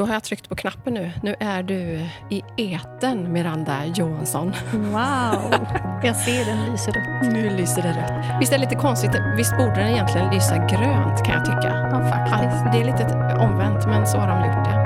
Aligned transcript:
Då 0.00 0.06
har 0.06 0.12
jag 0.12 0.22
tryckt 0.22 0.48
på 0.48 0.56
knappen 0.56 0.94
nu. 0.94 1.12
Nu 1.22 1.34
är 1.40 1.62
du 1.62 2.06
i 2.30 2.42
eten 2.56 3.32
Miranda 3.32 3.86
Johansson. 3.86 4.52
Wow! 4.72 5.54
Jag 6.02 6.16
ser 6.16 6.44
den 6.44 6.72
lyser 6.72 6.92
rött. 6.92 7.32
Nu 7.32 7.50
lyser 7.50 7.82
det 7.82 7.88
rött. 7.88 8.40
Visst 8.40 8.52
är 8.52 8.58
det 8.58 8.64
lite 8.64 8.74
konstigt? 8.74 9.10
Visst 9.36 9.56
borde 9.56 9.74
den 9.74 9.88
egentligen 9.88 10.34
lysa 10.34 10.56
grönt 10.56 11.24
kan 11.24 11.34
jag 11.34 11.44
tycka. 11.44 11.88
Ja, 11.92 12.10
faktiskt. 12.10 12.64
Det 12.72 12.80
är 12.80 12.84
lite 12.84 13.04
omvänt, 13.40 13.86
men 13.86 14.06
så 14.06 14.18
har 14.18 14.28
de 14.28 14.46
gjort 14.46 14.64
det. 14.64 14.79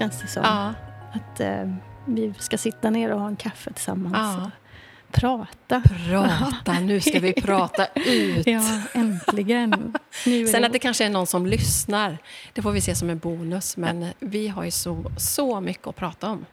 Känns 0.00 0.20
det 0.20 0.26
som. 0.26 0.42
Ja, 0.44 0.74
Att 1.12 1.40
eh, 1.40 1.74
vi 2.06 2.34
ska 2.38 2.58
sitta 2.58 2.90
ner 2.90 3.12
och 3.12 3.20
ha 3.20 3.28
en 3.28 3.36
kaffe 3.36 3.72
tillsammans 3.72 4.14
Ja. 4.16 4.50
prata. 5.12 5.82
prata, 6.08 6.72
nu 6.80 7.00
ska 7.00 7.18
vi 7.20 7.32
prata 7.32 7.86
ut. 7.94 8.46
Ja, 8.46 8.80
äntligen. 8.92 9.94
Sen 10.52 10.64
att 10.64 10.72
det 10.72 10.78
kanske 10.78 11.04
är 11.04 11.10
någon 11.10 11.26
som 11.26 11.46
lyssnar, 11.46 12.18
det 12.52 12.62
får 12.62 12.72
vi 12.72 12.80
se 12.80 12.94
som 12.94 13.10
en 13.10 13.18
bonus. 13.18 13.76
Men 13.76 14.06
vi 14.20 14.48
har 14.48 14.64
ju 14.64 14.70
så, 14.70 15.04
så 15.16 15.60
mycket 15.60 15.86
att 15.86 15.96
prata 15.96 16.28
om. 16.30 16.46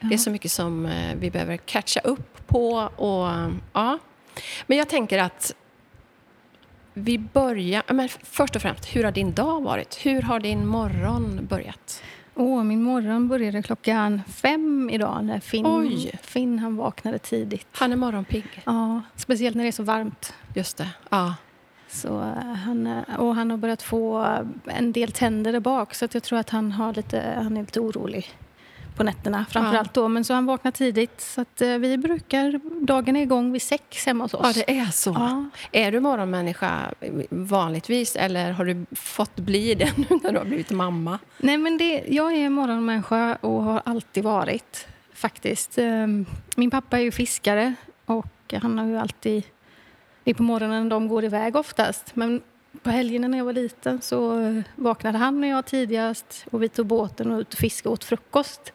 Det 0.00 0.14
är 0.14 0.18
så 0.18 0.30
mycket 0.30 0.52
som 0.52 0.86
eh, 0.86 1.14
vi 1.16 1.30
behöver 1.30 1.56
catcha 1.56 2.00
upp 2.00 2.46
på. 2.46 2.68
Och, 2.96 3.50
ja. 3.72 3.98
Men 4.66 4.78
jag 4.78 4.88
tänker 4.88 5.18
att 5.18 5.54
vi 6.94 7.18
börjar... 7.18 7.82
ja, 7.86 7.94
Men 7.94 8.08
först 8.22 8.56
och 8.56 8.62
främst, 8.62 8.84
hur 8.96 9.04
har 9.04 9.12
din 9.12 9.32
dag 9.32 9.60
varit? 9.62 9.98
Hur 10.06 10.22
har 10.22 10.40
din 10.40 10.66
morgon 10.66 11.46
börjat? 11.50 12.02
Åh, 12.34 12.64
min 12.64 12.82
morgon 12.82 13.28
började 13.28 13.62
klockan 13.62 14.22
fem 14.28 14.90
idag 14.90 15.24
när 15.24 15.40
Finn, 15.40 15.66
Oj. 15.66 16.18
Finn 16.22 16.58
han 16.58 16.76
vaknade 16.76 17.18
tidigt. 17.18 17.66
Han 17.72 17.92
är 17.92 17.96
morgonpigg. 17.96 18.62
Ja, 18.64 19.02
speciellt 19.16 19.56
när 19.56 19.64
det 19.64 19.70
är 19.70 19.72
så 19.72 19.82
varmt. 19.82 20.34
Just 20.54 20.76
det. 20.76 20.88
Ja. 21.10 21.34
Så 21.88 22.20
eh, 22.20 22.54
han, 22.54 22.86
eh, 22.86 23.20
och 23.20 23.34
han 23.34 23.50
har 23.50 23.56
börjat 23.58 23.82
få 23.82 24.26
en 24.66 24.92
del 24.92 25.12
tänder 25.12 25.52
där 25.52 25.60
bak 25.60 25.94
så 25.94 26.04
att 26.04 26.14
jag 26.14 26.22
tror 26.22 26.38
att 26.38 26.50
han, 26.50 26.72
har 26.72 26.94
lite, 26.94 27.34
han 27.36 27.56
är 27.56 27.60
lite 27.60 27.80
orolig 27.80 28.30
på 28.96 29.02
nätterna 29.04 29.46
framför 29.50 29.74
Ja. 29.74 29.84
då. 29.92 30.08
Men 30.08 30.24
så 30.24 30.34
han 30.34 30.46
vaknar 30.46 30.70
tidigt 30.70 31.20
så 31.20 31.40
att 31.40 31.62
eh, 31.62 31.68
vi 31.78 31.98
brukar, 31.98 32.60
dagen 32.86 33.16
är 33.16 33.22
igång 33.22 33.52
vid 33.52 33.62
sex 33.62 34.06
hemma 34.06 34.24
hos 34.24 34.34
oss. 34.34 34.56
ja, 34.56 34.62
det 34.66 34.78
är 34.78 34.84
så. 34.86 35.10
Ja. 35.10 35.44
Är 35.72 35.92
du 35.92 36.00
morgonmänniska 36.00 36.94
vanligtvis 37.30 38.16
eller 38.16 38.52
har 38.52 38.64
du 38.64 38.86
fått 38.96 39.36
bli 39.36 39.74
det 39.74 39.92
nu 39.96 40.06
när 40.22 40.32
du 40.32 40.38
har 40.38 40.44
blivit 40.44 40.70
mamma? 40.70 41.18
Nej 41.38 41.56
men 41.58 41.78
det, 41.78 42.04
jag 42.08 42.32
är 42.36 42.50
morgonmänniska 42.50 43.38
och 43.40 43.62
har 43.62 43.82
alltid 43.84 44.24
varit 44.24 44.86
faktiskt. 45.14 45.78
Ehm, 45.78 46.26
Min 46.56 46.70
pappa 46.70 46.98
är 46.98 47.02
ju 47.02 47.10
fiskare 47.12 47.74
och 48.06 48.54
han 48.62 48.78
har 48.78 48.86
ju 48.86 48.98
alltid, 48.98 49.42
det 50.24 50.30
är 50.30 50.34
på 50.34 50.42
morgonen 50.42 50.88
de 50.88 51.08
går 51.08 51.24
iväg 51.24 51.56
oftast. 51.56 52.16
Men 52.16 52.40
på 52.82 52.90
helgerna 52.90 53.28
när 53.28 53.38
jag 53.38 53.44
var 53.44 53.52
liten 53.52 54.00
så 54.00 54.38
vaknade 54.76 55.18
han 55.18 55.42
och 55.42 55.48
jag 55.48 55.66
tidigast 55.66 56.44
och 56.50 56.62
vi 56.62 56.68
tog 56.68 56.86
båten 56.86 57.30
och 57.32 57.38
ut 57.38 57.52
och 57.52 57.58
fiskade 57.58 57.88
och 57.88 57.92
åt 57.92 58.04
frukost. 58.04 58.72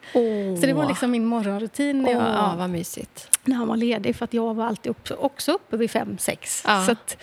Så 0.60 0.66
det 0.66 0.72
var 0.72 0.88
liksom 0.88 1.10
min 1.10 1.24
morgonrutin 1.24 2.02
när, 2.02 2.12
jag, 2.12 2.22
ja, 2.22 2.54
vad 2.58 2.70
mysigt. 2.70 3.38
när 3.44 3.56
han 3.56 3.68
var 3.68 3.76
ledig 3.76 4.16
för 4.16 4.24
att 4.24 4.34
jag 4.34 4.54
var 4.54 4.66
alltid 4.66 4.90
upp, 4.90 5.08
också 5.18 5.52
uppe 5.52 5.76
vid 5.76 5.90
fem, 5.90 6.18
sex. 6.18 6.62
Ja. 6.66 6.84
Så 6.86 6.92
att, 6.92 7.16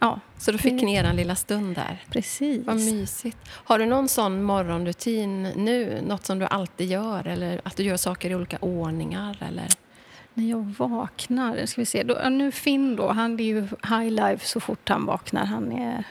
ja, 0.00 0.20
Så 0.38 0.52
då 0.52 0.58
fick 0.58 0.72
ni 0.82 0.94
er 0.94 1.04
en 1.04 1.16
lilla 1.16 1.34
stund 1.34 1.74
där. 1.74 2.04
precis. 2.10 2.66
Vad 2.66 2.76
mysigt. 2.76 3.38
Har 3.48 3.78
du 3.78 3.86
någon 3.86 4.08
sån 4.08 4.42
morgonrutin 4.42 5.42
nu? 5.42 6.02
Något 6.06 6.26
som 6.26 6.38
du 6.38 6.46
alltid 6.46 6.88
gör? 6.90 7.26
Eller 7.26 7.60
att 7.64 7.76
du 7.76 7.82
gör 7.82 7.96
saker 7.96 8.30
i 8.30 8.34
olika 8.34 8.58
ordningar? 8.60 9.36
Eller? 9.48 9.68
När 10.34 10.50
jag 10.50 10.74
vaknar, 10.78 11.66
ska 11.66 11.80
vi 11.80 11.86
se. 11.86 12.02
Då, 12.02 12.28
nu 12.28 12.52
Finn 12.52 12.96
då, 12.96 13.08
han 13.08 13.40
är 13.40 13.44
ju 13.44 13.60
high 13.60 14.10
life 14.10 14.46
så 14.46 14.60
fort 14.60 14.88
han 14.88 15.06
vaknar. 15.06 15.44
Han 15.44 15.72
är 15.72 16.04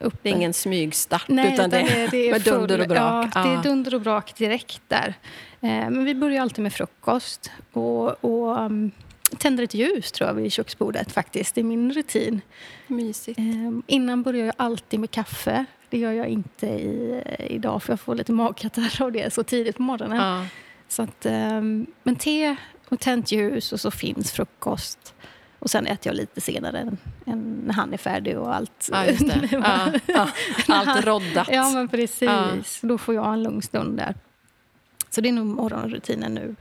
uppe. 0.00 0.18
Det 0.22 0.28
är 0.28 0.34
ingen 0.34 0.52
smygstart, 0.52 1.28
Nej, 1.28 1.54
utan 1.54 1.70
det 1.70 1.80
är, 1.80 2.10
det 2.10 2.28
är 2.28 2.32
med 2.32 2.42
dunder 2.42 2.80
och 2.80 2.88
brak. 2.88 3.32
Ja, 3.34 3.42
det 3.42 3.48
är 3.48 3.62
dunder 3.62 3.94
och 3.94 4.00
brak 4.00 4.36
direkt 4.36 4.82
där. 4.88 5.14
Eh, 5.60 5.68
men 5.68 6.04
vi 6.04 6.14
börjar 6.14 6.42
alltid 6.42 6.62
med 6.62 6.72
frukost 6.72 7.50
och, 7.72 8.24
och 8.24 8.58
um, 8.58 8.90
tänder 9.38 9.64
ett 9.64 9.74
ljus 9.74 10.12
tror 10.12 10.28
jag 10.28 10.34
vid 10.34 10.52
köksbordet 10.52 11.12
faktiskt. 11.12 11.54
Det 11.54 11.60
är 11.60 11.64
min 11.64 11.92
rutin. 11.92 12.40
Mysigt. 12.86 13.38
Eh, 13.38 13.44
innan 13.86 14.22
börjar 14.22 14.46
jag 14.46 14.54
alltid 14.56 15.00
med 15.00 15.10
kaffe. 15.10 15.64
Det 15.90 15.98
gör 15.98 16.12
jag 16.12 16.28
inte 16.28 16.66
i, 16.66 17.22
idag 17.48 17.82
för 17.82 17.92
jag 17.92 18.00
får 18.00 18.14
lite 18.14 18.32
magkatarr 18.32 19.02
av 19.02 19.12
det 19.12 19.34
så 19.34 19.42
tidigt 19.42 19.76
på 19.76 19.82
morgonen. 19.82 20.18
Ja. 20.18 20.46
Så 20.88 21.02
att, 21.02 21.26
ehm, 21.26 21.86
men 22.02 22.16
te 22.16 22.56
och 22.88 23.00
tänt 23.00 23.32
ljus 23.32 23.72
och 23.72 23.80
så 23.80 23.90
finns 23.90 24.32
frukost. 24.32 25.14
Och 25.60 25.70
sen 25.70 25.86
äter 25.86 26.10
jag 26.12 26.16
lite 26.16 26.40
senare 26.40 26.78
än, 26.78 26.98
än 27.26 27.62
när 27.66 27.74
han 27.74 27.92
är 27.92 27.96
färdig 27.96 28.38
och 28.38 28.54
allt. 28.54 28.88
Ja. 28.92 29.04
Ja, 29.50 29.92
ja. 30.06 30.28
Allt 30.68 31.04
roddat. 31.06 31.48
Ja, 31.52 31.70
men 31.70 31.88
precis. 31.88 32.78
Då 32.82 32.98
får 32.98 33.14
jag 33.14 33.32
en 33.32 33.42
lugn 33.42 33.62
stund 33.62 33.96
där. 33.96 34.14
Så 35.10 35.20
det 35.20 35.28
är 35.28 35.32
nog 35.32 35.46
morgonrutinen 35.46 36.34
nu. 36.34 36.56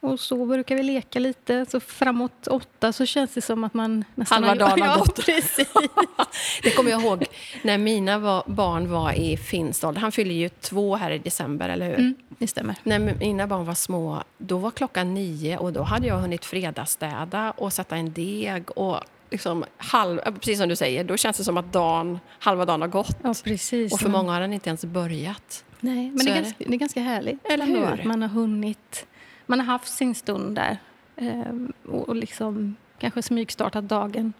Och 0.00 0.20
så 0.20 0.46
brukar 0.46 0.76
vi 0.76 0.82
leka 0.82 1.18
lite. 1.18 1.66
Så 1.68 1.80
framåt 1.80 2.46
åtta 2.46 2.92
så 2.92 3.06
känns 3.06 3.34
det 3.34 3.40
som 3.40 3.64
att 3.64 3.74
man 3.74 4.04
nästan 4.14 4.44
Halva 4.44 4.66
dagen 4.66 4.82
har 4.82 4.98
gått. 4.98 5.26
Precis. 5.26 5.68
Det 6.62 6.70
kommer 6.70 6.90
jag 6.90 7.02
ihåg 7.02 7.24
när 7.62 7.78
mina 7.78 8.18
var, 8.18 8.42
barn 8.46 8.90
var 8.90 9.12
i 9.12 9.36
Finns 9.36 9.84
ålder. 9.84 10.00
Han 10.00 10.12
fyller 10.12 10.34
ju 10.34 10.48
två 10.48 10.96
här 10.96 11.10
i 11.10 11.18
december, 11.18 11.68
eller 11.68 11.86
hur? 11.86 11.98
Mm, 11.98 12.14
det 12.28 12.46
stämmer. 12.46 12.74
När 12.82 12.98
mina 12.98 13.46
barn 13.46 13.64
var 13.64 13.74
små, 13.74 14.22
då 14.38 14.58
var 14.58 14.70
klockan 14.70 15.14
nio 15.14 15.56
och 15.56 15.72
då 15.72 15.82
hade 15.82 16.06
jag 16.06 16.18
hunnit 16.18 16.44
fredagsstäda 16.44 17.50
och 17.50 17.72
sätta 17.72 17.96
en 17.96 18.12
deg 18.12 18.78
och 18.78 19.00
liksom 19.30 19.64
halv, 19.76 20.18
precis 20.18 20.58
som 20.58 20.68
du 20.68 20.76
säger, 20.76 21.04
då 21.04 21.16
känns 21.16 21.36
det 21.36 21.44
som 21.44 21.56
att 21.56 21.72
dagen, 21.72 22.18
halva 22.38 22.64
dagen 22.64 22.80
har 22.80 22.88
gått. 22.88 23.16
Ja, 23.22 23.34
precis. 23.44 23.92
Och 23.92 24.00
för 24.00 24.08
många 24.08 24.32
har 24.32 24.40
den 24.40 24.52
inte 24.52 24.68
ens 24.70 24.84
börjat. 24.84 25.64
Nej, 25.80 26.10
men 26.10 26.16
det 26.26 26.30
är, 26.30 26.36
är 26.36 26.42
ganska, 26.42 26.64
det 26.64 26.74
är 26.74 26.78
ganska 26.78 27.00
härligt. 27.00 27.46
Eller 27.46 27.66
hur? 27.66 27.84
Att 27.84 28.04
man 28.04 28.22
har 28.22 28.28
hunnit, 28.28 29.06
man 29.48 29.60
har 29.60 29.66
haft 29.66 29.92
sin 29.92 30.14
stund 30.14 30.54
där 30.54 30.78
ehm, 31.16 31.72
och 31.86 32.16
liksom 32.16 32.76
kanske 32.98 33.22
smygstartat 33.22 33.88
dagen. 33.88 34.32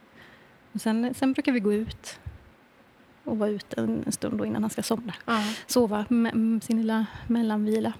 Och 0.72 0.80
sen, 0.80 1.14
sen 1.14 1.32
brukar 1.32 1.52
vi 1.52 1.60
gå 1.60 1.72
ut 1.72 2.20
och 3.24 3.38
vara 3.38 3.50
ute 3.50 3.80
en, 3.80 4.02
en 4.06 4.12
stund 4.12 4.38
då 4.38 4.46
innan 4.46 4.62
han 4.62 4.70
ska 4.70 4.82
somna. 4.82 5.14
Ja. 5.24 5.42
Sova 5.66 6.04
med, 6.08 6.62
sin 6.64 6.76
lilla 6.76 7.06
mellanvila. 7.26 7.92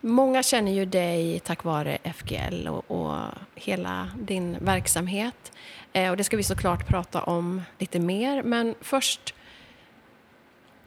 Många 0.00 0.42
känner 0.42 0.72
ju 0.72 0.84
dig 0.84 1.40
tack 1.40 1.64
vare 1.64 1.98
FGL 2.14 2.68
och, 2.68 2.90
och 2.90 3.18
hela 3.54 4.10
din 4.18 4.56
verksamhet. 4.60 5.52
Eh, 5.92 6.10
och 6.10 6.16
det 6.16 6.24
ska 6.24 6.36
vi 6.36 6.42
såklart 6.42 6.88
prata 6.88 7.22
om 7.22 7.62
lite 7.78 7.98
mer. 7.98 8.42
Men 8.42 8.74
först, 8.80 9.34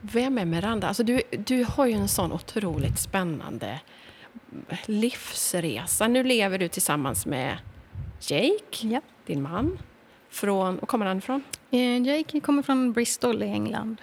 vem 0.01 0.37
är 0.37 0.45
Miranda? 0.45 0.87
Alltså 0.87 1.03
du, 1.03 1.21
du 1.31 1.65
har 1.69 1.85
ju 1.85 1.93
en 1.93 2.07
sån 2.07 2.31
otroligt 2.31 2.99
spännande 2.99 3.79
livsresa. 4.85 6.07
Nu 6.07 6.23
lever 6.23 6.57
du 6.57 6.67
tillsammans 6.67 7.25
med 7.25 7.57
Jake, 8.19 8.87
Ja. 8.87 9.01
din 9.25 9.41
man. 9.41 9.77
Från, 10.29 10.75
var 10.77 10.85
kommer 10.87 11.05
han 11.05 11.17
ifrån? 11.17 11.43
Eh, 11.71 12.01
Jake 12.01 12.39
kommer 12.39 12.61
från 12.61 12.93
Bristol 12.93 13.43
i 13.43 13.45
England. 13.45 14.01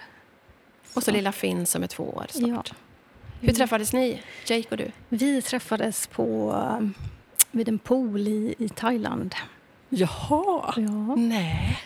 Och 0.93 1.03
så 1.03 1.11
lilla 1.11 1.31
Finn 1.31 1.65
som 1.65 1.83
är 1.83 1.87
två 1.87 2.03
år 2.03 2.25
snart. 2.29 2.69
Ja. 2.71 2.75
Hur 3.39 3.53
träffades 3.53 3.93
ni, 3.93 4.21
Jake 4.45 4.67
och 4.71 4.77
du? 4.77 4.91
Vi 5.09 5.41
träffades 5.41 6.07
på, 6.07 6.51
um, 6.79 6.93
vid 7.51 7.69
en 7.69 7.79
pool 7.79 8.27
i, 8.27 8.55
i 8.57 8.69
Thailand. 8.69 9.35
Jaha! 9.93 10.73
Ja. 10.77 11.15
Nej. 11.15 11.77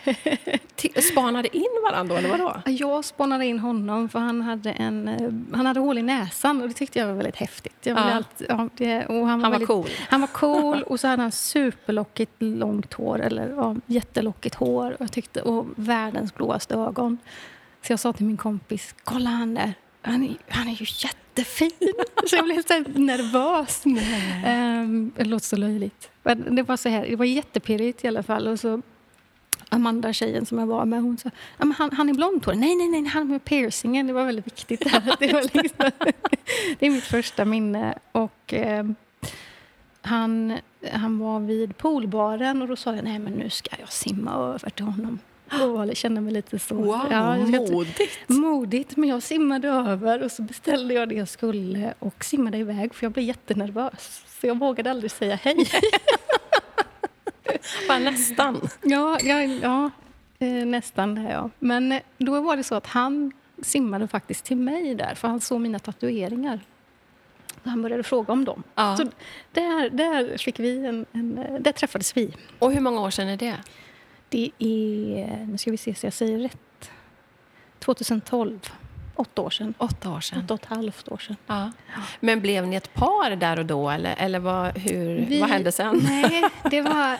Spanade 1.11 1.57
in 1.57 1.65
varandra 1.83 2.17
eller 2.17 2.29
vadå? 2.29 2.61
Jag 2.65 3.05
spånade 3.05 3.45
in 3.45 3.59
honom 3.59 4.09
för 4.09 4.19
han 4.19 4.41
hade, 4.41 4.71
en, 4.71 5.07
eh, 5.07 5.57
han 5.57 5.65
hade 5.65 5.79
hål 5.79 5.97
i 5.97 6.01
näsan 6.01 6.61
och 6.61 6.67
det 6.67 6.73
tyckte 6.73 6.99
jag 6.99 7.07
var 7.07 7.13
väldigt 7.13 7.35
häftigt. 7.35 7.75
Jag 7.85 7.97
Ja. 7.97 8.01
alltid, 8.01 8.47
ja, 8.49 8.69
det, 8.75 9.05
och 9.05 9.13
han, 9.15 9.21
var 9.23 9.29
Han 9.29 9.41
var 9.41 9.49
väldigt, 9.49 9.67
cool. 9.67 9.89
Han 10.09 10.21
var 10.21 10.27
cool 10.27 10.83
och 10.87 10.99
så 10.99 11.07
hade 11.07 11.21
han 11.21 11.31
superlockigt 11.31 12.31
långt 12.39 12.93
hår, 12.93 13.19
eller 13.19 13.49
ja, 13.57 13.75
jättelockigt 13.85 14.55
hår 14.55 14.91
och, 14.91 15.01
jag 15.01 15.11
tyckte, 15.11 15.41
och 15.41 15.65
världens 15.75 16.35
blåaste 16.35 16.75
ögon. 16.75 17.17
Så 17.87 17.91
jag 17.93 17.99
sa 17.99 18.13
till 18.13 18.25
min 18.25 18.37
kompis, 18.37 18.95
kolla 19.03 19.29
han 19.29 19.53
där, 19.53 19.73
han 20.05 20.23
är, 20.23 20.35
han 20.47 20.67
är 20.67 20.71
ju 20.71 20.85
jättefin. 20.97 21.93
Så 22.27 22.35
jag 22.35 22.45
blev 22.45 22.61
så 22.61 22.99
nervös. 22.99 23.85
Um, 23.85 25.11
det 25.15 25.23
låter 25.23 25.45
så 25.45 25.55
löjligt. 25.55 26.09
Men 26.23 26.55
det 26.55 26.63
var 26.63 26.77
så 26.77 26.89
här, 26.89 27.07
det 27.07 27.15
var 27.15 27.25
jättepirrigt 27.25 28.03
i 28.03 28.07
alla 28.07 28.23
fall. 28.23 28.47
Och 28.47 28.59
så 28.59 28.81
Amanda, 29.69 30.13
tjejen 30.13 30.45
som 30.45 30.59
jag 30.59 30.67
var 30.67 30.85
med, 30.85 31.01
hon 31.01 31.17
sa 31.17 31.29
han, 31.57 31.91
han 31.91 32.09
är 32.09 32.13
blondhårig. 32.13 32.59
Nej, 32.59 32.75
nej, 32.75 32.87
nej, 32.87 33.05
han 33.05 33.27
med 33.27 33.45
piercingen. 33.45 34.07
Det 34.07 34.13
var 34.13 34.25
väldigt 34.25 34.47
viktigt. 34.47 34.79
Där. 34.79 35.15
Det, 35.19 35.33
var 35.33 35.41
liksom, 35.41 35.91
det 36.79 36.85
är 36.85 36.89
mitt 36.89 37.03
första 37.03 37.45
minne. 37.45 37.97
Och, 38.11 38.53
eh, 38.53 38.85
han, 40.01 40.57
han 40.91 41.19
var 41.19 41.39
vid 41.39 41.77
poolbaren 41.77 42.61
och 42.61 42.67
då 42.67 42.75
sa 42.75 42.95
jag 42.95 43.03
nej 43.03 43.19
men 43.19 43.33
nu 43.33 43.49
ska 43.49 43.75
jag 43.79 43.91
simma 43.91 44.33
över 44.33 44.69
till 44.69 44.85
honom. 44.85 45.19
Och 45.51 45.95
kände 45.95 46.21
mig 46.21 46.33
lite 46.33 46.59
så. 46.59 46.75
Wow, 46.75 47.07
ja, 47.11 47.37
modigt! 47.37 48.19
Modigt, 48.27 48.97
men 48.97 49.09
jag 49.09 49.23
simmade 49.23 49.67
över 49.67 50.23
och 50.23 50.31
så 50.31 50.41
beställde 50.41 50.93
jag 50.93 51.09
det 51.09 51.15
jag 51.15 51.27
skulle 51.27 51.93
och 51.99 52.23
simmade 52.23 52.57
iväg 52.57 52.95
för 52.95 53.05
jag 53.05 53.11
blev 53.11 53.25
jättenervös. 53.25 54.23
Så 54.41 54.47
jag 54.47 54.59
vågade 54.59 54.91
aldrig 54.91 55.11
säga 55.11 55.35
hej. 55.35 55.67
Bara 57.87 57.99
nästan. 57.99 58.69
Ja, 58.81 59.19
ja, 59.23 59.43
ja 59.43 59.89
eh, 60.39 60.65
nästan 60.65 61.15
det, 61.15 61.31
ja. 61.31 61.49
Men 61.59 61.91
eh, 61.91 62.01
då 62.17 62.41
var 62.41 62.57
det 62.57 62.63
så 62.63 62.75
att 62.75 62.87
han 62.87 63.31
simmade 63.61 64.07
faktiskt 64.07 64.45
till 64.45 64.57
mig 64.57 64.95
där, 64.95 65.15
för 65.15 65.27
han 65.27 65.41
såg 65.41 65.61
mina 65.61 65.79
tatueringar. 65.79 66.59
Han 67.63 67.81
började 67.81 68.03
fråga 68.03 68.33
om 68.33 68.45
dem. 68.45 68.63
Ja. 68.75 68.97
Så 68.97 69.03
där, 69.51 69.89
där, 69.89 70.37
fick 70.37 70.59
vi 70.59 70.85
en, 70.85 71.05
en, 71.11 71.37
eh, 71.37 71.59
där 71.59 71.71
träffades 71.71 72.17
vi. 72.17 72.33
Och 72.59 72.71
hur 72.71 72.81
många 72.81 73.01
år 73.01 73.09
sedan 73.09 73.27
är 73.27 73.37
det? 73.37 73.57
Det 74.29 74.51
är, 74.59 75.45
nu 75.45 75.57
ska 75.57 75.71
vi 75.71 75.77
se 75.77 75.95
så 75.95 76.05
jag 76.05 76.13
säger 76.13 76.39
rätt, 76.39 76.91
2012. 77.79 78.59
Åtta 79.15 79.41
år 79.41 79.49
sedan. 79.49 79.73
Åtta 79.77 80.09
år 80.09 80.19
sedan. 80.19 80.43
Åtta 80.43 80.53
och 80.53 80.59
ett 80.59 80.65
halvt 80.65 81.09
år 81.09 81.17
sedan. 81.17 81.35
Ja. 81.47 81.71
Men 82.19 82.41
blev 82.41 82.67
ni 82.67 82.75
ett 82.75 82.93
par 82.93 83.35
där 83.35 83.59
och 83.59 83.65
då, 83.65 83.89
eller, 83.89 84.15
eller 84.17 84.39
vad, 84.39 84.77
hur, 84.77 85.25
vi, 85.25 85.39
vad 85.39 85.49
hände 85.49 85.71
sen? 85.71 86.01
Nej, 86.03 86.43
det 86.71 86.81
var, 86.81 87.17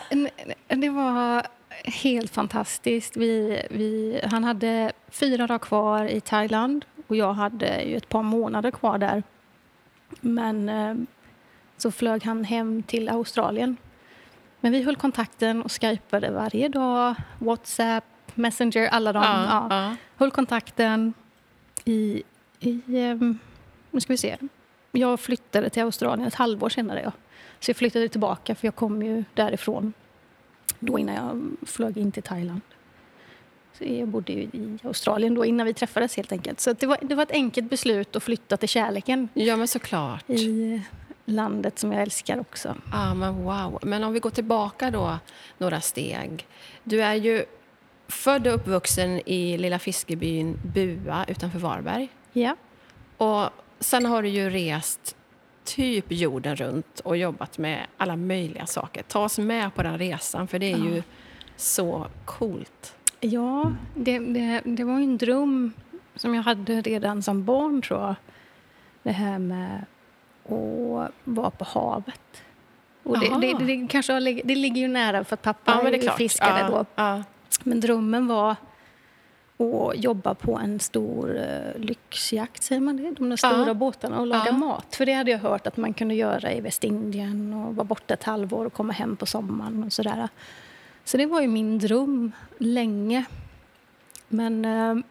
det 0.76 0.90
var 0.90 1.46
helt 1.84 2.30
fantastiskt. 2.30 3.16
Vi, 3.16 3.62
vi, 3.70 4.20
han 4.24 4.44
hade 4.44 4.92
fyra 5.08 5.46
dagar 5.46 5.58
kvar 5.58 6.04
i 6.04 6.20
Thailand 6.20 6.84
och 7.06 7.16
jag 7.16 7.32
hade 7.32 7.82
ju 7.82 7.96
ett 7.96 8.08
par 8.08 8.22
månader 8.22 8.70
kvar 8.70 8.98
där. 8.98 9.22
Men 10.20 10.68
eh, 10.68 10.94
så 11.76 11.90
flög 11.90 12.24
han 12.24 12.44
hem 12.44 12.82
till 12.82 13.08
Australien. 13.08 13.76
Men 14.66 14.72
vi 14.72 14.82
höll 14.82 14.96
kontakten 14.96 15.62
och 15.62 15.72
skypade 15.72 16.30
varje 16.30 16.68
dag. 16.68 17.14
Whatsapp, 17.38 18.04
Messenger, 18.34 18.88
alla 18.88 19.12
de. 19.12 19.22
Ja, 19.22 19.66
ja. 19.70 19.96
Höll 20.16 20.30
kontakten 20.30 21.14
i... 21.84 22.22
i 22.60 22.82
um, 22.86 23.38
nu 23.90 24.00
ska 24.00 24.12
vi 24.12 24.16
se. 24.16 24.36
Jag 24.92 25.20
flyttade 25.20 25.70
till 25.70 25.82
Australien 25.82 26.28
ett 26.28 26.34
halvår 26.34 26.68
senare. 26.68 27.02
Ja. 27.04 27.12
Så 27.60 27.70
jag 27.70 27.76
flyttade 27.76 28.08
tillbaka, 28.08 28.54
för 28.54 28.66
jag 28.66 28.74
kom 28.74 29.02
ju 29.02 29.24
därifrån 29.34 29.92
då 30.78 30.98
innan 30.98 31.14
jag 31.14 31.68
flög 31.68 31.96
in 31.96 32.12
till 32.12 32.22
Thailand. 32.22 32.60
Så 33.78 33.84
jag 33.84 34.08
bodde 34.08 34.32
i 34.32 34.78
Australien 34.84 35.34
då 35.34 35.44
innan 35.44 35.66
vi 35.66 35.74
träffades 35.74 36.16
helt 36.16 36.32
enkelt. 36.32 36.60
Så 36.60 36.72
det 36.72 36.86
var, 36.86 36.98
det 37.02 37.14
var 37.14 37.22
ett 37.22 37.32
enkelt 37.32 37.70
beslut 37.70 38.16
att 38.16 38.22
flytta 38.22 38.56
till 38.56 38.68
kärleken. 38.68 39.28
Ja, 39.34 39.56
men 39.56 39.68
såklart. 39.68 40.30
I 40.30 40.82
landet 41.26 41.78
som 41.78 41.92
jag 41.92 42.02
älskar 42.02 42.40
också. 42.40 42.76
Ja, 42.92 43.14
men 43.14 43.42
wow. 43.42 43.78
Men 43.82 44.04
om 44.04 44.12
vi 44.12 44.20
går 44.20 44.30
tillbaka 44.30 44.90
då 44.90 45.18
några 45.58 45.80
steg. 45.80 46.46
Du 46.84 47.02
är 47.02 47.14
ju 47.14 47.44
född 48.08 48.46
och 48.46 48.54
uppvuxen 48.54 49.20
i 49.28 49.58
lilla 49.58 49.78
fiskebyn 49.78 50.58
Bua 50.64 51.24
utanför 51.28 51.58
Varberg. 51.58 52.08
Ja. 52.32 52.56
Och 53.16 53.50
sen 53.80 54.06
har 54.06 54.22
du 54.22 54.28
ju 54.28 54.50
rest 54.50 55.16
typ 55.64 56.04
jorden 56.08 56.56
runt 56.56 57.00
och 57.00 57.16
jobbat 57.16 57.58
med 57.58 57.86
alla 57.96 58.16
möjliga 58.16 58.66
saker. 58.66 59.02
Ta 59.02 59.24
oss 59.24 59.38
med 59.38 59.74
på 59.74 59.82
den 59.82 59.98
resan, 59.98 60.48
för 60.48 60.58
det 60.58 60.72
är 60.72 60.78
ja. 60.78 60.84
ju 60.84 61.02
så 61.56 62.06
coolt. 62.24 62.96
Ja, 63.20 63.72
det, 63.94 64.18
det, 64.18 64.60
det 64.64 64.84
var 64.84 64.94
en 64.94 65.18
dröm 65.18 65.72
som 66.14 66.34
jag 66.34 66.42
hade 66.42 66.80
redan 66.80 67.22
som 67.22 67.44
barn, 67.44 67.82
tror 67.82 68.00
jag. 68.00 68.14
Det 69.02 69.12
här 69.12 69.38
med 69.38 69.84
att 70.52 71.12
vara 71.24 71.50
på 71.50 71.64
havet. 71.64 72.42
Och 73.02 73.20
det, 73.20 73.28
det, 73.40 73.64
det, 73.64 73.88
kanske 73.88 74.20
det 74.20 74.54
ligger 74.54 74.80
ju 74.80 74.88
nära, 74.88 75.24
för 75.24 75.34
att 75.34 75.42
pappa 75.42 75.80
ja, 75.82 75.88
är 75.88 76.10
fiskare 76.10 76.60
ja, 76.60 76.68
då. 76.68 76.84
Ja. 76.94 77.22
Men 77.62 77.80
drömmen 77.80 78.26
var 78.26 78.50
att 79.58 79.96
jobba 80.04 80.34
på 80.34 80.58
en 80.58 80.80
stor 80.80 81.30
uh, 81.30 81.80
lyxjakt, 81.80 82.62
säger 82.62 82.80
man 82.80 82.96
det? 82.96 83.10
De 83.10 83.28
där 83.28 83.36
stora 83.36 83.74
båtarna 83.74 84.20
och 84.20 84.26
laga 84.26 84.52
mat. 84.52 84.96
För 84.96 85.06
det 85.06 85.12
hade 85.12 85.30
jag 85.30 85.38
hört 85.38 85.66
att 85.66 85.76
man 85.76 85.94
kunde 85.94 86.14
göra 86.14 86.52
i 86.52 86.60
Västindien 86.60 87.54
och 87.54 87.76
vara 87.76 87.84
borta 87.84 88.14
ett 88.14 88.24
halvår 88.24 88.64
och 88.64 88.72
komma 88.72 88.92
hem 88.92 89.16
på 89.16 89.26
sommaren 89.26 89.84
och 89.84 89.92
sådär. 89.92 90.28
Så 91.04 91.16
det 91.16 91.26
var 91.26 91.40
ju 91.40 91.48
min 91.48 91.78
dröm 91.78 92.32
länge. 92.58 93.24
Men 94.28 94.64
uh, 94.64 95.02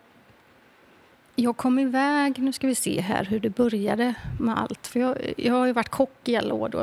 jag 1.35 1.57
kom 1.57 1.79
iväg, 1.79 2.39
nu 2.39 2.53
ska 2.53 2.67
vi 2.67 2.75
se 2.75 3.01
här 3.01 3.25
hur 3.25 3.39
det 3.39 3.49
började 3.49 4.13
med 4.39 4.59
allt. 4.59 4.87
För 4.87 4.99
jag, 4.99 5.17
jag 5.37 5.53
har 5.53 5.65
ju 5.65 5.73
varit 5.73 5.89
kock 5.89 6.29
i 6.29 6.35
alla 6.35 6.53
år. 6.53 6.69
Då. 6.69 6.79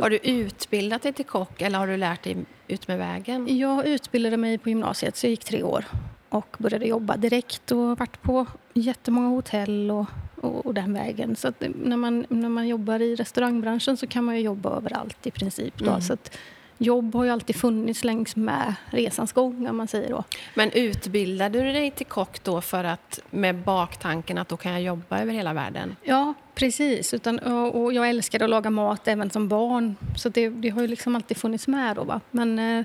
Har 0.00 0.10
du 0.10 0.16
utbildat 0.16 1.02
dig 1.02 1.12
till 1.12 1.24
kock 1.24 1.62
eller 1.62 1.78
har 1.78 1.86
du 1.86 1.96
lärt 1.96 2.22
dig 2.22 2.36
ut 2.68 2.88
med 2.88 2.98
vägen? 2.98 3.58
Jag 3.58 3.86
utbildade 3.86 4.36
mig 4.36 4.58
på 4.58 4.68
gymnasiet, 4.68 5.16
så 5.16 5.26
jag 5.26 5.30
gick 5.30 5.44
tre 5.44 5.62
år 5.62 5.84
och 6.28 6.56
började 6.58 6.86
jobba 6.86 7.16
direkt 7.16 7.72
och 7.72 7.98
varit 7.98 8.22
på 8.22 8.46
jättemånga 8.74 9.28
hotell 9.28 9.90
och, 9.90 10.06
och, 10.40 10.66
och 10.66 10.74
den 10.74 10.94
vägen. 10.94 11.36
Så 11.36 11.52
när, 11.58 11.96
man, 11.96 12.26
när 12.28 12.48
man 12.48 12.68
jobbar 12.68 13.00
i 13.00 13.16
restaurangbranschen 13.16 13.96
så 13.96 14.06
kan 14.06 14.24
man 14.24 14.36
ju 14.36 14.40
jobba 14.40 14.76
överallt 14.76 15.26
i 15.26 15.30
princip. 15.30 15.78
Då. 15.78 15.90
Mm. 15.90 16.00
Så 16.00 16.12
att, 16.12 16.38
jobb 16.84 17.14
har 17.14 17.24
ju 17.24 17.30
alltid 17.30 17.56
funnits 17.56 18.04
längs 18.04 18.36
med 18.36 18.74
resans 18.90 19.32
gång, 19.32 19.68
om 19.68 19.76
man 19.76 19.88
säger 19.88 20.10
då. 20.10 20.24
Men 20.54 20.70
utbildade 20.72 21.62
du 21.62 21.72
dig 21.72 21.90
till 21.90 22.06
kock 22.06 22.42
då 22.42 22.60
för 22.60 22.84
att 22.84 23.20
med 23.30 23.56
baktanken 23.56 24.38
att 24.38 24.48
då 24.48 24.56
kan 24.56 24.72
jag 24.72 24.82
jobba 24.82 25.18
över 25.18 25.32
hela 25.32 25.52
världen? 25.52 25.96
Ja, 26.02 26.34
precis. 26.54 27.14
Utan, 27.14 27.38
och 27.38 27.92
jag 27.92 28.08
älskade 28.08 28.44
att 28.44 28.50
laga 28.50 28.70
mat 28.70 29.08
även 29.08 29.30
som 29.30 29.48
barn, 29.48 29.96
så 30.16 30.28
det, 30.28 30.48
det 30.48 30.68
har 30.68 30.82
ju 30.82 30.88
liksom 30.88 31.16
alltid 31.16 31.36
funnits 31.36 31.68
med 31.68 31.96
då. 31.96 32.04
Va? 32.04 32.20
Men 32.30 32.58
eh, 32.58 32.84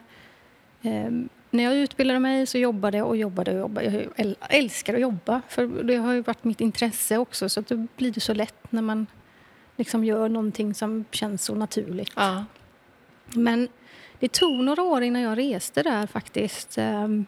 eh, 0.82 1.12
när 1.52 1.64
jag 1.64 1.76
utbildade 1.76 2.20
mig 2.20 2.46
så 2.46 2.58
jobbade 2.58 2.98
jag 2.98 3.08
och 3.08 3.18
jobbade 3.18 3.52
och 3.52 3.60
jobbade. 3.60 4.08
Jag 4.16 4.36
älskar 4.50 4.94
att 4.94 5.02
jobba, 5.02 5.42
för 5.48 5.84
det 5.84 5.96
har 5.96 6.14
ju 6.14 6.22
varit 6.22 6.44
mitt 6.44 6.62
intresse 6.62 7.18
också, 7.18 7.50
så 7.50 7.62
då 7.62 7.88
blir 7.98 8.12
det 8.12 8.20
så 8.20 8.34
lätt 8.34 8.72
när 8.72 8.82
man 8.82 9.08
liksom 9.76 10.04
gör 10.04 10.30
någonting 10.30 10.74
som 10.74 11.06
känns 11.12 11.44
så 11.44 11.56
naturligt. 11.56 12.14
Ja. 12.16 12.46
Men 13.34 13.68
det 14.20 14.32
tog 14.32 14.64
några 14.64 14.84
år 14.84 15.04
innan 15.04 15.22
jag 15.22 15.38
reste 15.38 15.84
där 15.84 16.08
faktiskt. 16.08 16.78
Ehm, 16.78 17.26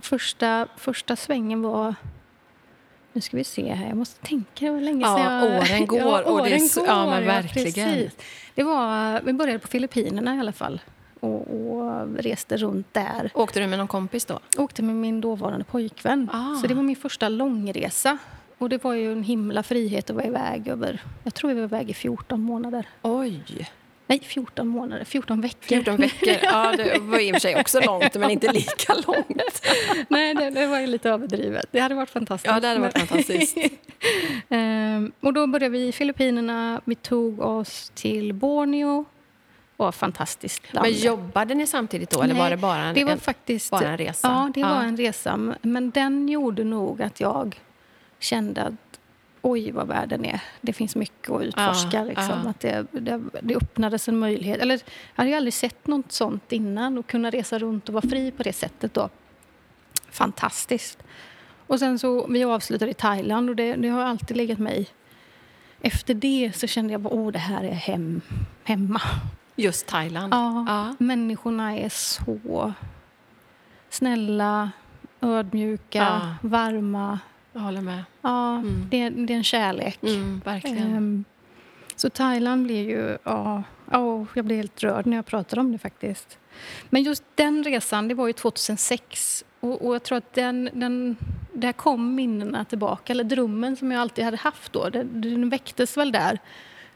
första, 0.00 0.68
första 0.76 1.16
svängen 1.16 1.62
var... 1.62 1.94
Nu 3.12 3.20
ska 3.20 3.36
vi 3.36 3.44
se 3.44 3.72
här, 3.72 3.88
jag 3.88 3.96
måste 3.96 4.26
tänka, 4.26 4.64
det 4.64 4.70
var 4.70 4.80
länge 4.80 5.04
sedan 5.04 5.18
ja, 5.18 5.46
jag... 5.46 5.62
Åren 5.62 5.86
går. 5.86 6.00
Ja, 6.00 6.22
och 6.22 6.44
det 6.44 6.74
går, 6.74 6.86
ja, 6.86 7.10
men 7.10 7.26
verkligen. 7.26 8.02
Ja, 8.02 8.10
det 8.54 8.62
var, 8.62 9.20
vi 9.20 9.32
började 9.32 9.58
på 9.58 9.68
Filippinerna 9.68 10.36
i 10.36 10.40
alla 10.40 10.52
fall 10.52 10.80
och, 11.20 11.40
och, 11.40 12.06
reste 12.16 12.56
runt 12.56 12.94
där. 12.94 13.30
Åkte 13.34 13.60
du 13.60 13.66
med 13.66 13.78
någon 13.78 13.88
kompis 13.88 14.24
då? 14.24 14.40
Åkte 14.56 14.82
med 14.82 14.96
min 14.96 15.20
dåvarande 15.20 15.64
pojkvän. 15.64 16.30
Ah. 16.32 16.54
Så 16.54 16.66
det 16.66 16.74
var 16.74 16.82
min 16.82 16.96
första 16.96 17.28
långresa. 17.28 18.18
Och 18.58 18.68
det 18.68 18.84
var 18.84 18.94
ju 18.94 19.12
en 19.12 19.22
himla 19.22 19.62
frihet 19.62 20.10
att 20.10 20.16
vara 20.16 20.26
iväg 20.26 20.68
över, 20.68 21.02
jag 21.24 21.34
tror 21.34 21.48
vi 21.48 21.54
var 21.54 21.64
iväg 21.64 21.90
i 21.90 21.94
14 21.94 22.40
månader. 22.40 22.88
Oj! 23.02 23.68
Nej, 24.08 24.20
14 24.22 24.68
månader. 24.68 25.04
14 25.04 25.40
veckor. 25.40 25.68
14 25.68 25.96
veckor. 25.96 26.36
Ja, 26.42 26.74
det 26.76 26.98
var 26.98 27.18
i 27.18 27.30
och 27.30 27.34
för 27.34 27.40
sig 27.40 27.60
också 27.60 27.80
långt, 27.80 28.14
men 28.14 28.30
inte 28.30 28.52
lika 28.52 28.94
långt. 29.06 29.66
Nej, 30.08 30.34
det, 30.34 30.50
det 30.50 30.66
var 30.66 30.80
ju 30.80 30.86
lite 30.86 31.10
överdrivet. 31.10 31.66
Det 31.70 31.80
hade 31.80 31.94
varit 31.94 32.10
fantastiskt. 32.10 32.54
Ja, 32.54 32.60
det 32.60 32.68
hade 32.68 32.80
varit 32.80 32.98
fantastiskt. 32.98 33.56
ehm, 34.48 35.12
och 35.20 35.32
då 35.32 35.46
började 35.46 35.72
vi 35.72 35.88
i 35.88 35.92
Filippinerna. 35.92 36.80
Vi 36.84 36.94
tog 36.94 37.40
oss 37.40 37.92
till 37.94 38.32
Borneo. 38.32 39.04
Det 39.76 39.82
var 39.82 39.92
fantastiskt 39.92 40.74
land. 40.74 40.86
Men 40.86 40.98
jobbade 40.98 41.54
ni 41.54 41.66
samtidigt 41.66 42.10
då, 42.10 42.22
eller 42.22 42.34
Nej, 42.34 42.42
var 42.42 42.50
det 42.50 42.56
bara 42.56 42.82
en, 42.82 42.94
det 42.94 43.04
var 43.04 43.16
faktiskt, 43.16 43.70
bara 43.70 43.88
en 43.88 43.98
resa? 43.98 44.28
Ja, 44.28 44.50
det 44.54 44.60
ja. 44.60 44.68
var 44.68 44.82
en 44.82 44.96
resa. 44.96 45.54
Men 45.62 45.90
den 45.90 46.28
gjorde 46.28 46.64
nog 46.64 47.02
att 47.02 47.20
jag 47.20 47.60
kände 48.18 48.62
att 48.62 48.87
oj 49.50 49.70
vad 49.70 49.86
världen 49.86 50.24
är. 50.24 50.40
Det 50.60 50.72
finns 50.72 50.96
mycket 50.96 51.30
att 51.30 51.42
utforska. 51.42 51.96
Ja, 51.96 52.04
liksom. 52.04 52.40
ja. 52.44 52.50
Att 52.50 52.60
det, 52.60 52.86
det, 52.92 53.20
det 53.42 53.56
öppnades 53.56 54.08
en 54.08 54.18
möjlighet. 54.18 54.60
Eller, 54.60 54.80
jag 55.14 55.24
hade 55.24 55.36
aldrig 55.36 55.54
sett 55.54 55.86
något 55.86 56.12
sånt 56.12 56.52
innan. 56.52 56.98
Att 56.98 57.06
kunna 57.06 57.30
resa 57.30 57.58
runt 57.58 57.88
och 57.88 57.94
vara 57.94 58.08
fri 58.08 58.30
på 58.30 58.42
det 58.42 58.52
sättet. 58.52 58.94
Då. 58.94 59.08
Fantastiskt. 60.10 61.02
Och 61.66 61.78
sen 61.78 61.98
så, 61.98 62.26
vi 62.26 62.44
avslutade 62.44 62.90
i 62.90 62.94
Thailand 62.94 63.50
och 63.50 63.56
det, 63.56 63.74
det 63.74 63.88
har 63.88 64.04
alltid 64.04 64.36
legat 64.36 64.58
mig. 64.58 64.88
Efter 65.80 66.14
det 66.14 66.52
så 66.54 66.66
kände 66.66 66.92
jag 66.92 67.06
att 67.06 67.12
oh, 67.12 67.32
det 67.32 67.38
här 67.38 67.64
är 67.64 67.72
hem, 67.72 68.20
hemma. 68.64 69.00
Just 69.56 69.86
Thailand? 69.86 70.34
Ja, 70.34 70.64
ja. 70.68 70.94
Människorna 70.98 71.76
är 71.76 71.88
så 71.88 72.74
snälla, 73.90 74.70
ödmjuka, 75.20 75.98
ja. 75.98 76.48
varma. 76.48 77.18
Jag 77.58 77.62
håller 77.64 77.80
med. 77.80 78.04
Ja, 78.22 78.54
mm. 78.54 78.86
det, 78.90 79.08
det, 79.08 79.32
är 79.32 79.36
en 79.36 79.44
kärlek. 79.44 80.02
Mm, 80.02 80.40
verkligen. 80.44 80.96
Um, 80.96 81.24
Så 81.96 82.10
Thailand 82.10 82.64
blir 82.64 82.88
ju... 82.88 83.18
Ja, 83.24 83.62
ja, 83.90 84.26
jag 84.34 84.44
blir 84.44 84.56
helt 84.56 84.82
rörd 84.82 85.06
när 85.06 85.16
jag 85.16 85.26
pratar 85.26 85.58
om 85.58 85.72
det 85.72 85.78
faktiskt. 85.78 86.38
Men 86.90 87.02
just 87.02 87.24
den 87.34 87.64
resan, 87.64 88.08
det 88.08 88.14
var 88.14 88.26
ju 88.26 88.32
2006. 88.32 89.44
Och, 89.60 89.86
och 89.86 89.94
jag 89.94 90.02
tror 90.02 90.18
att 90.18 90.34
den, 90.34 90.70
den, 90.72 91.16
där 91.52 91.72
kom 91.72 92.14
minnena 92.14 92.64
tillbaka, 92.64 93.12
eller 93.12 93.24
drömmen 93.24 93.76
som 93.76 93.92
jag 93.92 94.00
alltid 94.00 94.24
hade 94.24 94.36
haft 94.36 94.72
då. 94.72 94.88
Den, 94.88 95.20
den 95.20 95.48
väcktes 95.48 95.96
väl 95.96 96.12
där. 96.12 96.38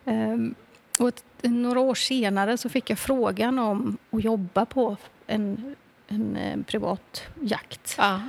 Ehm, 0.05 0.55
och 0.99 1.09
ett, 1.09 1.25
några 1.43 1.81
år 1.81 1.95
senare 1.95 2.59
så 2.59 2.69
fick 2.69 2.91
jag 2.91 2.99
frågan 2.99 3.59
om 3.59 3.97
att 4.11 4.25
jobba 4.25 4.65
på 4.65 4.97
en, 5.27 5.75
en, 6.07 6.37
en 6.37 6.37
eh, 6.37 6.65
privat 6.65 7.23
jakt. 7.41 7.95
Ja. 7.99 8.21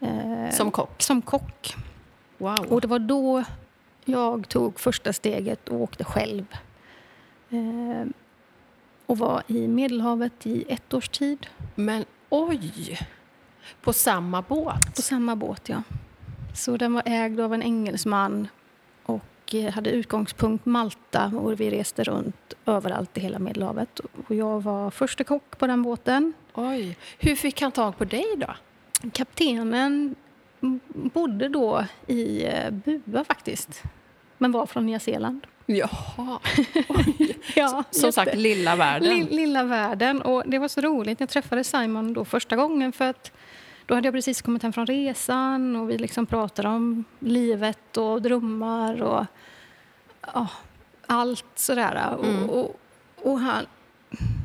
Ehm, 0.00 0.52
som 0.52 0.70
kock? 0.70 1.02
Som 1.02 1.22
kock. 1.22 1.74
Wow. 2.38 2.66
Och 2.70 2.80
det 2.80 2.88
var 2.88 2.98
då 2.98 3.44
jag 4.04 4.48
tog 4.48 4.80
första 4.80 5.12
steget 5.12 5.68
och 5.68 5.80
åkte 5.80 6.04
själv. 6.04 6.44
Ehm, 7.50 8.12
och 9.06 9.18
var 9.18 9.42
i 9.46 9.68
Medelhavet 9.68 10.46
i 10.46 10.64
ett 10.68 10.94
års 10.94 11.08
tid. 11.08 11.46
Men 11.74 12.04
oj! 12.28 12.98
På 13.80 13.92
samma 13.92 14.42
båt? 14.42 14.96
På 14.96 15.02
samma 15.02 15.36
båt, 15.36 15.68
ja. 15.68 15.82
Så 16.54 16.76
den 16.76 16.92
var 16.92 17.02
ägd 17.06 17.40
av 17.40 17.54
en 17.54 17.62
engelsman 17.62 18.48
och 19.02 19.54
eh, 19.54 19.72
hade 19.72 19.90
utgångspunkt 19.90 20.66
Malta 20.66 21.26
och 21.26 21.60
vi 21.60 21.70
reste 21.70 22.04
runt 22.04 22.54
överallt 22.66 23.18
i 23.18 23.20
hela 23.20 23.38
Medelhavet. 23.38 24.00
Och 24.00 24.34
jag 24.34 24.62
var 24.62 24.90
första 24.90 25.24
kock 25.24 25.58
på 25.58 25.66
den 25.66 25.82
båten. 25.82 26.32
Oj. 26.54 26.96
Hur 27.18 27.36
fick 27.36 27.60
han 27.60 27.72
tag 27.72 27.98
på 27.98 28.04
dig 28.04 28.24
då? 28.36 28.54
Kaptenen 29.12 30.14
bodde 30.92 31.48
då 31.48 31.84
i 32.06 32.44
eh, 32.44 32.70
Bua 32.70 33.24
faktiskt, 33.24 33.82
men 34.38 34.52
var 34.52 34.66
från 34.66 34.86
Nya 34.86 35.00
Zeeland. 35.00 35.46
Jaha. 35.66 36.38
ja, 37.54 37.84
Som 37.90 38.12
sagt, 38.12 38.34
lilla 38.34 38.76
världen. 38.76 39.24
lilla 39.24 39.62
världen. 39.62 40.22
Och 40.22 40.42
det 40.46 40.58
var 40.58 40.68
så 40.68 40.80
roligt. 40.80 41.20
Jag 41.20 41.28
träffade 41.28 41.64
Simon 41.64 42.12
då 42.12 42.24
första 42.24 42.56
gången 42.56 42.92
för 42.92 43.04
att 43.04 43.32
då 43.86 43.94
hade 43.94 44.06
jag 44.06 44.14
precis 44.14 44.42
kommit 44.42 44.62
hem 44.62 44.72
från 44.72 44.86
resan 44.86 45.76
och 45.76 45.90
vi 45.90 45.98
liksom 45.98 46.26
pratade 46.26 46.68
om 46.68 47.04
livet 47.18 47.96
och 47.96 48.22
drömmar 48.22 49.02
och 49.02 49.24
ja, 50.34 50.48
allt 51.06 51.46
sådär. 51.54 52.16
Mm. 52.22 52.50
Och, 52.50 52.58
och, 52.58 52.76
och, 53.22 53.40
han, 53.40 53.66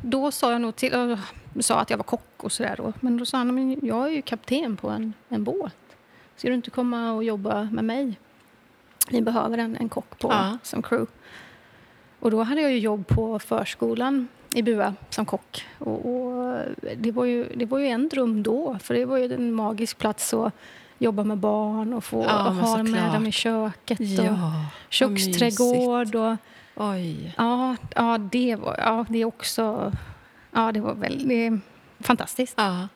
då 0.04 0.30
sa 0.30 0.52
jag 0.52 0.60
nog 0.60 0.76
till, 0.76 1.18
sa 1.60 1.80
att 1.80 1.90
jag 1.90 1.96
var 1.96 2.04
kock 2.04 2.44
och 2.44 2.52
sådär. 2.52 2.92
Men 3.00 3.16
då 3.16 3.24
sa 3.24 3.38
han, 3.38 3.54
men 3.54 3.78
jag 3.82 4.06
är 4.06 4.10
ju 4.10 4.22
kapten 4.22 4.76
på 4.76 4.88
en, 4.88 5.12
en 5.28 5.44
båt. 5.44 5.74
Ska 6.36 6.48
du 6.48 6.54
inte 6.54 6.70
komma 6.70 7.12
och 7.12 7.24
jobba 7.24 7.68
med 7.72 7.84
mig? 7.84 8.18
Vi 9.10 9.22
behöver 9.22 9.58
en, 9.58 9.76
en 9.76 9.88
kock 9.88 10.18
på 10.18 10.28
ja. 10.28 10.58
som 10.62 10.82
crew. 10.82 11.12
Och 12.20 12.30
då 12.30 12.42
hade 12.42 12.60
jag 12.60 12.72
ju 12.72 12.78
jobb 12.78 13.06
på 13.06 13.38
förskolan 13.38 14.28
i 14.54 14.62
Bua 14.62 14.94
som 15.10 15.26
kock. 15.26 15.66
Och, 15.78 16.14
och, 16.14 16.58
det, 16.96 17.12
var 17.12 17.24
ju, 17.24 17.44
det 17.56 17.66
var 17.66 17.78
ju 17.78 17.86
en 17.86 18.08
dröm 18.08 18.42
då, 18.42 18.78
för 18.82 18.94
det 18.94 19.04
var 19.04 19.18
ju 19.18 19.34
en 19.34 19.52
magisk 19.52 19.98
plats 19.98 20.34
att 20.34 20.54
jobba 20.98 21.24
med 21.24 21.38
barn 21.38 21.92
och 21.92 22.04
få 22.04 22.22
ja, 22.22 22.36
ha 22.36 22.82
med 22.82 23.12
dem 23.12 23.26
i 23.26 23.32
köket. 23.32 24.00
Ja, 24.00 24.32
och 24.32 24.92
köksträdgård. 24.92 26.14
Och, 26.14 26.36
Oj. 26.74 27.34
Ja, 27.38 27.76
ja, 27.94 28.18
det 28.18 28.56
var 28.56 28.76
ja, 28.78 29.06
det 29.08 29.24
också... 29.24 29.92
Ja, 30.52 30.72
det 30.72 30.80
var 30.80 30.94
väldigt 30.94 31.52
fantastiskt. 32.00 32.54
Ja. 32.56 32.88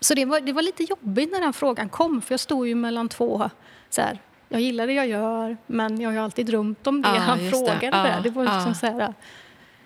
Så 0.00 0.14
det 0.14 0.24
var, 0.24 0.40
det 0.40 0.52
var 0.52 0.62
lite 0.62 0.82
jobbigt 0.82 1.32
när 1.32 1.40
den 1.40 1.52
frågan 1.52 1.88
kom, 1.88 2.22
för 2.22 2.32
jag 2.32 2.40
stod 2.40 2.68
ju 2.68 2.74
mellan 2.74 3.08
två 3.08 3.50
så 3.90 4.00
här, 4.00 4.18
jag 4.48 4.60
gillar 4.60 4.86
det 4.86 4.92
jag 4.92 5.06
gör, 5.06 5.56
men 5.66 6.00
jag 6.00 6.10
har 6.10 6.18
alltid 6.18 6.46
drömt 6.46 6.86
om 6.86 7.02
det 7.02 7.08
ah, 7.08 7.18
han 7.18 7.50
frågade. 7.50 7.90
Det. 7.90 8.16
Ah, 8.16 8.20
det 8.20 8.30
var 8.30 8.44
liksom 8.44 8.74
så 8.74 8.86
här, 8.86 9.14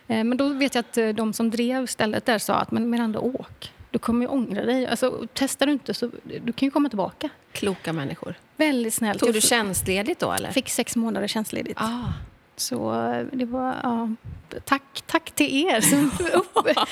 eh, 0.06 0.24
men 0.24 0.36
då 0.36 0.48
vet 0.48 0.74
jag 0.74 0.82
att 0.82 0.98
eh, 0.98 1.08
de 1.08 1.32
som 1.32 1.50
drev 1.50 1.86
stället 1.86 2.26
där 2.26 2.38
sa 2.38 2.54
att 2.54 2.70
men 2.70 2.90
Miranda, 2.90 3.18
åk. 3.18 3.72
Du 3.90 3.98
kommer 3.98 4.20
ju 4.20 4.28
ångra 4.28 4.64
dig. 4.64 4.86
Alltså, 4.86 5.26
testar 5.32 5.66
du 5.66 5.72
inte 5.72 5.94
så 5.94 6.10
du 6.24 6.52
kan 6.52 6.66
ju 6.66 6.70
komma 6.70 6.88
tillbaka. 6.88 7.28
Kloka 7.52 7.92
människor. 7.92 8.34
Väldigt 8.56 8.94
snällt. 8.94 9.20
Tog 9.20 9.32
du 9.32 9.40
tjänstledigt 9.40 10.20
då? 10.20 10.32
Eller? 10.32 10.50
fick 10.50 10.68
sex 10.68 10.96
månader 10.96 11.26
tjänstledigt. 11.26 11.80
Ah. 11.80 12.12
Så 12.56 13.04
eh, 13.04 13.26
det 13.32 13.44
var, 13.44 13.74
ja, 13.82 14.10
tack, 14.64 15.02
tack 15.06 15.30
till 15.30 15.66
er 15.66 15.80
som, 15.80 16.10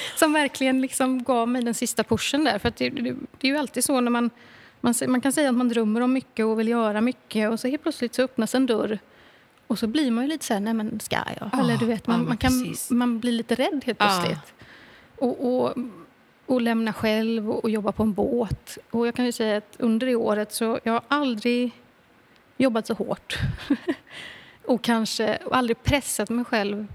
som 0.16 0.32
verkligen 0.32 0.80
liksom 0.80 1.22
gav 1.22 1.48
mig 1.48 1.62
den 1.62 1.74
sista 1.74 2.04
pushen 2.04 2.44
där. 2.44 2.58
För 2.58 2.72
det, 2.76 2.90
det, 2.90 3.14
det, 3.40 3.48
är 3.48 3.52
ju 3.52 3.56
alltid 3.56 3.84
så 3.84 4.00
när 4.00 4.10
man 4.10 4.30
man, 4.80 4.94
man 5.08 5.20
kan 5.20 5.32
säga 5.32 5.48
att 5.48 5.54
man 5.54 5.68
drömmer 5.68 6.00
om 6.00 6.12
mycket 6.12 6.46
och 6.46 6.60
vill 6.60 6.68
göra 6.68 7.00
mycket 7.00 7.50
och 7.50 7.60
så 7.60 7.68
helt 7.68 7.82
plötsligt 7.82 8.14
så 8.14 8.22
öppnas 8.22 8.54
en 8.54 8.66
dörr 8.66 8.98
och 9.66 9.78
så 9.78 9.86
blir 9.86 10.10
man 10.10 10.24
ju 10.24 10.30
lite 10.30 10.44
så 10.44 10.52
här, 10.52 10.60
nej 10.60 10.74
men 10.74 11.00
ska 11.00 11.16
jag? 11.16 11.46
Oh, 11.46 11.60
Eller 11.60 11.76
du 11.76 11.86
vet, 11.86 12.06
man, 12.06 12.20
ja, 12.20 12.28
man, 12.28 12.36
kan, 12.36 12.74
man 12.90 13.20
blir 13.20 13.32
lite 13.32 13.54
rädd 13.54 13.82
helt 13.84 13.98
plötsligt. 13.98 14.54
Oh. 15.16 15.28
Och, 15.28 15.64
och, 15.64 15.74
och 16.46 16.60
lämna 16.60 16.92
själv 16.92 17.50
och, 17.50 17.64
och, 17.64 17.70
jobba 17.70 17.92
på 17.92 18.02
en 18.02 18.12
båt. 18.12 18.78
Och 18.90 19.06
jag 19.06 19.14
kan 19.14 19.24
ju 19.24 19.32
säga 19.32 19.56
att 19.56 19.76
under 19.78 20.06
det 20.06 20.16
året 20.16 20.52
så 20.52 20.80
jag 20.82 20.92
har 20.92 21.02
aldrig 21.08 21.72
jobbat 22.56 22.86
så 22.86 22.94
hårt. 22.94 23.38
och 24.66 24.82
kanske 24.82 25.36
och 25.36 25.56
aldrig 25.56 25.82
pressat 25.82 26.30
mig 26.30 26.44
själv 26.44 26.86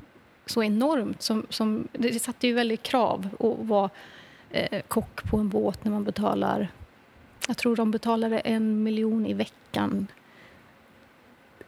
så 0.45 0.63
enormt. 0.63 1.21
Som, 1.21 1.45
som, 1.49 1.87
det 1.91 2.19
satte 2.19 2.47
ju 2.47 2.53
väldigt 2.53 2.83
krav 2.83 3.29
att 3.39 3.67
vara 3.67 3.89
eh, 4.51 4.81
kock 4.87 5.23
på 5.23 5.37
en 5.37 5.49
båt 5.49 5.83
när 5.83 5.91
man 5.91 6.03
betalar 6.03 6.69
jag 7.49 7.57
tror 7.57 7.75
de 7.75 7.91
betalade 7.91 8.39
en 8.39 8.83
miljon 8.83 9.25
i 9.25 9.33
veckan 9.33 10.07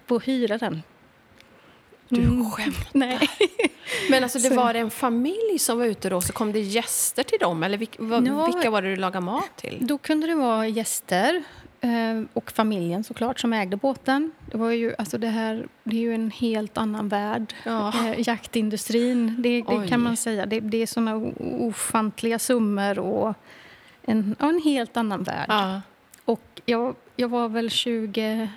på 0.06 0.20
hyran. 0.20 0.82
Du 2.10 2.22
mm. 2.22 2.52
skämtar? 2.52 2.88
Nej. 2.92 3.30
Men 4.10 4.24
alltså 4.24 4.40
det 4.40 4.56
var 4.56 4.74
en 4.74 4.92
familj 4.92 5.60
som 5.60 5.78
var 5.78 5.86
ute 5.86 6.10
då, 6.10 6.22
så 6.22 6.34
kom 6.34 6.52
det 6.52 6.60
gäster 6.60 7.24
till 7.24 7.40
dem? 7.40 7.64
Eller 7.64 7.78
vilka, 7.78 8.04
vilka 8.46 8.70
var 8.70 8.82
det 8.82 8.90
du 8.90 8.96
lagade 8.96 9.26
mat 9.26 9.58
till? 9.58 9.78
Då 9.82 9.98
kunde 9.98 10.28
det 10.28 10.36
vara 10.36 10.68
gäster 10.68 11.44
och 12.34 12.52
familjen 12.52 13.04
såklart 13.04 13.40
som 13.40 13.54
ägde 13.54 13.78
båten. 13.78 14.32
Det, 14.52 14.58
var 14.58 14.72
ju, 14.72 14.96
alltså 14.98 15.18
det, 15.18 15.28
här, 15.28 15.68
det 15.84 15.96
är 15.96 16.02
ju 16.02 16.16
en 16.16 16.32
helt 16.32 16.78
annan 16.78 17.08
värld. 17.08 17.54
Ja. 17.64 17.94
Eh, 18.08 18.28
jaktindustrin, 18.28 19.36
det, 19.40 19.62
det 19.62 19.88
kan 19.88 20.02
man 20.02 20.18
säga. 20.18 20.46
Det, 20.46 20.60
det 20.60 20.78
är 20.78 20.88
såna 20.88 21.16
ofantliga 21.60 22.40
summor 22.40 23.00
och 23.00 23.36
en, 24.04 24.36
en 24.40 24.62
helt 24.64 24.98
annan 24.98 25.24
värld. 25.24 25.46
Ja. 25.50 25.82
Och 26.26 26.62
jag, 26.66 26.96
jag 27.16 27.30
var 27.30 27.50
väl 27.50 27.70
20... 27.70 28.50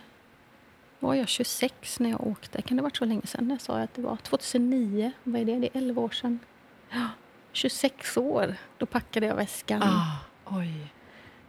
Var 1.00 1.14
jag 1.14 1.28
26 1.28 2.00
när 2.00 2.10
jag 2.10 2.26
åkte? 2.26 2.62
Kan 2.62 2.76
det 2.76 2.80
ha 2.80 2.86
varit 2.86 2.96
så 2.96 3.04
länge 3.04 3.26
sedan? 3.26 3.50
Jag 3.50 3.60
sa 3.60 3.78
att 3.78 3.94
det 3.94 4.02
var 4.02 4.16
2009. 4.16 5.12
Vad 5.24 5.40
är 5.40 5.44
det? 5.44 5.58
Det 5.58 5.66
är 5.66 5.78
11 5.78 6.02
år 6.02 6.10
sedan. 6.10 6.38
26 7.52 8.16
år. 8.16 8.54
Då 8.78 8.86
packade 8.86 9.26
jag 9.26 9.34
väskan. 9.34 9.82
Ah, 9.82 10.16
oj. 10.44 10.92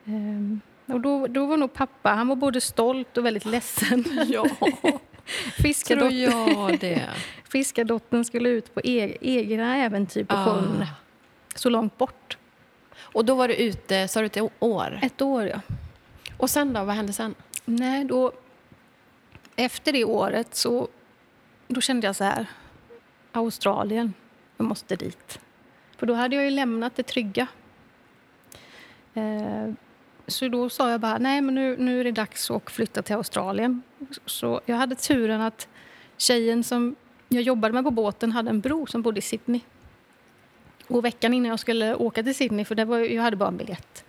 Um, 0.05 0.61
och 0.85 1.01
då, 1.01 1.27
då 1.27 1.45
var 1.45 1.57
nog 1.57 1.73
pappa, 1.73 2.09
han 2.09 2.27
var 2.27 2.35
både 2.35 2.61
stolt 2.61 3.17
och 3.17 3.25
väldigt 3.25 3.45
ledsen. 3.45 4.05
ja, 4.27 4.45
Fiskardottern, 5.57 6.31
tror 6.31 6.71
jag 6.71 6.79
det. 6.79 7.09
Fiskardottern 7.49 8.25
skulle 8.25 8.49
ut 8.49 8.73
på 8.73 8.81
e 8.83 9.17
egna 9.21 9.77
äventyr 9.77 10.23
på 10.23 10.35
ah. 10.35 10.45
sjön. 10.45 10.85
Så 11.55 11.69
långt 11.69 11.97
bort. 11.97 12.37
Och 12.97 13.25
då 13.25 13.35
var 13.35 13.47
du 13.47 13.55
ute, 13.55 14.07
sa 14.07 14.19
du 14.19 14.25
ett 14.25 14.51
år? 14.59 14.99
Ett 15.01 15.21
år, 15.21 15.47
ja. 15.47 15.61
Och 16.37 16.49
sen 16.49 16.73
då, 16.73 16.83
vad 16.83 16.95
hände 16.95 17.13
sen? 17.13 17.35
Nej, 17.65 18.05
då... 18.05 18.31
Efter 19.55 19.93
det 19.93 20.03
året 20.03 20.55
så... 20.55 20.87
Då 21.67 21.81
kände 21.81 22.07
jag 22.07 22.15
så 22.15 22.23
här, 22.23 22.45
Australien, 23.31 24.13
jag 24.57 24.65
måste 24.67 24.95
dit. 24.95 25.39
För 25.97 26.05
då 26.05 26.13
hade 26.13 26.35
jag 26.35 26.45
ju 26.45 26.51
lämnat 26.51 26.95
det 26.95 27.03
trygga. 27.03 27.47
Eh, 29.13 29.73
så 30.27 30.47
då 30.47 30.69
sa 30.69 30.91
jag 30.91 31.01
bara, 31.01 31.17
nej 31.17 31.41
men 31.41 31.55
nu, 31.55 31.77
nu 31.77 31.99
är 31.99 32.03
det 32.03 32.11
dags 32.11 32.51
att 32.51 32.71
flytta 32.71 33.01
till 33.01 33.15
Australien. 33.15 33.81
Så 34.25 34.61
jag 34.65 34.75
hade 34.75 34.95
turen 34.95 35.41
att 35.41 35.67
tjejen 36.17 36.63
som 36.63 36.95
jag 37.29 37.43
jobbade 37.43 37.73
med 37.73 37.83
på 37.83 37.91
båten 37.91 38.31
hade 38.31 38.49
en 38.49 38.59
bror 38.59 38.85
som 38.85 39.01
bodde 39.01 39.19
i 39.19 39.21
Sydney. 39.21 39.61
Och 40.87 41.05
veckan 41.05 41.33
innan 41.33 41.49
jag 41.49 41.59
skulle 41.59 41.95
åka 41.95 42.23
till 42.23 42.35
Sydney, 42.35 42.65
för 42.65 42.75
det 42.75 42.85
var, 42.85 42.99
jag 42.99 43.23
hade 43.23 43.35
bara 43.35 43.49
en 43.49 43.57
biljett, 43.57 44.05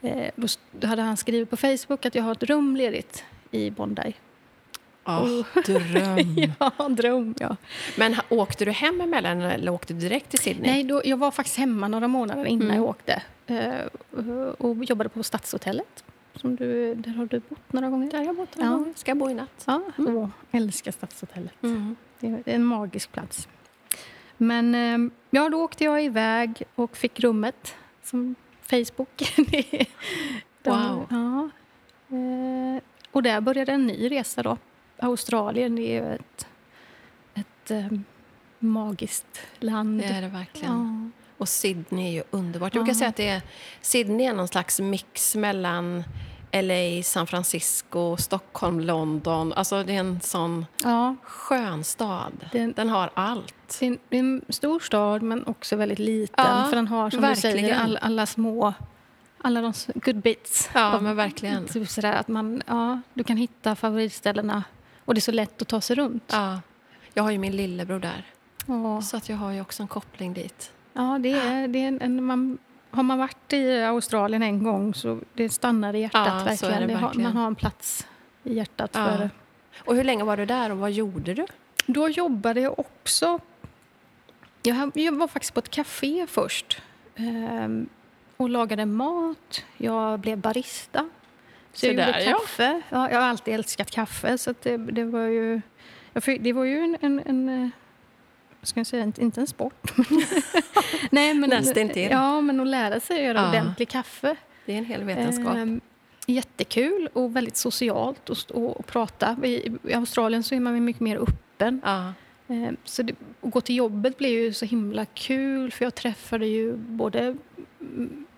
eh, 0.00 0.46
då 0.72 0.86
hade 0.86 1.02
han 1.02 1.16
skrivit 1.16 1.50
på 1.50 1.56
Facebook 1.56 2.06
att 2.06 2.14
jag 2.14 2.22
har 2.22 2.32
ett 2.32 2.42
rum 2.42 2.76
ledigt 2.76 3.24
i 3.50 3.70
Bondi. 3.70 4.14
Oh, 5.04 5.46
dröm! 5.66 6.36
ja, 6.58 6.88
dröm. 6.88 7.34
Ja. 7.38 7.56
Men 7.96 8.16
åkte 8.28 8.64
du 8.64 8.70
hem 8.70 9.00
emellan 9.00 9.40
eller 9.40 9.72
åkte 9.72 9.94
du 9.94 10.00
direkt 10.00 10.30
till 10.30 10.38
Sydney? 10.38 10.70
Nej, 10.70 10.84
då, 10.84 11.02
jag 11.04 11.16
var 11.16 11.30
faktiskt 11.30 11.58
hemma 11.58 11.88
några 11.88 12.08
månader 12.08 12.44
innan 12.44 12.66
mm. 12.66 12.76
jag 12.76 12.84
åkte 12.84 13.22
eh, 13.46 13.86
och 14.58 14.84
jobbade 14.84 15.08
på 15.08 15.22
Stadshotellet. 15.22 16.04
Som 16.34 16.56
du, 16.56 16.94
där 16.94 17.10
har 17.10 17.26
du 17.26 17.40
bott 17.48 17.72
några 17.72 17.90
gånger? 17.90 18.10
Där 18.10 18.18
har 18.18 18.24
jag 18.24 18.36
bott 18.36 18.56
några 18.56 18.70
ja. 18.70 18.76
gånger. 18.76 18.92
Ska 18.96 19.10
jag 19.10 19.18
bo 19.18 19.30
i 19.30 19.34
natt? 19.34 19.64
Ja, 19.66 19.82
mm. 19.98 20.16
och 20.16 20.28
älskar 20.50 20.92
Stadshotellet. 20.92 21.62
Mm. 21.62 21.96
Det 22.20 22.26
är 22.26 22.54
en 22.54 22.64
magisk 22.64 23.12
plats. 23.12 23.48
Men 24.36 24.74
ehm, 24.74 25.10
ja, 25.30 25.48
då 25.48 25.62
åkte 25.62 25.84
jag 25.84 26.04
iväg 26.04 26.62
och 26.74 26.96
fick 26.96 27.20
rummet 27.20 27.74
som 28.02 28.34
Facebook. 28.62 29.34
wow. 30.64 31.06
Ja. 31.10 31.50
Eh, 32.16 32.82
och 33.10 33.22
där 33.22 33.40
började 33.40 33.72
en 33.72 33.86
ny 33.86 34.10
resa 34.10 34.42
då. 34.42 34.58
Australien 35.02 35.78
är 35.78 36.02
ett, 36.14 36.46
ett 37.34 37.46
ett 37.64 37.70
eh, 37.70 37.98
magiskt 38.58 39.40
land. 39.58 39.98
Det 40.00 40.04
är 40.04 40.22
det 40.22 40.28
verkligen. 40.28 41.10
Ja. 41.12 41.20
Och 41.38 41.48
Sydney 41.48 42.06
är 42.08 42.12
ju 42.12 42.22
underbart. 42.30 42.74
Jag 42.74 42.86
kan 42.86 42.94
säga 42.94 43.08
att 43.10 43.16
det 43.16 43.28
är, 43.28 43.42
Sydney 43.80 44.26
är 44.26 44.34
någon 44.34 44.48
slags 44.48 44.80
mix 44.80 45.36
mellan 45.36 46.04
LA, 46.52 47.02
San 47.02 47.26
Francisco, 47.26 48.16
Stockholm, 48.16 48.80
London. 48.80 49.52
Alltså 49.52 49.82
det 49.84 49.92
är 49.96 50.00
en 50.00 50.20
sån 50.20 50.66
Ja, 50.84 51.16
skön 51.22 51.84
stad. 51.84 52.32
Den- 52.52 52.72
Den 52.72 52.88
har 52.88 53.10
allt. 53.14 53.76
det 53.80 53.86
är 53.86 53.90
en- 53.90 53.98
det 54.08 54.16
är 54.16 54.20
en 54.20 54.42
stor 54.48 54.80
stad 54.80 55.22
men 55.22 55.46
också 55.46 55.76
väldigt 55.76 55.98
liten. 55.98 56.44
Ja, 56.46 56.66
för 56.68 56.76
den 56.76 56.88
har 56.88 57.10
som 57.10 57.20
verkligen. 57.20 57.56
du 57.56 57.62
säger 57.62 57.76
all, 57.80 57.96
alla 57.96 58.26
små, 58.26 58.74
alla 59.38 59.60
de 59.60 59.72
good 59.94 60.16
bits. 60.22 60.70
Ja, 60.74 61.00
men 61.00 61.16
verkligen. 61.16 61.66
Typ 61.66 61.88
sådär 61.88 62.12
att 62.12 62.28
man, 62.28 62.62
ja, 62.66 63.00
du 63.14 63.24
kan 63.24 63.36
hitta 63.36 63.76
favoritställena 63.76 64.62
och 65.10 65.14
det 65.14 65.18
är 65.18 65.22
så 65.22 65.32
lätt 65.32 65.62
att 65.62 65.68
ta 65.68 65.80
sig 65.80 65.96
runt. 65.96 66.24
Ja. 66.32 66.60
Jag 67.14 67.22
har 67.22 67.30
ju 67.30 67.38
min 67.38 67.56
lillebror 67.56 67.98
där, 67.98 68.24
Ja, 68.66 69.02
så 69.02 69.16
att 69.16 69.28
jag 69.28 69.36
har 69.36 69.50
ju 69.52 69.60
också 69.60 69.82
en 69.82 69.88
koppling 69.88 70.32
dit. 70.34 70.72
ja 70.92 71.18
det 71.20 71.32
är, 71.32 71.68
det 71.68 71.78
är 71.84 71.88
en, 71.88 72.00
en, 72.00 72.24
man, 72.24 72.58
har 72.90 73.02
man 73.02 73.18
varit 73.18 73.52
i 73.52 73.82
Australien 73.82 74.42
en 74.42 74.62
gång 74.64 74.94
så 74.94 75.18
det 75.34 75.48
stannar 75.48 75.94
i 75.94 76.00
hjärtat 76.00 76.46
Ja, 76.48 76.56
så 76.56 76.66
är 76.66 76.70
verkligen. 76.70 76.88
det 76.88 77.06
verkligen. 77.06 77.22
man 77.32 77.36
har 77.42 77.46
en 77.46 77.54
plats 77.54 78.06
i 78.44 78.54
hjärtat 78.54 78.90
Ja. 78.94 79.04
för. 79.04 79.30
Och 79.84 79.94
hur 79.96 80.04
länge 80.04 80.24
var 80.24 80.36
du 80.36 80.46
där 80.46 80.70
och 80.70 80.78
vad 80.78 80.90
gjorde 80.92 81.34
du? 81.34 81.46
Då 81.86 82.08
jobbade 82.08 82.60
jag 82.60 82.78
också... 82.78 83.38
Jag 84.62 84.90
jag 84.94 85.12
var 85.18 85.28
faktiskt 85.28 85.54
på 85.54 85.58
ett 85.60 85.70
café 85.70 86.26
först 86.28 86.82
ehm, 87.16 87.88
och 88.36 88.48
lagade 88.50 88.86
mat. 88.86 89.64
Jag 89.76 90.20
blev 90.20 90.38
barista. 90.38 91.08
Så 91.72 91.86
jag 91.86 91.92
gjorde 91.94 92.24
kaffe. 92.24 92.82
Ja, 92.90 93.10
jag 93.10 93.20
har 93.20 93.26
alltid 93.28 93.54
älskat 93.54 93.90
kaffe. 93.90 94.38
Så 94.38 94.54
det, 94.62 94.76
det 94.76 95.04
var 95.04 95.26
ju... 95.26 95.60
Det 96.40 96.52
var 96.52 96.64
ju 96.64 96.78
en... 96.78 96.96
en, 97.00 97.20
en 97.26 97.48
eh, 97.64 97.68
ska 98.62 98.80
jag 98.80 98.86
säga? 98.86 99.04
Inte- 99.04 99.40
en 99.40 99.46
sport. 99.46 99.92
Nej, 101.10 101.34
men, 101.34 101.50
Nästintill. 101.50 102.08
Ja, 102.10 102.40
men 102.40 102.60
att 102.60 102.66
lära 102.66 103.00
sig 103.00 103.16
att 103.16 103.22
göra 103.22 103.38
Ja. 103.38 103.48
ordentlig 103.48 103.88
kaffe. 103.88 104.36
Det 104.66 104.72
är 104.72 104.78
en 104.78 104.84
hel 104.84 105.04
vetenskap. 105.04 105.56
Ehm, 105.56 105.80
jättekul 106.26 107.08
och 107.12 107.36
väldigt 107.36 107.56
socialt 107.56 108.30
att 108.30 108.38
stå 108.38 108.64
och 108.66 108.86
prata. 108.86 109.36
I, 109.44 109.72
I 109.84 109.92
Australien 109.94 110.42
så 110.42 110.54
är 110.54 110.60
man 110.60 110.84
mycket 110.84 111.00
mer 111.02 111.16
öppen. 111.22 111.80
ja. 111.84 112.12
Ehm, 112.48 112.76
så 112.84 113.02
det, 113.02 113.14
att 113.42 113.50
gå 113.50 113.60
till 113.60 113.76
jobbet 113.76 114.18
blev 114.18 114.30
ju 114.30 114.52
så 114.52 114.64
himla 114.64 115.04
kul 115.04 115.70
för 115.72 115.84
jag 115.84 115.94
träffade 115.94 116.46
ju 116.46 116.76
både 116.76 117.36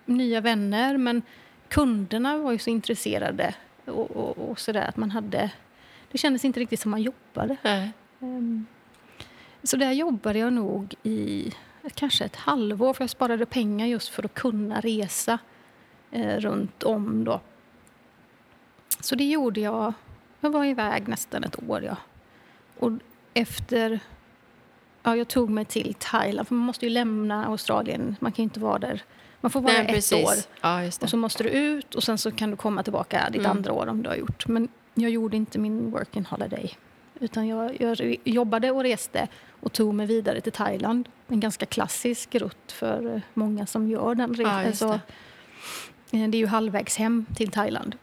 nya 0.07 0.41
vänner 0.41 0.97
men 0.97 1.23
kunderna 1.73 2.39
var 2.39 2.53
ju 2.53 2.59
så 2.59 2.71
intresserade 2.71 3.55
och, 3.85 4.11
och, 4.11 4.51
och 4.51 4.61
sådär 4.61 4.89
att 4.89 4.97
man 4.97 5.11
hade... 5.11 5.51
Det 6.11 6.19
kändes 6.19 6.45
inte 6.45 6.61
riktigt 6.61 6.81
som 6.81 6.91
man 6.91 7.03
jobbade. 7.03 7.57
Nej. 7.63 7.93
Ehm, 8.21 8.67
Så 9.63 9.77
där 9.77 9.93
jobbade 9.93 10.39
jag 10.39 10.53
nog 10.53 10.95
i 11.03 11.53
kanske 11.95 12.25
ett 12.25 12.37
halvår 12.37 12.95
för 12.95 13.03
jag 13.03 13.11
sparade 13.11 13.47
pengar 13.47 13.87
just 13.87 14.09
för 14.09 14.25
att 14.25 14.35
kunna 14.35 14.81
resa 14.81 15.39
eh, 16.11 16.37
runt 16.37 16.83
om 16.83 17.25
då. 17.25 17.41
Så 19.01 19.15
det 19.15 19.25
gjorde 19.25 19.61
jag. 19.61 19.93
Jag 20.41 20.51
var 20.51 20.65
iväg 20.65 21.09
nästan 21.09 21.45
ett 21.45 21.69
år. 21.69 21.83
Ja. 21.83 21.97
Och 22.79 22.93
efter... 23.35 24.01
Ja, 25.03 25.17
jag 25.17 25.29
tog 25.29 25.51
mig 25.51 25.65
till 25.65 25.95
Thailand 25.99 26.49
för 26.49 26.55
man 26.55 26.67
måste 26.67 26.87
ju 26.87 26.91
lämna 26.91 27.47
Australien. 27.47 28.17
Man 28.21 28.33
kan 28.33 28.43
ju 28.43 28.45
inte 28.45 28.61
vara 28.61 28.79
där. 28.79 29.03
Man 29.43 29.51
får 29.51 29.61
vara 29.61 29.73
Nej, 29.73 29.83
ett 29.87 29.93
precis. 29.95 30.25
år. 30.25 30.35
Ja, 30.61 30.79
det. 30.81 31.03
Och 31.03 31.11
så 31.11 31.17
måste 31.17 31.43
du 31.43 31.49
ut 31.51 31.95
och 31.95 32.03
sen 32.03 32.19
så 32.19 32.31
kan 32.31 32.51
du 32.51 32.57
komma 32.57 32.83
tillbaka 32.83 33.29
ditt 33.31 33.41
Mm. 33.41 33.51
andra 33.57 33.73
år 33.73 33.87
om 33.87 34.03
du 34.03 34.09
har 34.09 34.17
gjort. 34.17 34.47
Men 34.47 34.69
jag 34.95 35.11
gjorde 35.11 35.37
inte 35.37 35.59
min 35.59 35.91
working 35.91 36.25
holiday. 36.25 36.75
Utan 37.21 37.49
jag, 37.49 37.81
jag 37.81 38.17
jobbade 38.25 38.71
och 38.71 38.83
reste 38.83 39.29
och 39.61 39.73
tog 39.73 39.95
mig 39.95 40.07
vidare 40.07 40.41
till 40.41 40.53
Thailand. 40.53 41.09
En 41.29 41.41
ganska 41.41 41.67
klassisk 41.67 42.35
rutt 42.35 42.73
för 42.73 43.15
eh, 43.15 43.21
många 43.35 43.67
som 43.67 43.89
gör 43.91 44.15
den 44.15 44.35
resan. 44.35 44.53
Ja, 44.61 44.65
just 44.67 44.79
Så, 44.79 44.93
eh, 44.93 46.29
det 46.29 46.37
är 46.37 46.41
ju 46.41 46.47
halvvägs 46.47 46.97
hem 46.97 47.27
till 47.37 47.51
Thailand. 47.51 47.97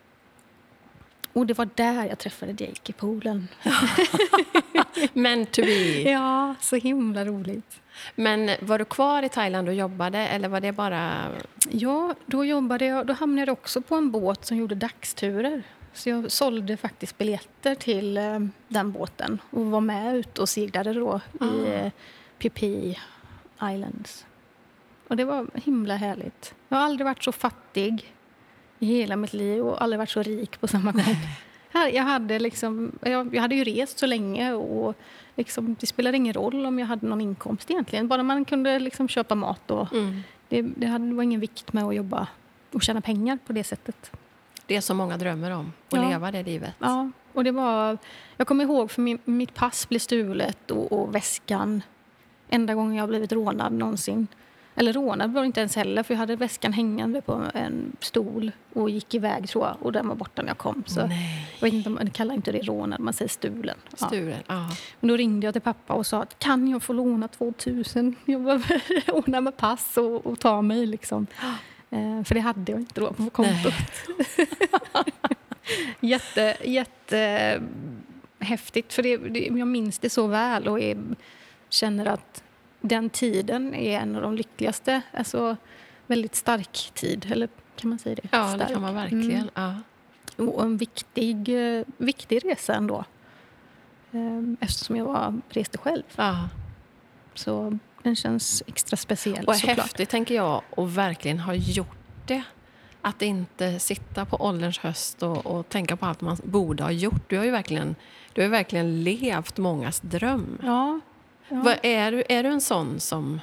Och 1.40 1.46
det 1.48 1.54
var 1.58 1.70
där 1.76 2.06
jag 2.06 2.18
träffade 2.20 2.52
Jake 2.52 2.82
i 2.90 2.94
poolen. 2.94 3.48
Meant 5.14 5.52
to 5.52 5.62
be. 5.62 6.02
Ja, 6.02 6.56
så 6.60 6.76
himla 6.76 7.26
roligt. 7.26 7.82
Men 8.16 8.50
var 8.62 8.80
du 8.80 8.86
kvar 8.86 9.24
i 9.24 9.30
Thailand 9.30 9.68
och 9.68 9.74
jobbade 9.74 10.18
eller 10.20 10.50
var 10.50 10.60
det 10.62 10.72
bara... 10.72 11.32
Ja, 11.70 12.16
då 12.26 12.46
jobbade 12.46 12.86
jag, 12.86 13.06
då 13.08 13.14
hamnade 13.14 13.48
jag 13.52 13.54
också 13.58 13.82
på 13.82 13.96
en 13.96 14.12
båt 14.12 14.46
som 14.46 14.58
gjorde 14.58 14.76
dagsturer. 14.76 15.64
Så 15.94 16.10
jag 16.10 16.32
sålde 16.32 16.78
faktiskt 16.78 17.18
biljetter 17.18 17.76
till 17.76 18.18
eh, 18.18 18.40
den 18.68 18.92
båten 18.92 19.40
och 19.50 19.66
var 19.66 19.82
med 19.82 20.16
ut 20.16 20.38
och 20.40 20.50
seglade 20.50 20.94
då 20.94 21.22
i 21.34 21.44
Ah. 21.44 21.66
eh, 21.68 21.92
Phi 22.50 22.98
Islands. 23.64 24.26
Och 25.08 25.18
det 25.18 25.24
var 25.26 25.48
himla 25.54 25.96
härligt. 25.96 26.54
Jag 26.70 26.78
har 26.78 26.86
aldrig 26.86 27.06
varit 27.06 27.24
så 27.24 27.32
fattig 27.32 28.14
i 28.80 28.86
hela 28.86 29.16
mitt 29.16 29.34
liv 29.34 29.64
och 29.64 29.82
aldrig 29.84 29.98
varit 29.98 30.10
så 30.10 30.24
rik 30.24 30.60
på 30.62 30.68
samma 30.68 30.92
gång. 30.92 31.16
Jag 31.94 32.04
hade, 32.04 32.40
liksom, 32.40 32.92
jag, 33.02 33.36
jag 33.36 33.42
hade 33.42 33.56
ju 33.56 33.64
rest 33.64 34.00
så 34.00 34.06
länge 34.06 34.54
och 34.54 34.96
liksom, 35.36 35.76
det 35.80 35.86
spelade 35.86 36.18
ingen 36.18 36.34
roll 36.34 36.66
om 36.66 36.80
jag 36.80 36.88
hade 36.88 37.08
någon 37.08 37.22
inkomst 37.22 37.72
egentligen. 37.72 38.08
Bara 38.08 38.24
man 38.24 38.46
kunde 38.46 38.80
liksom 38.80 39.08
köpa 39.08 39.36
mat 39.36 39.72
och 39.72 39.94
Mm. 39.94 40.22
det, 40.50 40.62
det 40.62 40.88
hade, 40.88 41.08
det 41.08 41.14
var 41.14 41.24
ingen 41.24 41.40
vikt 41.40 41.74
med 41.74 41.84
att 41.84 41.96
jobba 41.96 42.28
och 42.72 42.82
tjäna 42.82 43.02
pengar 43.02 43.38
på 43.48 43.54
det 43.54 43.64
sättet. 43.64 44.12
Det 44.66 44.82
som 44.82 44.98
många 44.98 45.18
drömmer 45.18 45.52
om, 45.52 45.74
att 45.90 45.94
Ja. 46.02 46.10
leva 46.10 46.32
det 46.32 46.44
livet. 46.44 46.74
Ja, 46.80 47.12
och 47.34 47.44
det 47.44 47.52
var... 47.52 47.98
Jag 48.38 48.48
kommer 48.48 48.64
ihåg 48.64 48.92
för 48.92 49.02
min, 49.02 49.20
mitt 49.26 49.54
pass 49.54 49.90
blev 49.90 50.00
stulet 50.00 50.72
och, 50.72 50.92
och 50.92 51.16
väskan. 51.16 51.82
Enda 52.50 52.74
gången 52.76 52.96
jag 52.96 53.10
blivit 53.10 53.32
rånad 53.32 53.74
någonsin. 53.74 54.28
Eller 54.80 54.94
rånad 54.94 55.34
var 55.34 55.42
det 55.42 55.46
inte 55.46 55.60
ens 55.60 55.76
heller 55.76 56.04
för 56.04 56.14
jag 56.14 56.20
hade 56.20 56.36
väskan 56.36 56.74
hängande 56.74 57.22
på 57.22 57.44
en 57.54 57.92
stol 58.00 58.52
och 58.74 58.90
gick 58.90 59.14
iväg 59.14 59.50
tror 59.50 59.66
jag 59.66 59.78
och 59.82 59.92
den 59.92 60.08
var 60.08 60.16
borta 60.16 60.42
när 60.42 60.50
jag 60.50 60.58
kom. 60.58 60.84
Så 60.88 61.08
Nej. 61.08 61.50
jag 61.60 61.68
vet 61.68 61.74
inte 61.74 61.90
man 61.90 62.10
kallar 62.10 62.36
inte 62.36 62.52
det 62.52 62.62
rånad, 62.62 63.00
man 63.00 63.14
säger 63.14 63.30
stulen. 63.30 63.78
Ja. 64.00 64.08
Sturen, 64.08 64.44
ja. 64.48 64.70
Men 65.00 65.08
då 65.08 65.18
ringde 65.18 65.48
jag 65.48 65.54
till 65.54 65.62
pappa 65.62 65.94
och 65.94 66.06
sa 66.06 66.22
att 66.22 66.40
kan 66.40 66.68
jag 66.68 66.84
få 66.84 66.94
låna 66.94 67.28
2000? 67.28 68.16
Jag 68.26 68.44
behöver 68.44 68.82
ordna 69.12 69.42
med 69.42 69.58
pass 69.58 69.98
och, 69.98 70.26
och 70.26 70.40
ta 70.40 70.62
mig 70.62 70.86
liksom. 70.86 71.28
Eh, 71.92 72.24
för 72.24 72.36
det 72.36 72.42
hade 72.42 72.72
jag 72.72 72.82
inte 72.82 73.02
då 73.02 73.14
på 73.14 73.30
kontot. 73.30 73.74
jätte, 76.00 76.58
jätte 76.64 77.62
häftigt. 78.40 78.94
För 78.94 79.04
det, 79.04 79.18
det, 79.18 79.40
jag 79.40 79.68
minns 79.68 80.00
det 80.00 80.10
så 80.10 80.28
väl 80.28 80.68
och 80.68 80.80
är, 80.80 80.98
känner 81.70 82.06
att 82.06 82.44
den 82.82 83.10
tiden 83.10 83.74
är 83.76 84.00
en 84.00 84.16
av 84.16 84.22
de 84.22 84.36
lyckligaste. 84.36 85.02
Alltså 85.14 85.58
väldigt 86.08 86.36
stark 86.36 86.92
tid, 86.94 87.28
eller 87.32 87.50
kan 87.76 87.90
man 87.90 88.00
säga 88.00 88.16
det? 88.16 88.28
Ja, 88.32 88.44
det 88.44 88.50
Stark. 88.56 88.70
kan 88.72 88.82
man 88.82 88.94
verkligen. 88.96 89.32
Mm. 89.32 89.50
Ja. 89.56 89.76
Och 90.46 90.64
en 90.64 90.78
viktig, 90.78 91.50
eh, 91.78 91.84
viktig 91.98 92.46
resa 92.46 92.74
ändå. 92.76 93.04
Eh, 94.12 94.54
Eftersom 94.60 94.96
jag 94.96 95.06
var, 95.06 95.42
reste 95.50 95.78
själv. 95.78 96.04
Ja. 96.16 96.50
Så 97.34 97.78
den 98.04 98.16
känns 98.16 98.64
extra 98.68 98.98
speciell 98.98 99.46
Och 99.46 99.56
såklart. 99.56 99.78
häftigt, 99.78 100.10
tänker 100.10 100.36
jag, 100.36 100.62
och 100.70 100.98
verkligen 100.98 101.40
ha 101.40 101.54
gjort 101.54 101.98
det. 102.26 102.44
Att 103.02 103.22
inte 103.22 103.80
sitta 103.80 104.26
på 104.26 104.38
ålderns 104.46 104.80
höst 104.80 105.24
och, 105.24 105.46
och 105.46 105.70
tänka 105.70 105.98
på 105.98 106.06
allt 106.06 106.22
man 106.22 106.38
borde 106.44 106.84
ha 106.84 106.92
gjort. 106.92 107.30
Du 107.30 107.38
har 107.38 107.46
ju 107.46 107.52
verkligen, 107.52 107.96
du 108.34 108.42
har 108.42 108.50
verkligen 108.50 109.04
levt 109.04 109.58
mångas 109.58 110.00
dröm. 110.00 110.58
Ja. 110.64 111.00
Ja. 111.50 111.62
Vad, 111.64 111.78
är, 111.84 112.12
du, 112.12 112.24
är 112.30 112.44
du 112.44 112.50
en 112.50 112.62
sån 112.62 113.00
som... 113.00 113.42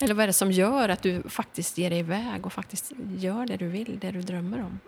Eller 0.00 0.14
vad 0.14 0.22
är 0.22 0.26
det 0.26 0.32
som 0.32 0.52
gör 0.52 0.88
att 0.88 1.02
du 1.02 1.22
faktiskt 1.22 1.78
ger 1.78 1.90
dig 1.90 1.98
iväg 1.98 2.46
och 2.46 2.52
faktiskt 2.52 2.92
gör 3.16 3.46
det 3.46 3.56
du 3.56 3.68
vill, 3.68 3.98
det 3.98 4.10
du 4.10 4.22
drömmer 4.22 4.58
om? 4.58 4.80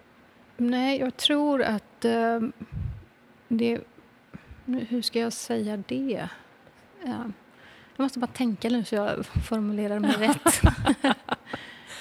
Nej, 0.57 1.01
jag 1.01 1.17
tror 1.17 1.63
att 1.63 2.05
eh, 2.05 2.41
det... 3.49 3.81
Hur 4.67 5.03
ska 5.03 5.19
jag 5.19 5.33
säga 5.33 5.77
det? 5.77 6.29
Ja. 7.05 7.25
Jag 7.97 8.05
måste 8.05 8.19
bara 8.19 8.27
tänka 8.27 8.69
nu 8.69 8.85
så 8.85 8.95
jag 8.95 9.27
formulerar 9.27 9.99
mig 9.99 10.13
rätt. 10.19 10.61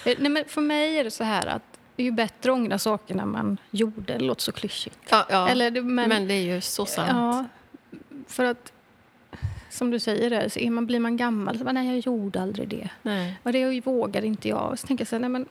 Eh, 0.05 0.15
Nej, 0.19 0.29
men 0.29 0.45
för 0.47 0.61
mig 0.61 0.97
är 0.97 1.03
det 1.03 1.11
så 1.11 1.23
här 1.23 1.47
att 1.47 1.79
det 1.95 2.03
är 2.03 2.05
ju 2.05 2.11
bättre 2.11 2.51
att 2.51 2.57
ångra 2.57 2.79
saker 2.79 3.15
när 3.15 3.25
man 3.25 3.57
gjorde. 3.71 4.13
Det 4.13 4.19
låter 4.19 4.41
så 4.41 4.51
klyschigt. 4.51 4.99
Ja, 5.09 5.25
ja. 5.29 5.49
Eller, 5.49 5.71
men, 5.81 6.09
men, 6.09 6.27
det 6.27 6.33
är 6.33 6.55
ju 6.55 6.61
så 6.61 6.85
sant. 6.85 7.09
Ja, 7.11 7.45
för 8.27 8.45
att 8.45 8.72
som 9.73 9.91
du 9.91 9.99
säger, 9.99 10.29
där, 10.29 10.49
så 10.49 10.59
är 10.59 10.69
man, 10.69 10.85
blir 10.85 10.99
man 10.99 11.17
gammal 11.17 11.57
så 11.57 11.63
bara, 11.63 11.71
nej 11.71 11.87
jag 11.87 11.99
gjorde 11.99 12.41
aldrig 12.41 12.67
det. 12.67 12.89
Nej. 13.01 13.39
Och 13.43 13.53
det 13.53 13.81
vågade 13.81 14.27
inte 14.27 14.49
jag. 14.49 14.79
Så 14.79 14.87
tänker 14.87 15.01
jag 15.01 15.07
så 15.07 15.15
här, 15.15 15.19
nej 15.19 15.29
men 15.29 15.45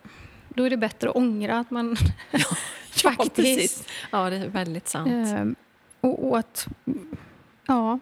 då 0.49 0.65
är 0.65 0.71
det 0.71 0.77
bättre 0.77 1.09
att 1.09 1.17
ångra 1.17 1.59
att 1.59 1.71
man 1.71 1.97
faktiskt... 2.91 3.35
precis. 3.35 3.89
Ja, 4.11 4.31
det 4.31 4.37
är 4.37 4.49
väldigt 4.49 4.89
sant. 4.89 5.09
Ehm, 5.09 5.55
och, 6.01 6.29
och 6.29 6.39
att, 6.39 6.69
ja, 7.67 7.99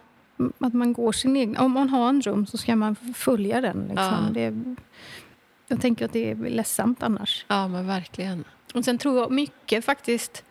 att 0.59 0.75
man 0.75 0.93
går 0.93 1.13
sin 1.13 1.37
egen... 1.37 1.57
Om 1.57 1.73
man 1.73 1.89
har 1.89 2.09
en 2.09 2.21
dröm 2.21 2.47
så 2.47 2.59
ska 2.59 2.77
man 2.77 2.97
följa 3.15 3.61
den. 3.61 3.81
Liksom. 3.89 4.25
Ja. 4.27 4.31
Det, 4.35 4.75
jag 5.69 5.81
tänker 5.81 6.05
att 6.05 6.13
det 6.13 6.31
är 6.31 6.35
ledsamt 6.35 7.03
annars. 7.03 7.45
Ja, 7.49 7.69
men 7.69 7.87
verkligen. 7.87 8.45
Och 8.75 8.85
sen 8.85 8.99
tror 8.99 9.19
jag 9.19 9.31
mycket 9.31 9.85
faktiskt... 9.85 10.45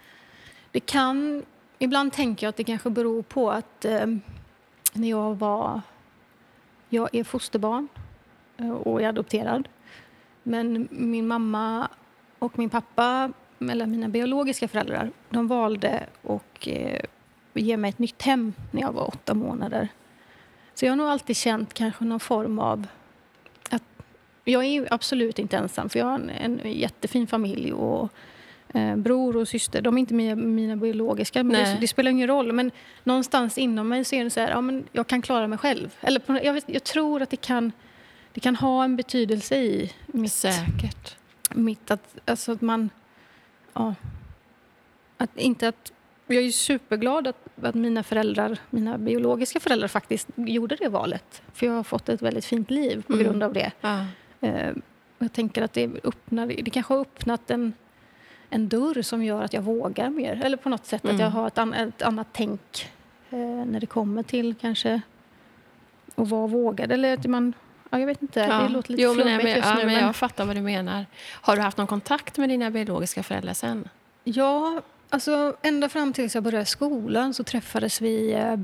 Det 0.72 0.80
kan... 0.80 1.44
Ibland 1.80 2.14
tänker 2.14 2.46
jag 2.46 2.50
att 2.50 2.58
det 2.58 2.64
kanske 2.64 2.90
beror 2.90 3.22
på 3.22 3.52
att... 3.52 3.86
ehm, 3.86 4.22
när 4.94 5.10
jag 5.10 5.36
var... 5.40 5.82
Jag 6.90 7.16
är 7.16 7.24
fosterbarn 7.24 7.88
eh, 8.58 8.72
och 8.72 9.02
är 9.02 9.08
adopterad. 9.08 9.68
Men 10.44 10.88
min 10.92 11.28
mamma 11.28 11.90
och 12.40 12.60
min 12.60 12.70
pappa, 12.70 13.32
eller 13.60 13.86
mina 13.86 14.10
biologiska 14.10 14.68
föräldrar, 14.68 15.12
de 15.30 15.48
valde 15.48 16.06
att 16.24 16.68
eh, 16.68 17.02
ge 17.54 17.78
mig 17.78 17.90
ett 17.90 18.00
nytt 18.00 18.22
hem 18.22 18.54
när 18.72 18.82
jag 18.82 18.92
var 18.92 19.08
åtta 19.08 19.34
månader. 19.34 19.88
Så 20.74 20.86
jag 20.86 20.92
har 20.92 20.98
nog 20.98 21.08
alltid 21.08 21.38
känt 21.38 21.74
kanske 21.74 22.06
någon 22.06 22.20
form 22.20 22.60
av 22.60 22.88
att 23.70 23.84
jag 24.44 24.66
är 24.66 24.94
absolut 24.94 25.40
inte 25.40 25.58
ensam 25.58 25.90
för 25.90 26.00
jag 26.00 26.06
har 26.06 26.16
en, 26.16 26.30
en 26.30 26.72
jättefin 26.72 27.28
familj 27.28 27.74
och 27.74 28.14
eh, 28.74 28.96
bror 28.96 29.38
och 29.38 29.48
syster. 29.48 29.82
De 29.82 29.96
är 29.96 30.00
inte 30.00 30.14
mina, 30.14 30.36
mina 30.36 30.76
biologiska, 30.76 31.44
men 31.44 31.54
det, 31.54 31.78
det, 31.82 31.88
spelar 31.88 32.12
ingen 32.12 32.28
roll. 32.28 32.54
Men 32.54 32.72
någonstans 33.04 33.58
inom 33.58 33.90
mig 33.90 34.04
så 34.04 34.16
är 34.16 34.24
det 34.24 34.30
så 34.30 34.40
här, 34.40 34.50
ja, 34.50 34.62
men 34.62 34.88
jag 34.92 35.08
kan 35.08 35.22
klara 35.22 35.48
mig 35.48 35.58
själv. 35.58 35.96
Eller 36.02 36.20
på, 36.20 36.40
jag, 36.44 36.54
vet, 36.54 36.66
jag 36.68 36.84
tror 36.84 37.22
att 37.22 37.30
det 37.30 37.42
kan, 37.42 37.72
det 38.34 38.40
kan 38.40 38.56
ha 38.56 38.84
en 38.84 38.96
betydelse 38.96 39.56
i 39.56 39.94
mitt... 40.08 40.32
Säkert. 40.32 41.18
Mitt 41.50 41.92
att, 41.92 42.18
alltså 42.26 42.52
att 42.52 42.62
man... 42.62 42.90
Ja, 43.74 43.96
att 45.18 45.38
inte 45.38 45.68
att 45.68 45.92
jag 46.28 46.44
är 46.44 46.52
superglad 46.52 47.28
att, 47.28 47.48
att, 47.62 47.76
mina 47.76 48.04
föräldrar, 48.04 48.58
mina 48.70 48.98
biologiska 48.98 49.60
föräldrar 49.60 49.88
faktiskt 49.88 50.28
gjorde 50.36 50.76
det 50.76 50.90
valet. 50.90 51.42
För 51.54 51.66
jag 51.66 51.74
har 51.74 51.84
fått 51.84 52.10
ett 52.10 52.22
väldigt 52.22 52.46
fint 52.46 52.72
liv 52.72 53.04
på 53.08 53.14
mm. 53.14 53.26
grund 53.26 53.44
av 53.44 53.54
det. 53.54 53.72
Ja. 53.82 54.06
Uh, 54.44 54.78
jag 55.20 55.34
tänker 55.34 55.62
att 55.62 55.74
det, 55.74 55.90
öppnar, 56.04 56.48
det 56.48 56.72
kanske 56.72 56.94
har 56.94 57.02
öppnat 57.02 57.52
en, 57.52 57.74
en 58.50 58.70
dörr 58.70 59.02
som 59.02 59.24
gör 59.24 59.44
att 59.44 59.54
jag 59.54 59.62
vågar 59.62 60.10
mer. 60.10 60.42
Eller 60.44 60.58
på 60.58 60.70
något 60.70 60.86
sätt 60.86 61.04
mm. 61.04 61.16
att 61.16 61.20
jag 61.20 61.28
mm. 61.28 61.38
har 61.38 61.48
ett, 61.48 61.58
an, 61.58 61.74
ett 61.74 62.02
annat 62.02 62.28
tänk 62.32 62.92
uh, 63.34 63.66
när 63.66 63.80
det 63.80 63.86
kommer 63.86 64.24
till 64.24 64.56
kanske 64.62 65.02
att 66.16 66.28
vara 66.28 66.48
vågad. 66.48 66.92
Eller 66.92 67.14
att 67.14 67.26
man 67.26 67.54
Ja, 67.92 68.00
jag 68.00 68.08
vet 68.08 68.22
inte, 68.22 68.40
ja. 68.40 68.62
det 68.62 68.70
låter 68.70 68.92
lite 68.92 69.04
jo, 69.04 69.14
men, 69.14 69.38
men, 69.38 69.48
ja, 69.48 69.76
nu, 69.76 69.86
men 69.86 69.96
jag 69.96 70.16
fattar 70.16 70.46
vad 70.46 70.56
du 70.56 70.62
menar. 70.62 71.06
Har 71.32 71.56
du 71.56 71.62
haft 71.62 71.78
någon 71.78 71.88
kontakt 71.88 72.38
med 72.38 72.50
dina 72.50 72.70
biologiska 72.70 73.24
föräldrar 73.24 73.54
sen? 73.54 73.90
Ja, 74.24 74.82
Alltså, 75.10 75.56
ända 75.62 75.90
fram 75.90 76.14
tills 76.14 76.36
jag 76.36 76.44
började 76.44 76.66
skolan 76.66 77.34
så 77.34 77.44
träffades 77.44 78.02
vi 78.02 78.34
eh, 78.34 78.56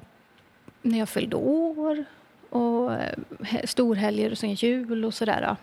när 0.81 0.99
jag 0.99 1.09
fyllde 1.09 1.35
år 1.35 2.05
och 2.49 2.93
eh, 2.93 3.19
storhelger 3.63 4.31
och 4.31 4.37
sen 4.37 4.53
jul 4.53 5.05
och 5.05 5.13
sådär. 5.13 5.55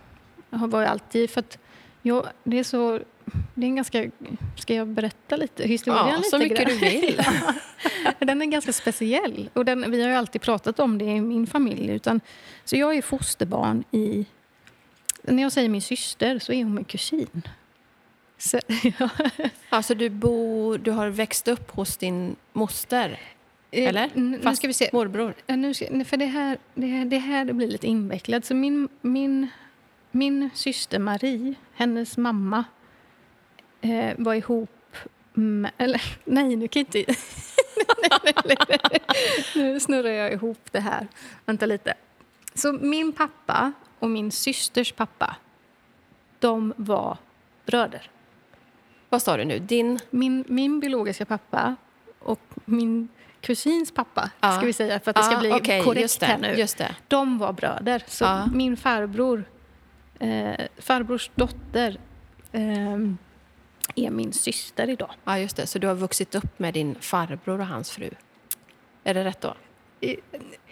Jag 0.51 0.69
var 0.69 0.81
ju 0.81 0.87
alltid... 0.87 1.31
För 1.31 1.41
att 1.41 1.59
jag, 2.03 2.27
det 2.45 2.59
är 2.59 2.65
så... 2.65 3.01
Det 3.55 3.67
är 3.67 3.69
en 3.69 3.77
ganska... 3.77 4.11
Ska 4.57 4.75
jag 4.75 4.89
berätta 4.89 5.37
lite? 5.37 5.65
Historien 5.65 6.09
ja, 6.09 6.17
lite? 6.17 6.31
så 6.31 6.39
mycket 6.39 6.69
du 6.69 6.79
vill. 6.79 7.23
den 8.19 8.43
är 8.43 8.47
ganska 8.47 8.73
speciell. 8.73 9.51
Och 9.53 9.65
den, 9.65 9.91
vi 9.91 10.03
har 10.03 10.09
ju 10.09 10.15
alltid 10.15 10.41
pratat 10.41 10.81
om 10.81 10.99
det 10.99 11.05
i 11.05 11.21
min 11.21 11.47
familj. 11.47 11.91
Utan, 11.91 12.21
så 12.65 12.77
jag 12.77 12.95
är 12.97 13.03
fosterbarn 13.03 13.85
i... 13.91 14.27
När 15.23 15.43
jag 15.43 15.53
säger 15.53 15.69
min 15.69 15.83
syster 15.83 16.39
så 16.39 16.53
är 16.53 16.65
hon 16.65 16.75
min 16.75 16.85
kusin. 16.85 17.43
Så, 18.39 18.61
ja. 18.99 19.09
Alltså 19.69 19.95
du, 19.95 20.11
bor, 20.11 20.79
du 20.79 20.91
har 20.91 21.09
växt 21.09 21.49
upp 21.49 21.71
hos 21.71 21.97
din 21.97 22.37
moster? 22.53 23.21
Eh, 23.71 23.89
Eller? 23.89 24.11
Nu 24.15 24.39
Fast 24.39 24.59
ska 24.59 24.67
vi 24.67 24.75
se. 24.75 24.91
morbror? 24.93 25.35
nu 25.47 25.75
ska, 25.75 26.05
för 26.05 26.17
det 26.17 26.27
här, 26.27 26.59
det, 26.75 26.87
här, 26.87 27.05
det 27.05 27.19
här 27.19 27.45
det 27.45 27.53
blir 27.53 27.69
lite 27.69 27.87
invecklat. 27.87 28.45
Så 28.45 28.55
min, 28.55 28.89
min, 29.01 29.49
min 30.11 30.51
syster 30.55 30.99
Marie, 30.99 31.55
hennes 31.75 32.17
mamma, 32.17 32.65
eh, 33.83 34.15
var 34.19 34.35
ihop 34.35 34.71
med... 35.33 35.71
Eller, 35.79 36.03
nej, 36.25 36.57
nu 36.57 36.69
kan 36.69 36.81
inte... 36.81 37.05
nu 39.55 39.81
snurrar 39.81 40.11
jag 40.11 40.33
ihop 40.33 40.59
det 40.71 40.81
här. 40.81 41.09
Vänta 41.45 41.67
lite. 41.67 41.95
Så 42.55 42.73
min 42.73 43.13
pappa 43.13 43.73
och 43.99 44.11
min 44.11 44.31
systers 44.31 44.93
pappa, 44.93 45.37
de 46.39 46.75
var 46.77 47.17
bröder. 47.67 48.11
Vad 49.09 49.23
sa 49.23 49.37
du 49.37 49.45
nu? 49.45 49.59
Din... 49.59 49.99
Min, 50.11 50.45
min 50.49 50.81
biologiska 50.81 51.25
pappa 51.25 51.77
och 52.19 52.41
min 52.65 53.09
kusins 53.41 53.93
pappa, 53.93 54.31
ja. 54.41 54.53
ska 54.53 54.67
vi 54.67 54.73
säga, 54.73 55.01
för 55.01 55.11
att 55.11 55.17
det 55.17 55.23
ska 55.23 55.37
bli 55.37 55.53
okay, 55.53 55.83
korrekt 55.83 56.21
det, 56.21 56.27
här 56.27 56.39
nu. 56.39 56.67
De 57.09 57.39
var 57.39 57.53
bröder. 57.53 58.03
Så 58.07 58.25
ja. 58.25 58.47
min 58.47 58.77
farbror, 58.77 59.45
eh, 60.19 60.67
farbrors 60.79 61.31
dotter 61.35 61.99
eh, 62.53 62.99
är 63.95 64.11
min 64.11 64.33
syster 64.33 64.91
idag. 64.91 65.11
Ja, 65.25 65.39
just 65.39 65.57
det. 65.57 65.67
Så 65.67 65.79
du 65.79 65.87
har 65.87 65.95
vuxit 65.95 66.35
upp 66.35 66.59
med 66.59 66.75
din 66.75 66.95
farbror 67.01 67.61
och 67.61 67.67
hans 67.67 67.91
fru? 67.91 68.11
Är 69.05 69.15
det 69.15 69.25
rätt 69.25 69.41
då? 69.41 69.55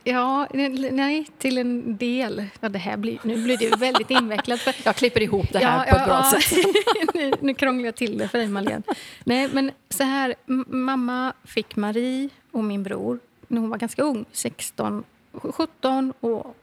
Ja, 0.05 0.47
nej, 0.53 1.27
till 1.39 1.59
en 1.59 1.97
del. 1.97 2.47
Ja, 2.61 2.69
det 2.69 2.79
här 2.79 2.97
blir, 2.97 3.19
nu 3.23 3.45
blir 3.45 3.57
det 3.57 3.77
väldigt 3.77 4.11
invecklat. 4.11 4.61
För, 4.61 4.75
jag 4.85 4.97
klipper 4.97 5.23
ihop 5.23 5.53
det 5.53 5.59
här 5.59 5.87
ja, 5.87 5.93
på 5.93 5.97
ett 5.97 6.05
bra 6.07 6.25
ja, 6.33 6.41
sätt. 6.41 6.65
nu, 7.15 7.33
nu 7.41 7.55
krånglar 7.55 7.85
jag 7.85 7.95
till 7.95 8.19
det 8.19 8.29
för 8.29 8.39
dig, 8.39 8.49
Malene. 8.49 8.83
Nej, 9.25 9.49
men 9.53 9.71
så 9.89 10.05
här, 10.05 10.35
mamma 10.67 11.33
fick 11.45 11.77
Marie 11.77 12.29
och 12.53 12.65
min 12.65 12.83
bror 12.83 13.19
när 13.49 13.61
hon 13.61 13.71
var 13.71 13.79
ganska 13.79 14.03
ung, 14.03 14.25
16, 14.33 15.05
17 15.33 16.13
och 16.21 16.57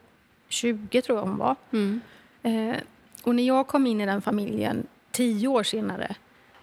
20 0.48 1.02
tror 1.02 1.18
jag 1.18 1.26
hon 1.26 1.38
var. 1.38 1.56
Mm. 1.72 2.00
Eh, 2.42 2.76
och 3.22 3.34
när 3.34 3.42
jag 3.42 3.66
kom 3.66 3.86
in 3.86 4.00
i 4.00 4.06
den 4.06 4.22
familjen 4.22 4.86
tio 5.10 5.48
år 5.48 5.62
senare 5.62 6.14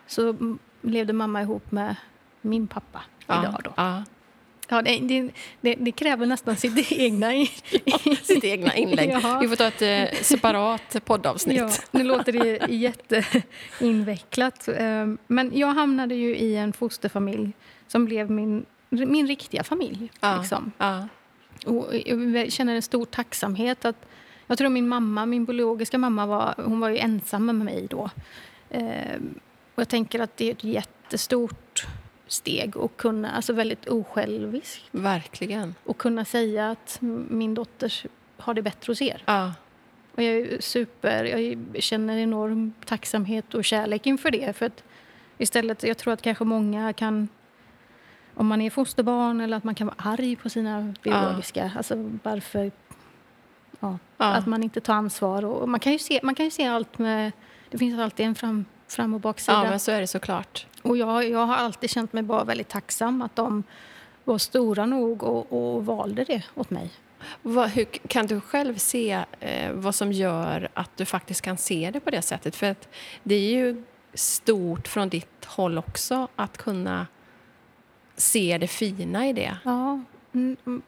så 0.08 0.36
levde 0.82 1.14
mamma 1.14 1.42
ihop 1.42 1.72
med 1.72 1.96
min 2.42 2.68
pappa 2.68 3.04
ja, 3.28 3.44
idag. 3.44 3.62
Då. 3.64 3.74
Ja. 3.78 4.04
Ja, 4.70 4.82
det, 4.82 5.00
det, 5.62 5.76
det, 5.76 5.92
kräver 5.92 6.26
nästan 6.26 6.56
sitt 6.56 6.92
egna, 6.92 7.34
ja, 7.36 7.48
sitt 8.24 8.44
egna 8.44 8.76
inlägg. 8.76 9.10
Ja. 9.10 9.40
Vi 9.42 9.48
får 9.48 9.56
ta 9.56 9.68
ett 9.68 9.82
eh, 9.82 10.06
separat 10.22 11.06
poddavsnitt. 11.06 11.58
Ja, 11.58 11.70
nu 11.92 12.04
låter 12.04 12.32
det 12.32 12.68
jätteinvecklat. 12.70 14.68
Ehm, 14.78 15.18
men 15.28 15.52
jag 15.58 15.68
hamnade 15.68 16.16
ju 16.16 16.36
i 16.36 16.56
en 16.56 16.74
fosterfamilj 16.74 17.52
som 17.88 18.06
blev 18.06 18.32
min, 18.32 18.66
min 18.90 19.28
riktiga 19.28 19.64
familj. 19.64 20.12
Ja. 20.20 20.38
Liksom. 20.38 20.72
Ja. 20.78 21.08
Och 21.66 21.96
jag 22.36 22.52
känner 22.52 22.76
en 22.76 22.82
stor 22.82 23.06
tacksamhet. 23.06 23.86
att 23.86 24.06
Jag 24.48 24.58
tror 24.58 24.70
min 24.70 24.88
mamma, 24.88 25.26
min 25.26 25.46
biologiska 25.46 25.98
mamma 25.98 26.26
var, 26.26 26.56
hon 26.58 26.80
var 26.80 26.90
ju 26.90 26.98
ensam 26.98 27.46
med 27.46 27.56
mig 27.56 27.88
då. 27.90 28.10
Och 29.76 29.82
jag 29.82 29.90
tänker 29.90 30.20
att 30.20 30.38
det 30.38 30.48
är 30.48 30.52
ett 30.52 30.64
jättestort 30.64 31.88
steg 32.28 32.78
och 32.78 32.98
kunna, 32.98 33.32
alltså 33.32 33.54
väldigt 33.54 33.88
osjälvisk. 33.88 34.84
Verkligen. 34.92 35.76
Och 35.84 35.98
kunna 35.98 36.26
säga 36.26 36.70
att 36.72 36.98
min 37.30 37.54
dotter 37.54 37.94
har 38.38 38.54
det 38.54 38.62
bättre 38.62 38.92
hos 38.92 39.02
er. 39.02 39.24
Ja. 39.26 39.54
Och 40.16 40.24
jag 40.24 40.36
är 40.36 40.62
super, 40.62 41.24
jag 41.24 41.58
känner 41.84 42.18
enorm 42.18 42.74
tacksamhet 42.86 43.54
och 43.54 43.66
kärlek 43.66 44.06
inför 44.06 44.32
det. 44.32 44.56
För 44.58 44.66
att 44.66 44.84
istället, 45.38 45.84
jag 45.84 45.98
tror 45.98 46.14
att 46.14 46.22
kanske 46.22 46.44
många 46.44 46.94
kan, 46.94 47.28
om 48.34 48.48
man 48.48 48.62
är 48.62 48.70
fosterbarn 48.70 49.42
eller 49.42 49.58
att 49.58 49.64
man 49.64 49.76
kan 49.76 49.88
vara 49.88 49.98
arg 50.00 50.36
på 50.36 50.50
sina 50.50 50.94
biologiska, 51.04 51.66
ja. 51.66 51.72
alltså 51.78 52.12
varför, 52.24 52.72
ja, 53.80 53.98
ja. 54.18 54.26
att 54.26 54.46
man 54.46 54.64
inte 54.64 54.82
tar 54.82 54.94
ansvar. 54.94 55.46
Och 55.46 55.70
man 55.70 55.80
kan 55.80 55.92
ju 55.92 56.00
se, 56.00 56.20
man 56.24 56.36
kan 56.36 56.46
ju 56.46 56.52
se 56.52 56.66
allt 56.66 56.98
med, 56.98 57.32
det 57.70 57.78
finns 57.78 58.00
alltid 58.00 58.26
en 58.26 58.36
fram, 58.36 58.66
fram 58.88 59.14
och 59.14 59.20
baksida. 59.20 59.64
Ja, 59.64 59.70
men 59.70 59.80
så 59.80 59.92
är 59.92 60.02
det 60.02 60.08
såklart. 60.08 60.68
Och 60.82 60.98
jag, 60.98 61.30
jag 61.30 61.46
har 61.46 61.56
alltid 61.56 61.90
känt 61.90 62.14
mig 62.14 62.24
bara 62.24 62.44
väldigt 62.44 62.70
tacksam 62.70 63.22
att 63.22 63.36
de 63.36 63.64
var 64.24 64.38
stora 64.38 64.86
nog 64.86 65.24
och, 65.24 65.54
och 65.54 65.86
valde 65.86 66.24
det 66.24 66.44
åt 66.56 66.70
mig. 66.70 66.92
Vad, 67.42 67.70
hur, 67.70 67.86
kan 67.86 68.28
du 68.28 68.42
själv 68.42 68.78
se 68.78 69.26
eh, 69.40 69.72
vad 69.72 69.96
som 69.96 70.12
gör 70.12 70.70
att 70.74 70.98
du 70.98 71.06
faktiskt 71.06 71.42
kan 71.42 71.58
se 71.58 71.92
det 71.94 72.00
på 72.00 72.10
det 72.10 72.22
sättet? 72.22 72.56
För 72.56 72.72
att 72.72 72.88
det 73.24 73.36
är 73.36 73.50
ju 73.50 73.84
stort 74.14 74.88
från 74.88 75.10
ditt 75.10 75.46
håll 75.46 75.78
också 75.78 76.28
att 76.36 76.58
kunna 76.58 77.08
se 78.16 78.58
det 78.58 78.68
fina 78.68 79.28
i 79.28 79.34
det. 79.34 79.58
Ja, 79.64 80.02
mm, 80.34 80.58
mm. 80.66 80.82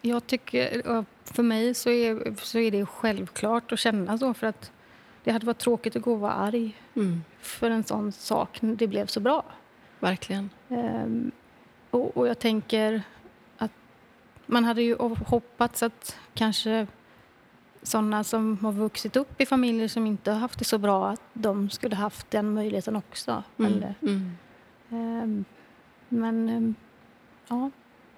jag 0.00 0.26
tycker, 0.26 0.82
för 1.24 1.42
mig 1.42 1.74
så 1.74 1.90
är, 1.90 2.34
så 2.42 2.58
är 2.58 2.70
det 2.70 2.86
självklart 2.86 3.72
att 3.72 3.78
känna 3.78 4.18
så. 4.18 4.34
För 4.34 4.46
att 4.46 4.70
det 5.26 5.32
hade 5.32 5.46
varit 5.46 5.58
tråkigt 5.58 5.96
att 5.96 6.02
gå 6.02 6.12
och 6.12 6.20
vara 6.20 6.32
arg 6.32 6.76
mm. 6.94 7.24
för 7.40 7.70
en 7.70 7.84
sån 7.84 8.12
sak. 8.12 8.58
Det 8.60 8.86
blev 8.86 9.06
så 9.06 9.20
bra. 9.20 9.44
Verkligen. 10.00 10.50
Um, 10.68 11.32
och, 11.90 12.16
och, 12.16 12.28
jag 12.28 12.38
tänker 12.38 13.02
att 13.58 13.70
man 14.46 14.64
hade 14.64 14.82
ju 14.82 14.96
hoppats 15.26 15.82
att 15.82 16.18
kanske 16.34 16.86
sådana 17.82 18.24
som 18.24 18.58
har 18.58 18.72
vuxit 18.72 19.16
upp 19.16 19.40
i 19.40 19.46
familjer 19.46 19.88
som 19.88 20.06
inte 20.06 20.30
har 20.30 20.38
haft 20.38 20.58
det 20.58 20.64
så 20.64 20.78
bra, 20.78 21.08
att 21.08 21.22
de 21.32 21.70
skulle 21.70 21.96
haft 21.96 22.30
den 22.30 22.54
möjligheten 22.54 22.96
också. 22.96 23.42
Mm. 23.58 23.72
Eller, 23.72 23.94
mm. 24.02 24.36
Um, 24.88 25.44
men 26.08 26.48
um, 26.48 26.74
ja, 27.48 27.70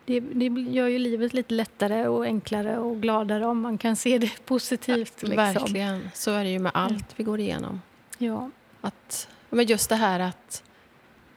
det, 0.08 0.20
det, 0.20 0.60
gör 0.60 0.88
ju 0.88 0.98
livet 0.98 1.34
lite 1.34 1.54
lättare 1.54 2.08
och 2.08 2.24
enklare 2.24 2.78
och 2.78 3.00
gladare 3.00 3.46
om 3.46 3.60
man 3.60 3.78
kan 3.78 3.96
se 3.96 4.18
det 4.18 4.32
positivt. 4.44 5.22
Liksom. 5.22 5.36
Verkligen. 5.36 6.10
Så 6.14 6.30
är 6.30 6.44
det 6.44 6.50
ju 6.50 6.58
med 6.58 6.72
allt 6.74 7.06
vi 7.16 7.24
går 7.24 7.40
igenom. 7.40 7.80
Ja. 8.18 8.50
Att, 8.80 9.28
men 9.50 9.66
just 9.66 9.88
det 9.88 9.96
här 9.96 10.20
att, 10.20 10.62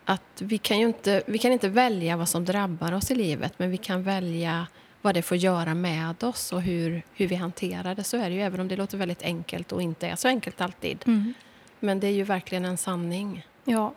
att 0.06 0.42
vi, 0.42 0.58
kan 0.58 0.80
ju 0.80 0.88
inte, 0.88 1.24
vi 1.28 1.38
kan 1.38 1.52
inte 1.52 1.70
välja 1.70 2.18
vad 2.18 2.30
som 2.30 2.46
drabbar 2.46 2.92
oss 2.92 3.12
i 3.12 3.16
livet 3.16 3.54
men 3.58 3.72
vi 3.72 3.78
kan 3.78 4.04
välja 4.04 4.68
vad 5.02 5.14
det 5.14 5.22
får 5.22 5.38
göra 5.38 5.74
med 5.74 6.24
oss 6.24 6.54
och 6.54 6.62
hur, 6.62 7.02
hur 7.14 7.28
vi 7.28 7.36
hanterar 7.36 7.96
det 7.96 8.04
så 8.04 8.18
är 8.18 8.30
det 8.30 8.36
ju, 8.36 8.42
även 8.42 8.60
om 8.60 8.68
det 8.68 8.76
låter 8.76 8.98
väldigt 8.98 9.24
enkelt 9.24 9.72
och 9.72 9.82
inte 9.82 10.08
är 10.08 10.16
så 10.16 10.28
enkelt 10.28 10.62
alltid. 10.62 11.04
Mm. 11.08 11.34
Men 11.80 12.00
det 12.00 12.08
är 12.08 12.12
ju 12.12 12.24
verkligen 12.24 12.66
en 12.66 12.78
sanning. 12.78 13.46
Ja. 13.64 13.94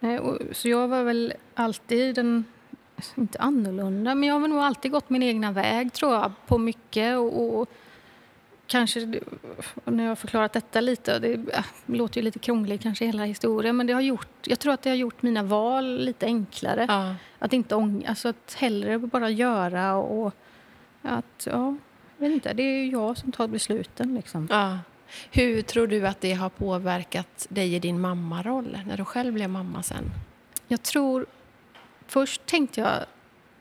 Nej, 0.00 0.18
och, 0.18 0.38
så 0.52 0.68
jag 0.68 0.88
var 0.88 1.04
väl 1.04 1.34
alltid 1.54 2.14
den, 2.14 2.44
inte 3.14 3.38
annorlunda, 3.38 4.14
men 4.14 4.28
jag 4.28 4.40
har 4.40 4.48
nog 4.48 4.58
alltid 4.58 4.90
gått 4.90 5.10
min 5.10 5.22
egna 5.22 5.52
väg 5.52 5.92
tror 5.92 6.14
jag, 6.14 6.32
på 6.46 6.58
mycket. 6.58 7.18
Och, 7.18 7.60
och 7.60 7.68
kanske, 8.66 9.00
jag 9.84 9.92
har 9.92 10.14
förklarat 10.14 10.52
detta 10.52 10.80
lite, 10.80 11.18
det 11.18 11.32
äh, 11.32 11.64
låter 11.86 12.16
ju 12.16 12.24
lite 12.24 12.38
krångligt 12.38 12.82
kanske 12.82 13.06
hela 13.06 13.24
historien, 13.24 13.76
men 13.76 13.86
det 13.86 13.92
har 13.92 14.00
gjort, 14.00 14.46
jag 14.46 14.58
tror 14.58 14.72
att 14.72 14.82
det 14.82 14.90
har 14.90 14.96
gjort 14.96 15.22
mina 15.22 15.42
val 15.42 15.98
lite 15.98 16.26
enklare. 16.26 16.86
Ja. 16.88 17.14
Att 17.38 17.52
inte 17.52 17.74
ång- 17.74 18.08
alltså 18.08 18.28
att 18.28 18.54
hellre 18.58 18.98
bara 18.98 19.30
göra 19.30 19.94
och 19.96 20.34
att, 21.02 21.48
ja, 21.50 21.76
jag 22.18 22.28
vet 22.28 22.34
inte, 22.34 22.52
det 22.52 22.62
är 22.62 22.84
ju 22.84 22.90
jag 22.90 23.18
som 23.18 23.32
tar 23.32 23.48
besluten 23.48 24.14
liksom. 24.14 24.48
Ja. 24.50 24.78
Hur 25.30 25.62
tror 25.62 25.86
du 25.86 26.06
att 26.06 26.20
det 26.20 26.32
har 26.32 26.48
påverkat 26.48 27.46
dig 27.48 27.74
i 27.74 27.78
din 27.78 28.00
mammaroll 28.00 28.78
när 28.86 28.96
du 28.96 29.04
själv 29.04 29.34
blev 29.34 29.50
mamma 29.50 29.82
sen? 29.82 30.04
Jag 30.68 30.82
tror... 30.82 31.26
Först 32.06 32.46
tänkte 32.46 32.80
jag, 32.80 32.92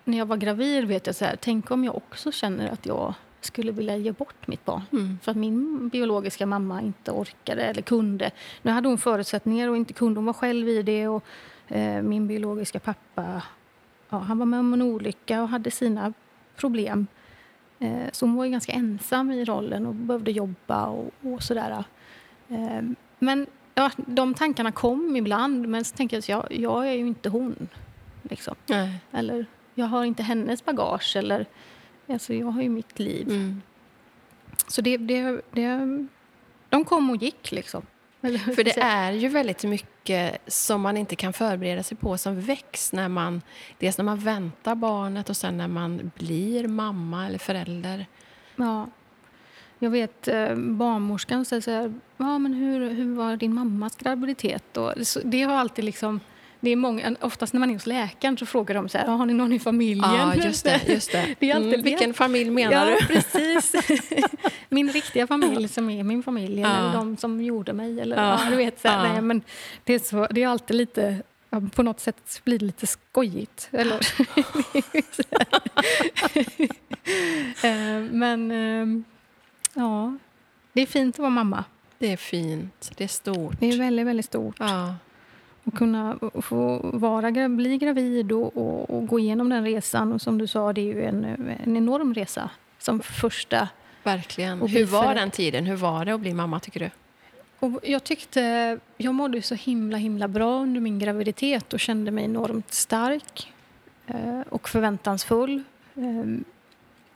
när 0.04 0.18
jag 0.18 0.26
var 0.26 0.38
gravid, 0.38 0.86
vet 0.86 1.08
jag 1.08 1.16
så 1.16 1.26
här, 1.26 1.38
tänk 1.42 1.72
om 1.72 1.84
jag 1.84 1.96
också 1.96 2.32
känner 2.32 2.70
att 2.70 2.86
jag 2.86 3.14
skulle 3.42 3.72
vilja 3.72 3.98
ge 3.98 4.12
bort 4.12 4.48
mitt 4.48 4.66
barn. 4.66 4.82
Mm. 4.92 5.20
För 5.22 5.32
att 5.32 5.38
min 5.38 5.90
biologiska 5.90 6.46
mamma 6.46 6.82
inte 6.82 7.12
orkade 7.12 7.62
eller 7.62 7.82
kunde. 7.82 8.32
Nu 8.62 8.72
hade 8.72 8.88
hon 8.88 8.98
förutsättningar 8.98 9.70
och 9.70 9.78
inte 9.78 9.94
kunde. 9.94 10.18
Hon 10.18 10.26
var 10.26 10.34
själv 10.34 10.70
i 10.70 10.84
det. 10.84 11.08
Och, 11.08 11.24
eh, 11.68 12.02
min 12.02 12.28
biologiska 12.28 12.80
pappa 12.80 13.42
ja, 14.10 14.18
han 14.18 14.38
var 14.38 14.46
med 14.46 14.60
om 14.60 14.74
en 14.74 14.82
olycka 14.82 15.42
och 15.42 15.50
hade 15.50 15.72
sina 15.72 16.14
problem. 16.56 17.08
Eh, 17.80 18.12
så 18.12 18.26
hon 18.26 18.36
var 18.36 18.46
ju 18.46 18.52
ganska 18.52 18.72
ensam 18.72 19.32
i 19.32 19.46
rollen 19.46 19.86
och 19.86 19.96
behövde 19.96 20.32
jobba 20.32 20.86
och, 20.86 21.12
och 21.22 21.44
sådär. 21.44 21.84
Eh, 22.48 22.82
men 23.20 23.48
ja, 23.76 23.92
de 23.96 24.34
tankarna 24.34 24.72
kom 24.72 25.16
ibland, 25.16 25.68
men 25.68 25.86
så 25.86 25.96
tänker 25.96 26.16
jag 26.18 26.20
att 26.20 26.30
jag, 26.30 26.60
jag 26.62 26.88
är 26.88 26.94
ju 26.94 27.08
inte 27.08 27.30
hon. 27.30 27.68
Liksom. 28.30 28.56
Eller 29.12 29.46
jag 29.76 29.86
har 29.86 30.06
inte 30.06 30.24
hennes 30.24 30.66
bagage. 30.66 31.16
Eller, 31.16 31.46
alltså, 32.08 32.34
jag 32.34 32.48
har 32.48 32.62
ju 32.62 32.70
mitt 32.70 33.00
liv. 33.00 33.30
Mm. 33.30 33.62
Så 34.68 34.82
det, 34.82 34.98
det, 34.98 35.42
det, 35.52 36.08
de 36.70 36.86
kom 36.86 37.10
och 37.10 37.16
gick 37.16 37.52
liksom. 37.52 37.86
För 38.56 38.64
det 38.64 38.80
är 38.80 39.12
ju 39.12 39.28
väldigt 39.28 39.64
mycket 39.64 40.42
som 40.48 40.82
man 40.82 40.98
inte 40.98 41.16
kan 41.16 41.34
förbereda 41.34 41.84
sig 41.84 41.98
på 41.98 42.18
som 42.18 42.42
väcks 42.42 42.94
när 42.94 43.10
man, 43.10 43.42
dels 43.80 43.98
när 43.98 44.06
man 44.06 44.20
väntar 44.20 44.76
barnet 44.76 45.30
och 45.30 45.38
sen 45.38 45.58
när 45.58 45.68
man 45.68 46.12
blir 46.16 46.68
mamma 46.68 47.28
eller 47.28 47.40
förälder. 47.40 48.06
Ja. 48.56 48.88
Jag 49.80 49.90
vet 49.90 50.28
eh, 50.28 50.56
barnmorskan 50.56 51.46
säger 51.46 51.62
så 51.62 51.72
här, 51.72 51.94
ja 52.18 52.38
men 52.38 52.54
hur, 52.54 52.90
hur 52.90 53.16
var 53.16 53.38
din 53.38 53.54
mammas 53.54 53.96
graviditet? 53.96 54.78
Och 54.78 54.94
det 55.24 55.42
har 55.42 55.56
alltid 55.56 55.86
liksom, 55.86 56.20
det 56.66 56.72
är 56.72 56.76
många, 56.76 57.16
oftast 57.22 57.54
när 57.54 57.60
man 57.60 57.70
är 57.70 57.74
hos 57.74 57.86
läkaren 57.86 58.38
så 58.38 58.46
frågar 58.46 58.76
de 58.76 58.90
så 58.90 58.98
här, 58.98 59.08
har 59.08 59.26
ni 59.26 59.34
någon 59.34 59.54
i 59.54 59.60
familjen? 59.60 60.14
Ja, 60.16 60.36
just 60.36 60.64
det. 60.64 60.82
Just 60.88 61.12
det. 61.12 61.36
Det 61.40 61.52
är 61.52 61.56
alltid 61.56 61.74
mm, 61.74 61.84
vilken 61.84 62.14
familj 62.14 62.50
menar 62.50 62.90
ja, 62.90 62.98
du? 63.00 63.06
precis. 63.08 63.74
min 64.70 64.90
riktiga 64.90 65.28
familj 65.28 65.68
som 65.68 65.90
är 65.90 66.04
min 66.04 66.24
familj, 66.24 66.62
Ja. 66.62 66.78
eller 66.78 66.94
de 66.94 67.18
som 67.18 67.44
gjorde 67.44 67.74
mig. 67.74 68.00
Eller, 68.00 68.24
Ja. 68.24 68.40
du 68.50 68.56
vet, 68.56 68.82
så 68.82 68.88
här, 68.88 69.14
nej, 69.14 69.22
men 69.22 69.42
det, 69.84 69.94
är 69.94 70.00
så, 70.00 70.28
det 70.32 70.44
är 70.44 70.48
alltid 70.48 70.76
lite, 70.76 71.22
på 71.76 71.84
något 71.84 72.00
sätt 72.00 72.42
blir 72.44 72.60
det 72.60 72.66
lite 72.66 72.88
skojigt. 72.88 73.70
Eller, 73.72 74.00
Eh, 77.64 78.02
men 78.12 78.52
eh, 78.52 79.02
ja, 79.74 80.18
det 80.74 80.82
är 80.82 80.86
fint 80.86 81.16
att 81.16 81.20
vara 81.20 81.30
mamma. 81.30 81.64
Det 82.00 82.12
är 82.12 82.18
fint. 82.18 82.92
Det 82.98 83.04
är 83.04 83.08
stort. 83.08 83.60
Det 83.60 83.66
är 83.66 83.78
väldigt, 83.78 84.08
väldigt 84.08 84.26
stort. 84.26 84.56
Ja. 84.60 84.96
Att 85.66 85.76
kunna 85.76 86.20
få 86.42 86.90
vara, 86.94 87.50
bli 87.50 87.78
gravid 87.78 88.32
och, 88.32 88.58
och, 88.58 88.90
och 88.90 89.08
gå 89.08 89.20
igenom 89.20 89.50
den 89.50 89.64
resan. 89.64 90.14
Och 90.14 90.22
som 90.22 90.38
du 90.38 90.48
sa, 90.48 90.74
det 90.74 90.82
är 90.82 90.86
ju 90.86 91.04
en, 91.04 91.26
en 91.64 91.78
enorm 91.78 92.14
resa 92.14 92.50
som 92.80 93.00
första. 93.00 93.70
Verkligen. 94.04 94.62
Och 94.62 94.70
Hur 94.70 94.86
var 94.86 95.16
den 95.16 95.32
tiden? 95.32 95.66
Hur 95.66 95.76
var 95.76 96.06
det 96.06 96.14
att 96.14 96.22
bli 96.22 96.34
mamma, 96.34 96.60
tycker 96.60 96.80
du? 96.80 96.90
Och 97.60 97.80
jag 97.84 98.04
tyckte, 98.04 98.78
jag 98.98 99.16
mådde 99.16 99.42
så 99.42 99.56
himla, 99.56 99.98
himla 99.98 100.28
bra 100.28 100.60
under 100.62 100.82
min 100.82 101.00
graviditet 101.00 101.74
och 101.74 101.80
kände 101.80 102.12
mig 102.12 102.26
enormt 102.26 102.74
stark 102.74 103.54
eh, 104.08 104.42
och 104.50 104.70
förväntansfull. 104.70 105.64
Eh, 105.96 106.42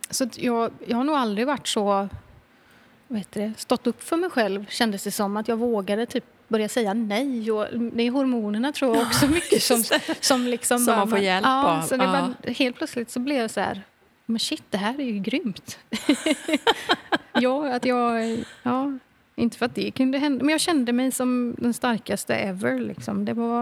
så 0.09 0.29
jag, 0.35 0.71
jag 0.88 0.97
har 0.97 1.03
nog 1.03 1.15
aldrig 1.15 1.47
varit 1.47 1.67
så, 1.67 2.09
vad 3.07 3.17
heter 3.17 3.41
det, 3.41 3.53
stått 3.57 3.88
upp 3.88 4.03
för 4.03 4.17
mig 4.17 4.29
själv 4.29 4.65
kändes 4.69 5.03
det 5.03 5.12
som. 5.12 5.38
Att 5.38 5.47
jag 5.47 5.57
vågade 5.57 6.05
typ 6.05 6.25
börja 6.49 6.69
säga 6.69 6.93
nej. 6.93 7.51
Och 7.51 7.65
det 7.79 8.03
är 8.03 8.12
hormonerna 8.12 8.71
tror 8.71 8.95
jag 8.95 9.07
också 9.07 9.27
mycket 9.27 9.63
som, 9.63 9.83
som 10.19 10.47
liksom... 10.47 10.77
Som 10.77 10.85
bara- 10.85 10.97
man 10.97 11.09
får 11.09 11.19
hjälp 11.19 11.45
ja, 11.45 11.63
av. 11.77 11.81
Så 11.81 11.97
det 11.97 12.03
Ja. 12.03 12.12
var, 12.45 12.51
helt 12.53 12.75
plötsligt 12.75 13.12
så 13.12 13.19
blev 13.19 13.38
jag 13.38 13.51
så 13.51 13.59
här, 13.59 13.81
men 14.25 14.39
shit, 14.39 14.63
det 14.69 14.77
här 14.77 14.99
är 14.99 15.03
ju 15.03 15.19
grymt. 15.19 15.79
ja, 17.33 17.73
att 17.73 17.85
jag... 17.85 18.38
Ja, 18.63 18.97
inte 19.35 19.57
för 19.57 19.65
att 19.65 19.75
det 19.75 19.91
kunde 19.91 20.17
hända, 20.17 20.43
men 20.45 20.51
jag 20.51 20.62
kände 20.62 20.93
mig 20.93 21.12
som 21.12 21.55
den 21.57 21.73
starkaste 21.73 22.35
ever. 22.35 22.79
Liksom. 22.79 23.25
Det 23.25 23.33
var 23.33 23.62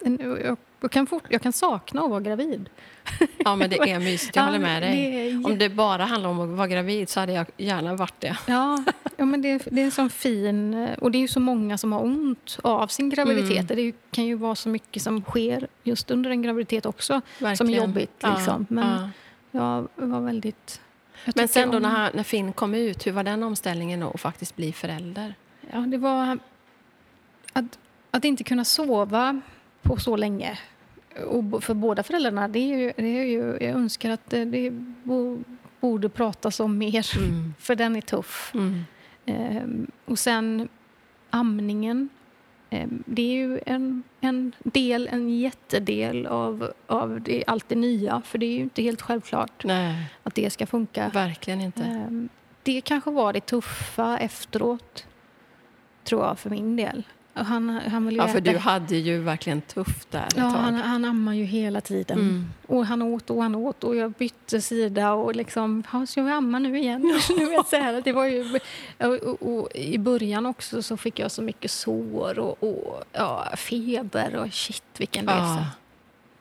en, 0.00 0.38
jag, 0.44 0.56
jag, 0.86 0.90
kan 0.92 1.06
fort, 1.06 1.24
jag 1.28 1.42
kan 1.42 1.52
sakna 1.52 2.02
att 2.02 2.10
vara 2.10 2.20
gravid. 2.20 2.68
Ja, 3.38 3.56
men 3.56 3.70
det 3.70 3.76
är 3.76 3.98
mysigt. 3.98 4.36
Jag 4.36 4.42
Ja, 4.42 4.46
håller 4.46 4.58
med 4.58 4.82
dig. 4.82 5.10
det 5.10 5.30
är 5.30 5.46
Om 5.46 5.58
det 5.58 5.68
bara 5.68 6.04
handlar 6.04 6.30
om 6.30 6.40
att 6.40 6.48
vara 6.48 6.68
gravid 6.68 7.08
så 7.08 7.20
hade 7.20 7.32
jag 7.32 7.46
gärna 7.56 7.94
varit 7.94 8.20
det. 8.20 8.36
Ja, 8.46 8.84
ja 9.16 9.24
men 9.24 9.42
det, 9.42 9.62
det 9.70 9.80
är 9.80 9.84
en 9.84 9.90
sån 9.90 10.10
fin... 10.10 10.88
Och 11.00 11.10
det 11.10 11.18
är 11.18 11.20
ju 11.20 11.28
så 11.28 11.40
många 11.40 11.78
som 11.78 11.92
har 11.92 12.04
ont 12.04 12.58
av 12.62 12.86
sin 12.86 13.10
graviditet. 13.10 13.70
Mm. 13.70 13.76
Det 13.76 13.92
kan 14.10 14.24
ju 14.24 14.34
vara 14.34 14.54
så 14.54 14.68
mycket 14.68 15.02
som 15.02 15.22
sker 15.22 15.68
just 15.82 16.10
under 16.10 16.30
en 16.30 16.42
graviditet 16.42 16.86
också 16.86 17.20
Verkligen. 17.38 17.56
som 17.56 17.68
är 17.68 17.76
jobbigt. 17.76 18.12
Ja, 18.20 18.34
Liksom. 18.36 18.66
Men 18.68 19.10
ja. 19.50 19.88
jag 19.96 20.06
var 20.06 20.20
väldigt... 20.20 20.80
jag 21.24 21.36
Men 21.36 21.48
sen 21.48 21.70
då 21.70 21.78
när, 21.78 22.12
när 22.14 22.22
Finn 22.22 22.52
kom 22.52 22.74
ut, 22.74 23.06
hur 23.06 23.12
var 23.12 23.24
den 23.24 23.42
omställningen 23.42 24.00
då 24.00 24.10
att 24.10 24.20
faktiskt 24.20 24.56
bli 24.56 24.72
förälder? 24.72 25.34
Ja, 25.72 25.78
det 25.78 25.98
var 25.98 26.38
att, 27.52 27.78
att 28.10 28.24
inte 28.24 28.44
kunna 28.44 28.64
sova 28.64 29.40
på 29.82 29.96
så 29.96 30.16
länge. 30.16 30.58
Och 31.24 31.64
för 31.64 31.74
båda 31.74 32.02
föräldrarna, 32.02 32.48
det 32.48 32.58
är 32.58 32.78
ju, 32.78 32.92
det 32.96 33.18
är 33.18 33.24
ju, 33.24 33.58
jag 33.60 33.70
önskar 33.70 34.10
att 34.10 34.30
det, 34.30 34.44
det 34.44 34.70
bo, 35.04 35.38
borde 35.80 36.08
pratas 36.08 36.60
om 36.60 36.78
mer. 36.78 37.16
Mm. 37.18 37.54
För 37.58 37.74
den 37.74 37.96
är 37.96 38.00
tuff. 38.00 38.52
Mm. 38.54 38.84
Ehm, 39.26 39.90
och 40.04 40.18
sen 40.18 40.68
amningen. 41.30 42.08
Ehm, 42.70 43.02
det 43.06 43.22
är 43.22 43.34
ju 43.34 43.60
en, 43.66 44.02
en 44.20 44.52
del, 44.64 45.08
en 45.12 45.38
jättedel 45.38 46.26
av, 46.26 46.72
av 46.86 47.20
det, 47.20 47.44
allt 47.46 47.68
det 47.68 47.74
nya. 47.74 48.22
För 48.24 48.38
det 48.38 48.46
är 48.46 48.52
ju 48.52 48.62
inte 48.62 48.82
helt 48.82 49.02
självklart 49.02 49.64
Nej, 49.64 50.10
att 50.22 50.34
det 50.34 50.50
ska 50.50 50.66
funka. 50.66 51.10
verkligen 51.14 51.60
inte. 51.60 51.82
Ehm, 51.82 52.28
det 52.62 52.80
kanske 52.80 53.10
var 53.10 53.32
det 53.32 53.40
tuffa 53.40 54.18
efteråt, 54.18 55.06
tror 56.04 56.24
jag, 56.24 56.38
för 56.38 56.50
min 56.50 56.76
del. 56.76 57.02
Och 57.36 57.44
Han, 57.44 57.68
han 57.70 58.06
vill 58.06 58.16
Ja, 58.16 58.28
för 58.28 58.38
äta- 58.40 58.52
du 58.52 58.58
hade 58.58 58.96
ju 58.96 59.18
verkligen 59.18 59.60
tufft 59.60 60.10
där 60.10 60.28
Ja, 60.36 60.42
han, 60.42 60.74
han 60.74 61.04
ammar 61.04 61.34
ju 61.34 61.44
hela 61.44 61.80
tiden. 61.80 62.18
Mm. 62.18 62.46
Och 62.66 62.86
han 62.86 63.02
åt 63.02 63.30
och 63.30 63.42
han 63.42 63.54
åt 63.54 63.84
och 63.84 63.96
jag 63.96 64.10
bytte 64.12 64.60
sida 64.60 65.12
och 65.12 65.36
liksom, 65.36 65.82
"Ja, 65.92 66.06
ska 66.06 66.22
vi 66.22 66.30
amma 66.30 66.58
nu 66.58 66.78
igen? 66.78 67.20
Du 67.38 67.44
vet, 67.46 67.66
så 67.68 67.76
här, 67.76 68.00
det 68.04 68.12
var 68.12 68.24
ju, 68.26 68.58
och, 68.98 69.14
och, 69.14 69.58
och 69.58 69.68
I 69.74 69.98
början 69.98 70.46
också 70.46 70.82
så 70.82 70.96
fick 70.96 71.18
jag 71.18 71.30
så 71.30 71.42
mycket 71.42 71.70
sår 71.70 72.38
och, 72.38 72.62
och 72.62 73.04
ja, 73.12 73.44
feber 73.56 74.36
och 74.36 74.52
shit 74.52 74.82
vilken 74.98 75.24
resa. 75.24 75.36
Ja. 75.38 75.64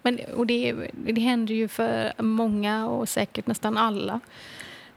Men, 0.01 0.19
och 0.35 0.47
det, 0.47 0.75
det 0.93 1.21
händer 1.21 1.53
ju 1.53 1.67
för 1.67 2.13
många 2.23 2.87
och 2.87 3.09
säkert 3.09 3.47
nästan 3.47 3.77
alla. 3.77 4.19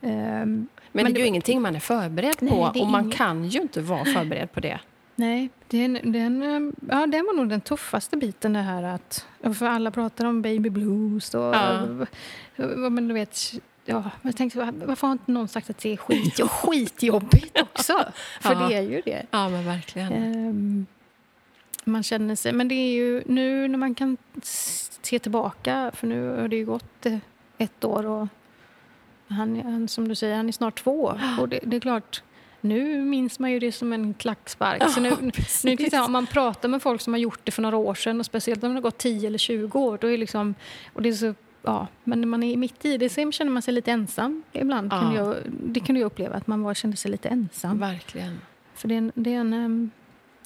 Ehm, 0.00 0.68
Men, 0.92 1.04
Men 1.04 1.04
det 1.04 1.10
är 1.10 1.18
ju 1.18 1.22
det- 1.22 1.28
ingenting 1.28 1.62
man 1.62 1.76
är 1.76 1.80
förberedd 1.80 2.36
Nej, 2.40 2.50
på 2.52 2.56
och 2.80 2.86
man 2.88 3.04
inget- 3.04 3.16
kan 3.16 3.44
ju 3.48 3.60
inte 3.60 3.80
vara 3.80 4.04
förberedd 4.04 4.52
på 4.52 4.60
det. 4.60 4.78
Nej, 5.18 5.48
den, 5.68 5.98
den, 6.12 6.42
eh, 6.42 6.72
ja, 6.88 7.06
den 7.06 7.24
var 7.26 7.36
nog 7.36 7.48
den 7.48 7.60
tuffaste 7.60 8.16
biten 8.16 8.52
det 8.52 8.58
här 8.60 8.82
att... 8.82 9.26
För 9.58 9.66
alla 9.66 9.90
pratar 9.90 10.24
om 10.24 10.42
baby 10.42 10.70
blues 10.70 11.34
och... 11.34 11.54
Ja. 11.54 11.86
Men 12.90 13.08
du 13.08 13.14
vet... 13.14 13.38
Ja, 13.84 14.10
jag 14.22 14.36
tänkte, 14.36 14.58
var- 14.58 14.86
varför 14.86 15.06
har 15.06 15.12
inte 15.12 15.32
någon 15.32 15.48
sagt 15.48 15.70
att 15.70 15.78
det 15.78 15.92
är 15.92 15.96
skit, 15.96 16.38
och 16.38 16.50
skitjobbigt 16.50 17.60
också? 17.60 17.92
För 18.40 18.52
Ja. 18.52 18.68
det 18.68 18.74
är 18.74 18.82
ju 18.82 19.02
det. 19.04 19.26
Ja, 19.30 19.48
men 19.48 19.64
verkligen. 19.64 20.12
Ehm, 20.12 20.86
man 21.84 22.02
känner 22.02 22.34
sig... 22.36 22.52
Men 22.52 22.68
det 22.68 22.74
är 22.74 22.92
ju 22.92 23.22
nu 23.26 23.68
när 23.68 23.78
man 23.78 23.94
kan 23.94 24.16
se 24.40 25.18
tillbaka, 25.18 25.90
för 25.94 26.06
nu 26.06 26.28
har 26.40 26.48
det 26.48 26.56
ju 26.56 26.64
gått 26.66 27.06
ett 27.58 27.84
år 27.84 28.06
och 28.06 28.28
han, 29.28 29.60
han 29.62 29.88
som 29.88 30.08
du 30.08 30.14
säger, 30.14 30.36
han 30.36 30.48
är 30.48 30.52
snart 30.52 30.82
två. 30.82 31.14
Och 31.40 31.48
det, 31.48 31.60
det 31.62 31.76
är 31.76 31.80
klart, 31.80 32.22
nu 32.60 33.04
minns 33.04 33.38
man 33.38 33.52
ju 33.52 33.58
det 33.58 33.72
som 33.72 33.92
en 33.92 34.14
klackspark. 34.14 34.90
Så 34.90 35.00
nu, 35.00 35.10
nu 35.64 35.76
säga, 35.76 36.04
om 36.04 36.12
man 36.12 36.26
pratar 36.26 36.68
med 36.68 36.82
folk 36.82 37.00
som 37.00 37.12
har 37.12 37.20
gjort 37.20 37.40
det 37.44 37.52
för 37.52 37.62
några 37.62 37.76
år 37.76 37.94
sedan 37.94 38.20
och 38.20 38.26
speciellt 38.26 38.64
om 38.64 38.70
det 38.70 38.74
har 38.76 38.80
gått 38.82 38.98
10 38.98 39.26
eller 39.26 39.38
20 39.38 39.78
år, 39.78 39.98
då 40.00 40.06
är 40.10 40.18
liksom, 40.18 40.54
och 40.92 41.02
det 41.02 41.08
är 41.08 41.12
så 41.12 41.34
ja, 41.62 41.86
men 42.04 42.20
när 42.20 42.28
man 42.28 42.42
är 42.42 42.56
mitt 42.56 42.84
i 42.84 42.96
det 42.98 43.08
så 43.08 43.32
känner 43.32 43.50
man 43.52 43.62
sig 43.62 43.74
lite 43.74 43.90
ensam. 43.92 44.42
Ibland 44.52 44.92
Ja. 44.92 45.00
kunde 45.00 45.16
jag, 45.16 45.36
det 45.46 45.80
kunde 45.80 46.00
jag 46.00 46.06
uppleva, 46.06 46.36
att 46.36 46.46
man 46.46 46.62
var, 46.62 46.74
kände 46.74 46.96
sig 46.96 47.10
lite 47.10 47.28
ensam. 47.28 47.78
Verkligen. 47.78 48.40
För 48.74 48.88
det 48.88 48.94
är 48.94 48.98
en, 48.98 49.12
det 49.14 49.34
är 49.34 49.40
en 49.40 49.52
em, 49.52 49.90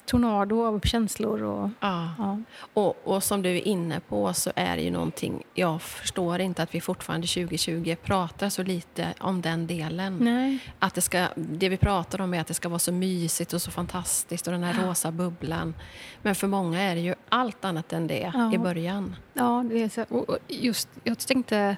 tornado 0.05 0.65
av 0.65 0.79
känslor. 0.79 1.43
Och, 1.43 1.69
Ja. 1.79 2.09
ja. 2.17 2.39
Och, 2.73 3.07
och 3.07 3.23
som 3.23 3.41
du 3.41 3.49
är 3.49 3.67
inne 3.67 3.99
på 3.99 4.33
så 4.33 4.51
är 4.55 4.75
det 4.75 4.81
ju 4.83 4.91
någonting, 4.91 5.43
jag 5.53 5.81
förstår 5.81 6.39
inte 6.41 6.63
att 6.63 6.75
vi 6.75 6.81
fortfarande 6.81 7.27
2020 7.27 7.95
pratar 8.03 8.49
så 8.49 8.63
lite 8.63 9.13
om 9.19 9.41
den 9.41 9.67
delen. 9.67 10.17
Nej. 10.21 10.59
Att 10.79 10.93
det, 10.95 11.01
ska, 11.01 11.27
det 11.35 11.69
vi 11.69 11.77
pratar 11.77 12.21
om 12.21 12.33
är 12.33 12.41
att 12.41 12.47
det 12.47 12.53
ska 12.53 12.69
vara 12.69 12.79
så 12.79 12.91
mysigt 12.91 13.53
och 13.53 13.61
så 13.61 13.71
fantastiskt 13.71 14.47
och 14.47 14.53
den 14.53 14.63
här 14.63 14.87
rosa 14.87 15.11
bubblan. 15.11 15.73
Men 16.21 16.35
för 16.35 16.47
många 16.47 16.81
är 16.81 16.95
det 16.95 17.01
ju 17.01 17.15
allt 17.29 17.65
annat 17.65 17.93
än 17.93 18.07
det 18.07 18.31
Ja. 18.33 18.53
i 18.53 18.57
början. 18.57 19.15
Ja, 19.33 19.65
det 19.69 19.83
är 19.83 19.89
så, 19.89 20.15
och 20.15 20.37
just, 20.47 20.89
jag 21.03 21.19
tänkte... 21.19 21.77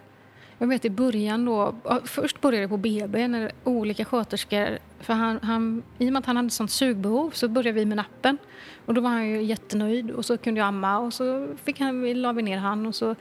Jag 0.57 0.67
vet 0.67 0.85
i 0.85 0.89
början 0.89 1.45
då... 1.45 1.75
Först 2.03 2.41
började 2.41 2.65
det 2.65 2.69
på 2.69 2.77
BB 2.77 3.27
när 3.27 3.51
olika 3.63 4.05
sköterskor... 4.05 4.77
För 4.99 5.13
han, 5.13 5.39
han, 5.43 5.83
I 5.97 6.09
och 6.09 6.13
med 6.13 6.19
att 6.19 6.25
han 6.25 6.37
hade 6.37 6.49
sånt 6.49 6.71
sugbehov 6.71 7.31
så 7.33 7.47
började 7.47 7.79
vi 7.79 7.85
med 7.85 7.97
nappen. 7.97 8.37
Och 8.85 8.93
då 8.93 9.01
var 9.01 9.09
han 9.09 9.27
ju 9.29 9.43
jättenöjd 9.43 10.11
och 10.11 10.25
så 10.25 10.37
kunde 10.37 10.59
jag 10.59 10.67
amma 10.67 10.97
och 10.97 11.13
så 11.13 11.47
fick 11.63 11.79
han, 11.79 12.01
vi 12.01 12.13
la 12.13 12.33
vi 12.33 12.41
ner 12.43 12.57
han 12.57 12.85
och 12.85 12.95
så 12.95 13.15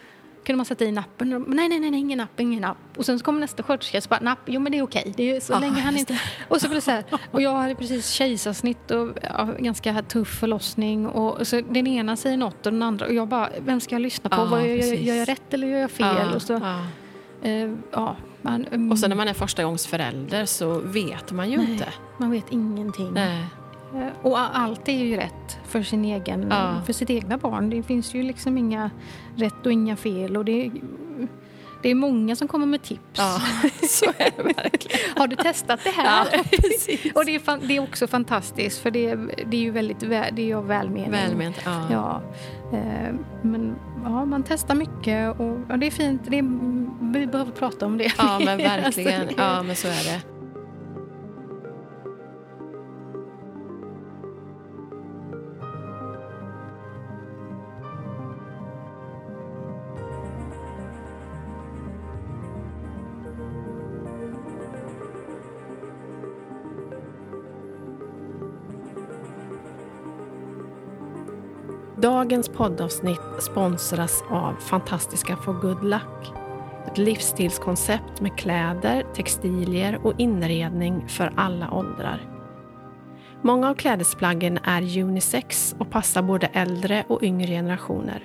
kunde 0.45 0.57
man 0.57 0.67
sätta 0.67 0.85
i 0.85 0.93
nappen. 0.93 1.33
Och, 1.33 1.49
nej, 1.49 1.69
nej, 1.69 1.81
nej, 1.81 1.91
nej, 1.91 2.01
ingen 2.01 2.19
napp, 2.19 2.41
ingen 2.41 2.61
napp. 2.61 2.77
Och 2.97 3.07
sen 3.07 3.19
så 3.19 3.25
kom 3.25 3.41
nästa 3.41 3.63
sköterska 3.63 3.99
och 3.99 4.03
så 4.05 4.09
bara, 4.09 4.21
napp, 4.21 4.39
jo 4.47 4.61
men 4.61 4.73
det 4.73 4.79
är 4.79 4.83
okej. 4.83 5.13
Det 5.17 5.37
är 5.37 5.41
så 5.41 5.53
Ja, 5.53 5.59
länge 5.59 5.81
han 5.81 5.97
inte... 5.97 6.21
Och 6.49 6.61
så 6.61 6.69
blev 6.69 6.75
det 6.75 6.81
så 6.81 6.91
här, 6.91 7.05
och 7.31 7.43
jag 7.43 7.53
hade 7.53 7.75
precis 7.75 8.11
kejsarsnitt 8.11 8.91
och 8.91 9.09
ja, 9.23 9.49
ganska 9.59 10.03
tuff 10.03 10.39
förlossning. 10.41 11.07
Och 11.07 11.47
så 11.47 11.61
den 11.61 11.87
ena 11.87 12.17
säger 12.17 12.37
något 12.37 12.67
och 12.67 12.73
den 12.73 12.83
andra. 12.83 13.07
Och 13.07 13.15
jag 13.15 13.29
bara, 13.29 13.49
vem 13.59 13.81
ska 13.81 13.95
jag 13.95 14.03
lyssna 14.03 14.31
på? 14.31 14.37
Ja, 14.37 14.45
Vad, 14.45 14.67
gör, 14.67 14.77
gör 14.95 15.15
jag 15.15 15.29
rätt 15.29 15.55
eller 15.55 15.69
gör 15.69 15.79
jag 15.79 15.91
fel? 15.91 16.17
Ja, 16.19 16.35
och, 16.35 16.43
så. 16.43 16.61
Eh, 17.45 17.71
ja, 17.93 18.17
man, 18.43 18.65
mm, 18.65 18.91
och 18.93 18.99
sen 18.99 19.09
när 19.11 19.17
man 19.17 19.29
är 19.29 19.35
första 19.35 19.65
gångs 19.65 19.87
förälder 19.87 20.45
så 20.47 20.79
vet 20.79 21.33
man 21.33 21.51
ju 21.51 21.57
Nej. 21.57 21.73
inte. 21.73 21.89
man 22.19 22.31
vet 22.31 22.53
ingenting. 22.53 23.11
Nej. 23.13 23.45
Eh, 23.95 24.09
Och 24.23 24.39
allt 24.57 24.89
är 24.89 24.93
ju 25.05 25.17
rätt 25.17 25.59
för, 25.65 25.83
sin 25.83 26.05
egen, 26.05 26.47
Ja. 26.51 26.81
för 26.87 26.93
sitt 26.93 27.11
egna 27.11 27.39
barn. 27.39 27.71
Det 27.71 27.83
finns 27.83 28.15
ju 28.15 28.23
liksom 28.23 28.59
inga 28.59 28.91
rätt 29.37 29.67
och 29.67 29.73
inga 29.73 29.97
fel. 29.97 30.37
Och 30.37 30.45
det, 30.45 30.71
det 31.85 31.91
är 31.91 31.95
många 31.95 32.37
som 32.37 32.49
kommer 32.49 32.67
med 32.67 32.83
tips. 32.83 33.01
Ja, 33.13 33.41
så 33.89 34.05
är 34.19 34.31
det 34.37 34.43
verkligen. 34.43 34.99
Har 35.17 35.27
du 35.27 35.37
testat 35.37 35.81
det 35.85 35.91
här? 35.91 36.27
Ja, 36.33 36.43
precis. 36.51 37.13
och 37.15 37.25
det 37.25 37.35
är, 37.35 37.39
fan, 37.39 37.61
det 37.69 37.77
är 37.77 37.81
också 37.83 38.07
fantastiskt 38.07 38.79
för 38.83 38.91
det, 38.91 39.07
är- 39.11 39.45
det 39.47 39.57
är 39.57 39.61
ju 39.61 39.71
väldigt 39.71 40.03
vä, 40.03 40.31
det 40.33 40.51
är 40.51 40.61
välmening. 40.61 41.11
Välment. 41.11 41.57
Ja. 41.65 41.83
Ja, 41.91 42.23
eh, 42.79 43.15
men 43.43 43.77
ja, 44.05 44.25
man 44.25 44.43
testar 44.49 44.75
mycket 44.75 45.41
och 45.41 45.59
ja, 45.69 45.77
det 45.77 45.87
är 45.87 45.91
fint. 45.91 46.23
Det 46.29 46.39
är, 46.39 46.43
vi 47.13 47.27
behöver 47.27 47.53
prata 47.53 47.87
om 47.87 47.99
det. 47.99 48.13
ja, 48.19 48.39
men 48.39 48.59
verkligen. 48.59 48.85
Alltså, 48.85 49.01
det- 49.01 49.29
Ja, 49.37 49.63
men 49.63 49.77
så 49.77 49.89
är 49.89 50.05
det. 50.05 50.21
Dagens 72.05 72.49
poddavsnitt 72.49 73.21
sponsras 73.39 74.25
av 74.31 74.55
fantastiska 74.55 75.37
For 75.37 75.53
Good 75.53 75.85
Luck. 75.85 76.33
Ett 76.87 76.99
livsstilskoncept 76.99 78.21
med 78.21 78.39
kläder, 78.39 79.05
textilier 79.15 80.01
och 80.03 80.21
inredning 80.21 81.09
för 81.09 81.33
alla 81.37 81.71
åldrar. 81.71 82.21
Många 83.43 83.71
av 83.71 83.75
klädesplaggen 83.75 84.59
är 84.65 85.03
unisex 85.03 85.77
och 85.79 85.91
passar 85.91 86.23
både 86.23 86.47
äldre 86.47 87.05
och 87.09 87.23
yngre 87.23 87.47
generationer. 87.47 88.23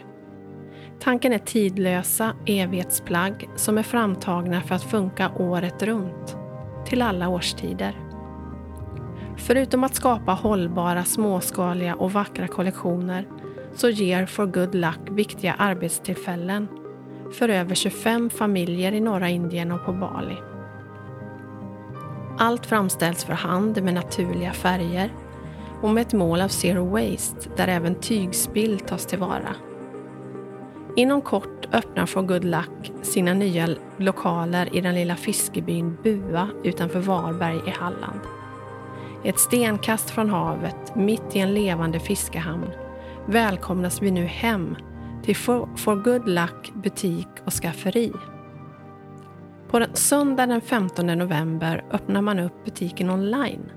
Tanken 0.99 1.33
är 1.33 1.39
tidlösa 1.39 2.33
evighetsplagg 2.45 3.49
som 3.55 3.77
är 3.77 3.83
framtagna 3.83 4.61
för 4.61 4.75
att 4.75 4.83
funka 4.83 5.31
året 5.37 5.83
runt, 5.83 6.37
till 6.85 7.01
alla 7.01 7.29
årstider. 7.29 7.95
Förutom 9.37 9.83
att 9.83 9.95
skapa 9.95 10.31
hållbara, 10.31 11.03
småskaliga 11.03 11.95
och 11.95 12.11
vackra 12.11 12.47
kollektioner 12.47 13.27
så 13.79 13.89
ger 13.89 14.25
For 14.25 14.45
Good 14.45 14.75
Luck 14.75 14.99
viktiga 15.09 15.53
arbetstillfällen 15.53 16.67
för 17.33 17.49
över 17.49 17.75
25 17.75 18.29
familjer 18.29 18.91
i 18.91 18.99
norra 18.99 19.29
Indien 19.29 19.71
och 19.71 19.85
på 19.85 19.93
Bali. 19.93 20.37
Allt 22.37 22.65
framställs 22.65 23.23
för 23.23 23.33
hand 23.33 23.83
med 23.83 23.93
naturliga 23.93 24.53
färger 24.53 25.13
och 25.81 25.89
med 25.89 26.01
ett 26.01 26.13
mål 26.13 26.41
av 26.41 26.47
zero 26.47 26.85
waste 26.85 27.49
där 27.57 27.67
även 27.67 27.95
tygspill 27.95 28.79
tas 28.79 29.05
tillvara. 29.05 29.55
Inom 30.95 31.21
kort 31.21 31.67
öppnar 31.73 32.05
For 32.05 32.21
Good 32.21 32.45
Luck 32.45 32.91
sina 33.01 33.33
nya 33.33 33.67
lokaler 33.97 34.75
i 34.75 34.81
den 34.81 34.95
lilla 34.95 35.15
fiskebyn 35.15 35.97
Bua 36.03 36.49
utanför 36.63 36.99
Varberg 36.99 37.61
i 37.67 37.69
Halland. 37.69 38.21
Ett 39.23 39.39
stenkast 39.39 40.09
från 40.09 40.29
havet, 40.29 40.95
mitt 40.95 41.35
i 41.35 41.39
en 41.39 41.53
levande 41.53 41.99
fiskehamn, 41.99 42.71
välkomnas 43.29 44.01
vi 44.01 44.11
nu 44.11 44.25
hem 44.25 44.75
till 45.23 45.35
For, 45.35 45.69
For 45.77 45.95
Good 45.95 46.29
Luck 46.29 46.73
butik 46.83 47.27
och 47.45 47.53
skafferi. 47.53 48.13
På 49.71 49.79
den, 49.79 49.95
söndag 49.95 50.45
den 50.45 50.61
15 50.61 51.07
november 51.07 51.85
öppnar 51.91 52.21
man 52.21 52.39
upp 52.39 52.65
butiken 52.65 53.09
online 53.09 53.71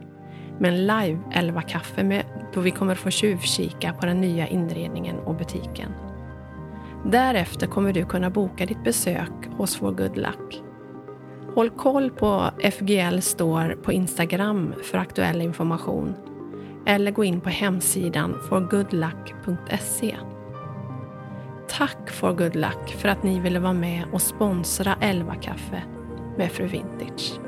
med 0.59 0.73
en 0.73 0.87
live 0.87 1.19
11 1.33 1.63
kaffe 1.63 2.05
med, 2.05 2.25
då 2.55 2.61
vi 2.61 2.71
kommer 2.71 2.95
få 2.95 3.11
tjuvkika 3.11 3.93
på 3.93 4.07
den 4.07 4.21
nya 4.21 4.49
inredningen 4.49 5.19
och 5.19 5.37
butiken. 5.37 5.93
Därefter 7.05 7.67
kommer 7.67 7.93
du 7.93 8.05
kunna 8.05 8.31
boka 8.31 8.67
ditt 8.67 8.85
besök 8.85 9.49
hos 9.57 9.77
For 9.77 9.93
Good 9.93 10.17
Luck. 10.17 10.63
Håll 11.55 11.71
koll 11.71 12.11
på 12.11 12.51
FGL 12.73 13.21
Store 13.21 13.77
på 13.77 13.93
Instagram 13.93 14.75
för 14.83 14.99
aktuell 14.99 15.41
information 15.41 16.15
eller 16.87 17.11
gå 17.11 17.25
in 17.25 17.41
på 17.41 17.49
hemsidan 17.49 18.39
forgoodluck.se. 18.49 20.17
Tack 21.69 22.11
For 22.11 22.33
Good 22.33 22.57
Luck 22.57 22.97
för 22.99 23.09
att 23.09 23.23
ni 23.23 23.41
ville 23.41 23.59
vara 23.59 23.73
med 23.73 24.05
och 24.13 24.23
sponsra 24.23 24.97
11 25.01 25.35
kaffe 25.35 25.83
med 26.37 26.53
Fru 26.53 26.67
Vintage. 26.67 27.41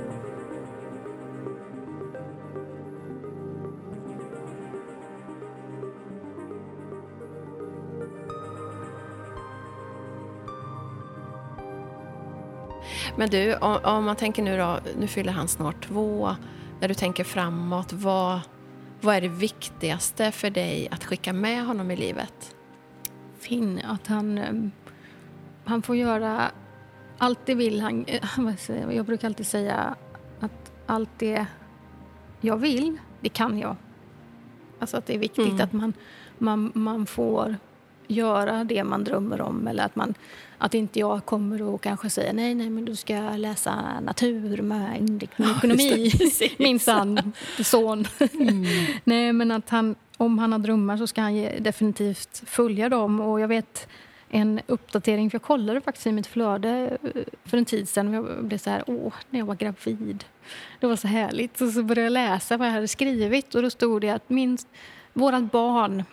Men 13.17 13.31
du, 13.31 13.55
om, 13.55 13.79
om 13.85 14.05
man 14.05 14.17
tänker 14.17 14.43
nu 14.43 14.59
då, 14.59 14.79
nu 14.99 15.07
fyller 15.07 15.33
han 15.33 15.49
snart 15.49 15.89
två. 15.89 16.37
När 16.81 16.89
du 16.89 16.95
tänker 16.95 17.25
framåt, 17.25 17.93
vad, 17.93 18.41
vad 19.05 19.17
är 19.17 19.21
det 19.21 19.29
viktigaste 19.29 20.33
för 20.33 20.51
dig 20.51 20.89
att 20.91 21.05
skicka 21.05 21.33
med 21.33 21.67
honom 21.67 21.91
i 21.91 21.97
livet? 21.97 22.57
Finn, 23.39 23.81
att 23.85 24.07
han, 24.07 24.39
em, 24.39 24.71
han 25.65 25.83
får 25.83 25.97
göra 25.97 26.51
allt 27.19 27.39
det 27.47 27.55
vill 27.55 27.81
han... 27.81 28.05
eh? 28.07 28.25
Jag 28.97 29.07
brukar 29.07 29.29
alltid 29.29 29.47
säga 29.47 29.95
att 30.41 30.73
allt 30.87 31.11
det 31.19 31.47
jag 32.41 32.57
vill, 32.57 32.97
det 33.21 33.29
kan 33.29 33.59
jag. 33.59 33.77
Alltså 34.79 34.97
att 34.97 35.07
det 35.07 35.15
är 35.15 35.19
viktigt 35.19 35.49
Mm. 35.49 35.61
att 35.61 35.73
man, 35.73 35.93
man, 36.39 36.73
man 36.75 37.07
får 37.07 37.57
göra 38.07 38.65
det 38.65 38.85
man 38.85 39.05
drömmer 39.05 39.41
om 39.41 39.67
eller 39.67 39.85
att, 39.85 39.97
man, 39.97 40.15
att 40.59 40.75
inte 40.75 40.99
jag 40.99 41.25
kommer 41.25 41.63
och 41.63 41.83
kanske 41.83 42.11
säger 42.11 42.33
nej, 42.33 42.55
nej, 42.55 42.71
men 42.71 42.85
du 42.85 42.97
ska 42.97 43.15
läsa 43.37 44.01
natur 44.01 44.63
med 44.63 44.99
inriktning 45.01 45.49
Ja, 45.49 45.57
ekonomi, 45.59 46.13
min 46.59 46.81
son. 46.81 47.33
son. 47.63 48.05
Mm. 48.33 48.65
Nej, 49.05 49.33
men 49.33 49.51
att 49.51 49.71
han, 49.71 49.95
om 50.17 50.39
han 50.39 50.53
har 50.53 50.59
drömmar 50.59 50.97
så 50.97 51.07
ska 51.07 51.21
han 51.21 51.35
ge- 51.35 51.59
definitivt 51.59 52.43
följa 52.47 52.89
dem. 52.89 53.21
Och 53.21 53.41
jag 53.41 53.49
vet 53.49 53.89
en 54.31 54.61
uppdatering, 54.67 55.31
för 55.31 55.35
jag 55.35 55.43
kollade 55.43 55.81
faktiskt 55.81 56.07
i 56.07 56.13
mitt 56.13 56.27
flöde 56.27 56.99
eh, 57.03 57.23
för 57.45 57.59
en 57.59 57.65
tid 57.65 57.89
sedan. 57.89 58.09
och 58.09 58.15
Jag 58.15 58.45
blev 58.45 58.59
så 58.59 58.71
här, 58.71 58.85
åh, 58.87 59.13
när 59.31 59.39
jag 59.41 59.47
var 59.47 59.55
gravid. 59.55 60.25
Det 60.81 60.87
var 60.87 60.97
så 60.97 61.09
härligt. 61.09 61.61
Och 61.61 61.69
så 61.71 61.83
började 61.83 62.01
jag 62.03 62.13
läsa 62.13 62.57
vad 62.57 62.69
jag 62.69 62.73
hade 62.73 62.89
skrivit 62.89 63.55
och 63.55 63.63
då 63.63 63.71
stod 63.71 64.01
det 64.01 64.11
att 64.11 64.31
minst 64.31 64.69
vårat 65.13 65.53
barn 65.53 66.05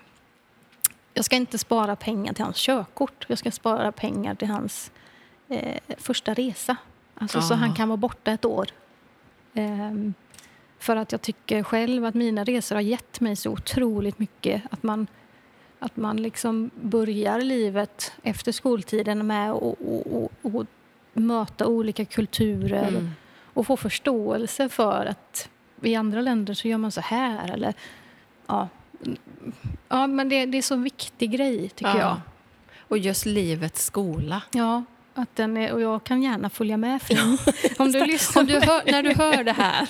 jag 1.14 1.26
ska 1.26 1.36
inte 1.36 1.58
spara 1.58 1.96
pengar 1.96 2.34
till 2.34 2.44
hans 2.44 2.58
körkort. 2.58 3.26
Jag 3.28 3.38
ska 3.38 3.52
spara 3.52 3.92
pengar 3.92 4.36
till 4.36 4.48
hans 4.48 4.92
eh, 5.50 5.78
första 5.98 6.34
resa. 6.34 6.76
Alltså 7.16 7.42
så 7.42 7.54
Ah. 7.54 7.58
han 7.58 7.76
kan 7.76 7.90
vara 7.90 7.98
borta 7.98 8.32
ett 8.32 8.46
år. 8.46 8.68
Ehm, 9.54 10.14
för 10.80 10.96
att 10.96 11.12
jag 11.12 11.22
tycker 11.22 11.64
själv 11.64 12.06
att 12.06 12.14
mina 12.16 12.44
resor 12.44 12.76
har 12.76 12.82
gett 12.82 13.20
mig 13.20 13.36
så 13.36 13.52
otroligt 13.52 14.20
mycket. 14.20 14.62
Att 14.72 14.84
man, 14.84 15.08
Att 15.80 15.98
man 15.98 16.18
liksom 16.18 16.70
börjar 16.82 17.42
livet 17.42 18.12
efter 18.24 18.52
skoltiden 18.52 19.28
med 19.28 19.52
att 19.52 19.62
och, 19.62 20.16
och, 20.16 20.32
och 20.42 20.66
möta 21.14 21.68
olika 21.68 22.06
kulturer 22.06 22.88
Mm. 22.88 23.10
och 23.54 23.68
få 23.68 23.78
förståelse 23.78 24.70
för 24.70 25.06
att 25.06 25.50
i 25.82 25.96
andra 25.96 26.22
länder 26.22 26.54
så 26.54 26.68
gör 26.68 26.78
man 26.78 26.92
så 26.92 27.02
här. 27.02 27.52
Eller, 27.54 27.74
ja. 28.48 28.68
Ja, 29.88 30.08
men 30.08 30.30
det, 30.30 30.46
det 30.46 30.58
är 30.58 30.62
så 30.62 30.76
viktig 30.76 31.32
grej, 31.32 31.70
tycker 31.70 31.92
Ja. 31.92 32.00
jag. 32.00 32.18
Och 32.88 32.98
just 32.98 33.26
livets 33.26 33.86
skola. 33.86 34.42
Ja, 34.52 34.84
att 35.14 35.36
den 35.36 35.58
är, 35.58 35.72
och 35.74 35.82
jag 35.82 36.04
kan 36.04 36.24
gärna 36.24 36.50
följa 36.50 36.78
med 36.78 37.02
Finn. 37.02 37.38
Om 37.80 37.92
du 37.92 38.06
lyssnar. 38.06 38.42
Om 38.42 38.48
du 38.48 38.54
hör, 38.60 38.92
när 38.92 39.04
du 39.04 39.14
hör 39.14 39.44
det 39.44 39.52
här. 39.52 39.90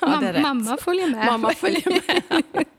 ja, 0.00 0.20
det. 0.32 0.40
Mamma 0.42 0.76
följer 0.80 1.06
med. 1.08 1.26
Mamma 1.26 1.50
följer 1.54 1.90
med. 1.90 2.22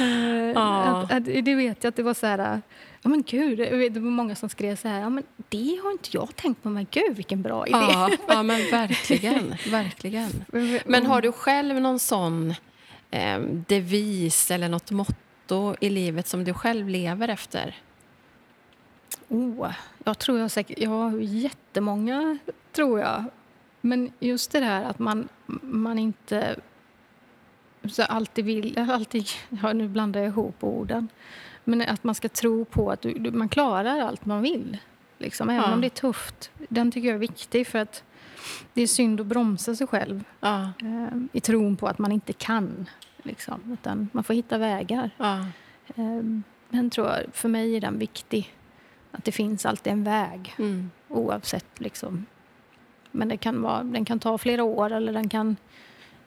Eh, 0.00 0.06
Ja. 0.54 0.82
att, 0.82 1.12
att, 1.12 1.24
det 1.24 1.54
vet 1.54 1.84
jag 1.84 1.88
att 1.88 1.96
det 1.96 2.02
var 2.02 2.14
så 2.14 2.26
här... 2.26 2.62
Ja, 3.02 3.08
men 3.10 3.22
gud, 3.22 3.58
vet, 3.58 3.94
det 3.94 4.00
var 4.00 4.10
många 4.10 4.34
som 4.34 4.48
skrev 4.48 4.76
så 4.76 4.88
här. 4.88 5.00
Ja, 5.00 5.08
men 5.08 5.24
det 5.48 5.80
har 5.82 5.90
inte 5.92 6.08
jag 6.12 6.36
tänkt 6.36 6.62
på, 6.62 6.68
men 6.68 6.86
gud 6.90 7.16
vilken 7.16 7.42
bra 7.42 7.66
idé. 7.66 7.78
Ja, 7.78 8.10
ja, 8.28 8.42
men 8.42 8.70
verkligen. 8.70 9.54
verkligen. 9.70 10.44
Men 10.86 11.06
har 11.06 11.22
du 11.22 11.32
själv 11.32 11.80
någon 11.80 11.98
sån 11.98 12.54
eh, 13.14 13.40
devis 13.68 14.50
eller 14.50 14.68
något 14.68 14.90
motto 14.90 15.74
i 15.80 15.90
livet 15.90 16.26
som 16.26 16.44
du 16.44 16.54
själv 16.54 16.88
lever 16.88 17.28
efter? 17.28 17.74
Oh, 19.28 19.72
jag 20.04 20.18
tror 20.18 20.38
jag 20.38 20.50
säkert... 20.50 20.78
Jag 20.78 20.90
har 20.90 21.18
jättemånga, 21.18 22.38
tror 22.72 23.00
jag. 23.00 23.24
Men 23.80 24.12
just 24.20 24.52
det 24.52 24.60
där 24.60 24.84
att 24.84 24.98
man, 24.98 25.28
man 25.62 25.98
inte 25.98 26.56
så 27.84 28.02
alltid 28.02 28.44
vill... 28.44 28.78
Alltid, 28.78 29.26
ja, 29.62 29.72
nu 29.72 29.88
blandar 29.88 30.20
jag 30.20 30.28
ihop 30.28 30.56
orden. 30.64 31.08
Men 31.64 31.80
att 31.82 32.04
man 32.04 32.14
ska 32.14 32.28
tro 32.28 32.64
på 32.64 32.90
att 32.90 33.02
du, 33.02 33.30
man 33.30 33.48
klarar 33.48 34.00
allt 34.00 34.26
man 34.26 34.42
vill. 34.42 34.78
Liksom, 35.18 35.50
även 35.50 35.62
Ja. 35.62 35.74
om 35.74 35.80
det 35.80 35.86
är 35.86 35.88
tufft. 35.88 36.50
Den 36.68 36.90
tycker 36.92 37.08
jag 37.08 37.14
är 37.14 37.18
viktig 37.18 37.66
för 37.66 37.78
att 37.78 38.02
det 38.74 38.82
är 38.82 38.86
synd 38.86 39.20
att 39.20 39.26
bromsa 39.26 39.74
sig 39.74 39.86
själv 39.86 40.24
Ja, 40.40 40.62
eh, 40.62 41.18
i 41.32 41.40
tron 41.40 41.76
på 41.76 41.86
att 41.88 41.98
man 41.98 42.12
inte 42.12 42.32
kan. 42.32 42.88
Liksom, 43.22 43.76
man 44.12 44.24
får 44.24 44.34
hitta 44.34 44.58
vägar. 44.58 45.10
ja, 45.16 45.46
Eh, 45.96 46.22
men 46.68 46.90
tror 46.90 47.06
jag, 47.06 47.20
för 47.32 47.48
mig 47.48 47.76
är 47.76 47.80
den 47.80 47.98
viktig. 47.98 48.54
Att 49.12 49.24
det 49.24 49.32
finns 49.32 49.66
alltid 49.66 49.92
en 49.92 50.04
väg 50.04 50.54
mm, 50.58 50.90
oavsett. 51.08 51.80
Liksom. 51.80 52.26
Men 53.10 53.28
det 53.28 53.36
kan 53.36 53.62
vara, 53.62 53.82
den 53.82 54.04
kan 54.04 54.18
ta 54.18 54.38
flera 54.38 54.64
år 54.64 54.92
eller 54.92 55.12
den 55.12 55.28
kan, 55.28 55.56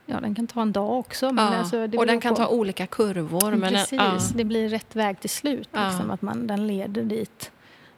ja, 0.06 0.20
den 0.20 0.36
kan 0.36 0.48
ta 0.48 0.62
en 0.62 0.72
dag 0.72 1.00
också. 1.00 1.32
Men 1.32 1.52
ja. 1.54 1.58
alltså, 1.60 1.88
det 1.88 1.98
Och 1.98 2.06
den 2.06 2.20
kan 2.20 2.36
på- 2.36 2.42
ta 2.42 2.48
olika 2.48 2.88
kurvor. 2.88 3.52
Men, 3.56 3.70
Precis, 3.74 3.92
Ja, 4.00 4.20
det 4.36 4.44
blir 4.44 4.70
rätt 4.70 4.96
väg 4.96 5.20
till 5.20 5.30
slut. 5.30 5.70
Liksom, 5.74 6.12
att 6.12 6.22
man, 6.22 6.48
den 6.48 6.68
leder 6.68 7.04
dit 7.04 7.52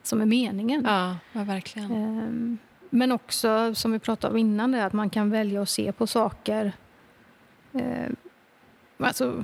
som 0.04 0.22
är 0.22 0.26
meningen. 0.26 0.84
ja, 0.88 1.16
verkligen. 1.32 1.92
Ehm, 1.92 2.58
Men 2.90 3.12
också, 3.12 3.76
som 3.76 3.92
vi 3.92 4.00
pratade 4.00 4.32
om 4.32 4.38
innan, 4.38 4.72
det, 4.72 4.86
att 4.86 4.94
man 4.94 5.10
kan 5.10 5.30
välja 5.30 5.62
att 5.62 5.70
se 5.70 5.92
på 5.92 6.08
saker. 6.08 6.72
Eh, 7.74 8.10
alltså, 8.98 9.44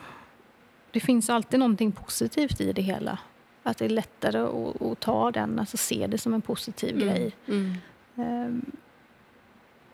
det 0.91 0.99
finns 0.99 1.29
alltid 1.29 1.59
någonting 1.59 1.91
positivt 1.91 2.61
i 2.61 2.73
det 2.73 2.81
hela. 2.81 3.19
Att 3.63 3.77
det 3.77 3.85
är 3.85 3.89
lättare 3.89 4.39
att, 4.39 4.81
att 4.81 4.99
ta 4.99 5.31
den, 5.31 5.59
alltså 5.59 5.77
se 5.77 6.07
det 6.07 6.17
som 6.17 6.33
en 6.33 6.41
positiv 6.41 6.95
Mm, 6.95 7.07
grej. 7.07 7.35
mm. 7.47 7.73
Ehm, 8.15 8.65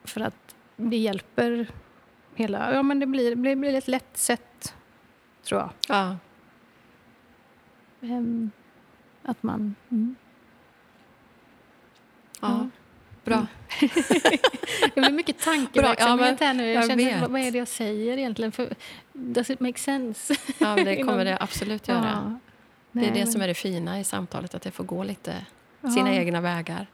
för 0.04 0.22
att 0.22 0.56
det 0.76 0.97
hjälper 0.97 1.68
hela... 2.36 2.74
Ja, 2.74 2.84
men 2.84 2.99
det 2.99 3.06
blir, 3.06 3.36
det 3.36 3.56
blir, 3.56 3.74
ett 3.76 3.88
lätt 3.88 4.18
sätt, 4.18 4.76
tror 5.43 5.60
jag. 5.62 5.70
Ja, 5.88 6.18
Ehm, 8.02 8.52
att 9.24 9.43
man... 9.43 9.76
Mm. 9.89 10.16
ja. 12.41 12.70
Bra. 13.24 13.48
Det 14.96 15.02
blir 15.02 15.12
mycket 15.12 15.40
tankeverksamhet 15.40 16.38
ja, 16.40 16.48
här 16.48 16.54
nu. 16.54 16.68
Jag, 16.68 16.84
jag 16.84 16.90
känner, 16.90 17.20
vet. 17.20 17.30
vad, 17.30 17.42
är 17.42 17.52
det 17.52 17.58
jag 17.58 17.68
säger 17.68 18.18
egentligen? 18.18 18.52
För, 18.52 18.70
does 19.14 19.50
it 19.50 19.60
make 19.60 19.80
sense? 19.80 20.36
Ja, 20.58 20.76
det 20.76 20.96
kommer 21.04 21.26
det 21.26 21.38
absolut 21.42 21.88
göra. 21.88 22.40
Det 22.92 23.06
är 23.06 23.14
det 23.14 23.28
som 23.28 23.42
är 23.42 23.48
det 23.48 23.54
fina 23.54 24.00
i 24.00 24.04
samtalet, 24.04 24.56
att 24.56 24.62
det 24.62 24.72
får 24.72 24.84
gå 24.84 25.04
lite 25.04 25.36
sina 25.82 26.14
egna 26.14 26.42
vägar. 26.42 26.88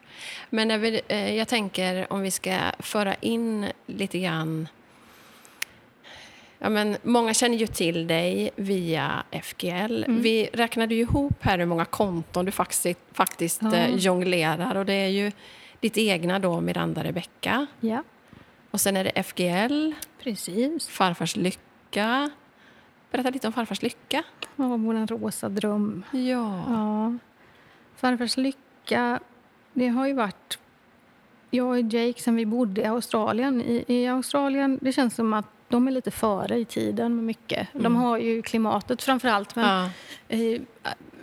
Men 0.50 0.68
när 0.68 0.78
vi, 0.78 1.02
eh, 1.08 1.36
jag 1.36 1.48
tänker 1.48 2.14
om 2.14 2.22
vi 2.22 2.32
ska 2.32 2.60
föra 2.80 3.16
in 3.16 3.66
lite 3.86 4.20
grann... 4.20 4.68
Ja, 6.60 6.70
men 6.70 6.98
många 7.04 7.34
känner 7.34 7.58
ju 7.58 7.68
till 7.68 8.08
dig 8.08 8.52
via 8.56 9.24
FGL. 9.44 10.04
Mm. 10.04 10.22
Vi 10.22 10.50
räknade 10.54 10.96
ju 10.96 11.02
ihop 11.02 11.44
här 11.44 11.58
hur 11.58 11.66
många 11.66 11.86
konton 11.86 12.46
du 12.46 12.52
faktiskt, 12.52 13.00
faktiskt 13.12 13.62
Ja. 13.62 13.76
eh, 13.76 13.96
jonglerar. 13.96 14.76
Och 14.76 14.86
det 14.86 14.94
är 14.94 15.08
ju 15.08 15.32
ditt 15.80 15.98
egna 15.98 16.40
då, 16.40 16.62
Miranda 16.62 17.04
Rebecca. 17.04 17.68
Ja, 17.80 18.04
Och 18.72 18.82
sen 18.82 18.98
är 18.98 19.04
det 19.04 19.24
FGL, 19.24 19.94
precis. 20.24 20.88
Farfars 20.88 21.36
lycka. 21.36 22.30
Berätta 23.12 23.30
lite 23.30 23.48
om 23.48 23.54
Farfars 23.54 23.82
lycka. 23.82 24.24
Ja, 24.56 24.68
vår 24.68 25.08
rosa 25.08 25.50
dröm. 25.50 26.04
Ja. 26.12 26.64
Ja. 26.68 27.14
Farfars 27.96 28.38
lycka, 28.38 29.20
det 29.74 29.88
har 29.88 30.08
ju 30.08 30.14
varit... 30.14 30.60
Jag 31.50 31.68
och 31.68 31.80
Jake, 31.80 32.22
sen 32.22 32.36
vi 32.36 32.46
bodde 32.46 32.82
i 32.82 32.86
Australien. 32.86 33.62
I, 33.62 33.86
I 33.88 34.08
Australien, 34.08 34.80
det 34.82 34.92
känns 34.92 35.16
som 35.16 35.34
att 35.34 35.46
de 35.70 35.88
är 35.88 35.92
lite 35.92 36.12
före 36.12 36.58
i 36.60 36.66
tiden 36.66 37.16
med 37.16 37.24
mycket. 37.26 37.68
De 37.74 37.80
Mm. 37.80 37.96
har 37.96 38.18
ju 38.18 38.42
klimatet 38.42 39.04
framför 39.04 39.28
allt. 39.28 39.56
Men 39.56 39.66
ja. 40.28 40.36
i, 40.38 40.62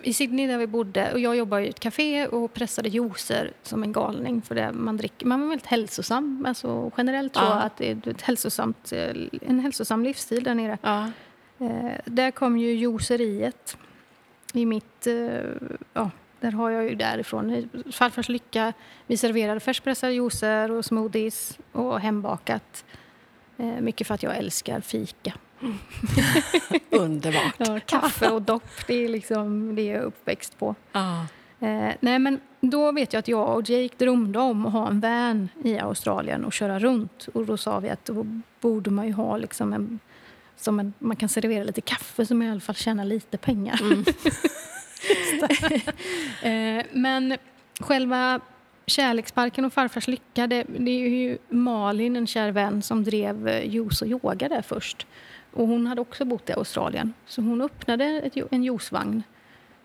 I 0.02 0.12
Sydney 0.14 0.46
där 0.46 0.58
vi 0.58 0.66
bodde, 0.66 1.12
och 1.12 1.20
jag 1.20 1.36
jobbade 1.36 1.66
i 1.66 1.68
ett 1.68 1.80
café 1.80 2.26
och 2.26 2.54
pressade 2.54 2.88
juicer 2.88 3.52
som 3.62 3.82
en 3.82 3.92
galning. 3.92 4.42
För 4.42 4.54
det 4.54 4.72
man, 4.72 4.96
dricker, 4.96 5.26
man 5.26 5.40
var 5.40 5.48
väldigt 5.48 5.66
hälsosam. 5.66 6.44
Alltså, 6.48 6.90
generellt 6.96 7.32
tror 7.34 7.46
Ja. 7.48 7.54
jag 7.56 7.62
att 7.66 7.76
det 7.76 7.90
är 7.90 8.08
ett 8.08 8.22
hälsosamt, 8.22 8.92
eh, 8.92 9.16
en 9.42 9.60
hälsosam 9.60 10.04
livsstil 10.04 10.44
där 10.44 10.54
nere. 10.54 10.78
ja. 10.82 11.08
Eh, 11.58 11.92
där 12.04 12.30
kom 12.30 12.58
ju 12.58 12.72
juiceriet 12.72 13.76
i 14.52 14.66
mitt... 14.66 15.06
Eh, 15.06 15.40
ja, 15.92 16.10
där 16.40 16.50
har 16.52 16.70
jag 16.70 16.84
ju 16.84 16.94
därifrån. 16.94 17.50
I 17.50 17.68
Farfars 17.92 18.28
lycka. 18.28 18.72
Vi 19.06 19.16
serverade 19.16 19.60
färskpressade 19.60 20.12
juicer 20.12 20.70
och 20.70 20.84
smoothies 20.84 21.58
och 21.72 22.00
hembakat. 22.00 22.84
Eh, 23.56 23.80
mycket 23.80 24.06
för 24.06 24.14
att 24.14 24.22
jag 24.22 24.36
älskar 24.36 24.80
fika. 24.80 25.32
Underbart. 26.90 27.54
Ja, 27.58 27.80
kaffe 27.86 28.30
och 28.30 28.42
dopp, 28.42 28.86
det 28.86 29.04
är 29.04 29.08
liksom 29.08 29.74
det 29.74 29.82
jag 29.82 29.96
är 29.96 30.02
uppväxt 30.02 30.58
på. 30.58 30.74
Ja. 30.92 31.26
Eh, 31.60 31.92
nej, 32.00 32.18
men 32.18 32.40
då 32.60 32.92
vet 32.92 33.12
jag 33.12 33.18
att 33.18 33.28
jag 33.28 33.56
och 33.56 33.70
Jake 33.70 33.94
drömde 33.98 34.38
om 34.38 34.66
att 34.66 34.72
ha 34.72 34.88
en 34.88 35.00
van 35.00 35.48
i 35.64 35.78
Australien 35.78 36.44
och 36.44 36.52
köra 36.52 36.78
runt. 36.78 37.28
Och 37.34 37.46
då 37.46 37.56
sa 37.56 37.78
vi 37.78 37.88
att 37.88 38.04
då 38.04 38.26
borde 38.60 38.90
man 38.90 39.06
ju 39.06 39.12
ha 39.12 39.36
liksom 39.36 39.72
en, 39.72 39.98
som 40.56 40.80
en, 40.80 40.92
man 40.98 41.16
kan 41.16 41.28
servera 41.28 41.64
lite 41.64 41.80
kaffe 41.80 42.26
som 42.26 42.42
i 42.42 42.50
alla 42.50 42.60
fall 42.60 42.74
tjänar 42.74 43.04
lite 43.04 43.38
pengar. 43.38 43.80
Mm. 43.82 44.04
eh, 46.78 46.84
men 46.92 47.36
själva 47.80 48.40
Kärleksparken 48.86 49.64
och 49.64 49.72
Farfars 49.72 50.08
lycka, 50.08 50.46
det, 50.46 50.64
det 50.78 50.90
är 50.90 51.08
ju 51.08 51.38
Malin, 51.48 52.16
en 52.16 52.26
kär 52.26 52.50
vän, 52.50 52.82
som 52.82 53.04
drev 53.04 53.48
eh, 53.48 53.68
juice 53.74 54.02
och 54.02 54.08
yoga 54.08 54.48
där 54.48 54.62
först. 54.62 55.06
Och 55.52 55.68
hon 55.68 55.86
hade 55.86 56.00
också 56.00 56.24
bott 56.24 56.50
i 56.50 56.52
Australien. 56.52 57.12
Så 57.26 57.42
hon 57.42 57.60
öppnade 57.60 58.04
ett, 58.04 58.36
en 58.50 58.64
juicevagn 58.64 59.22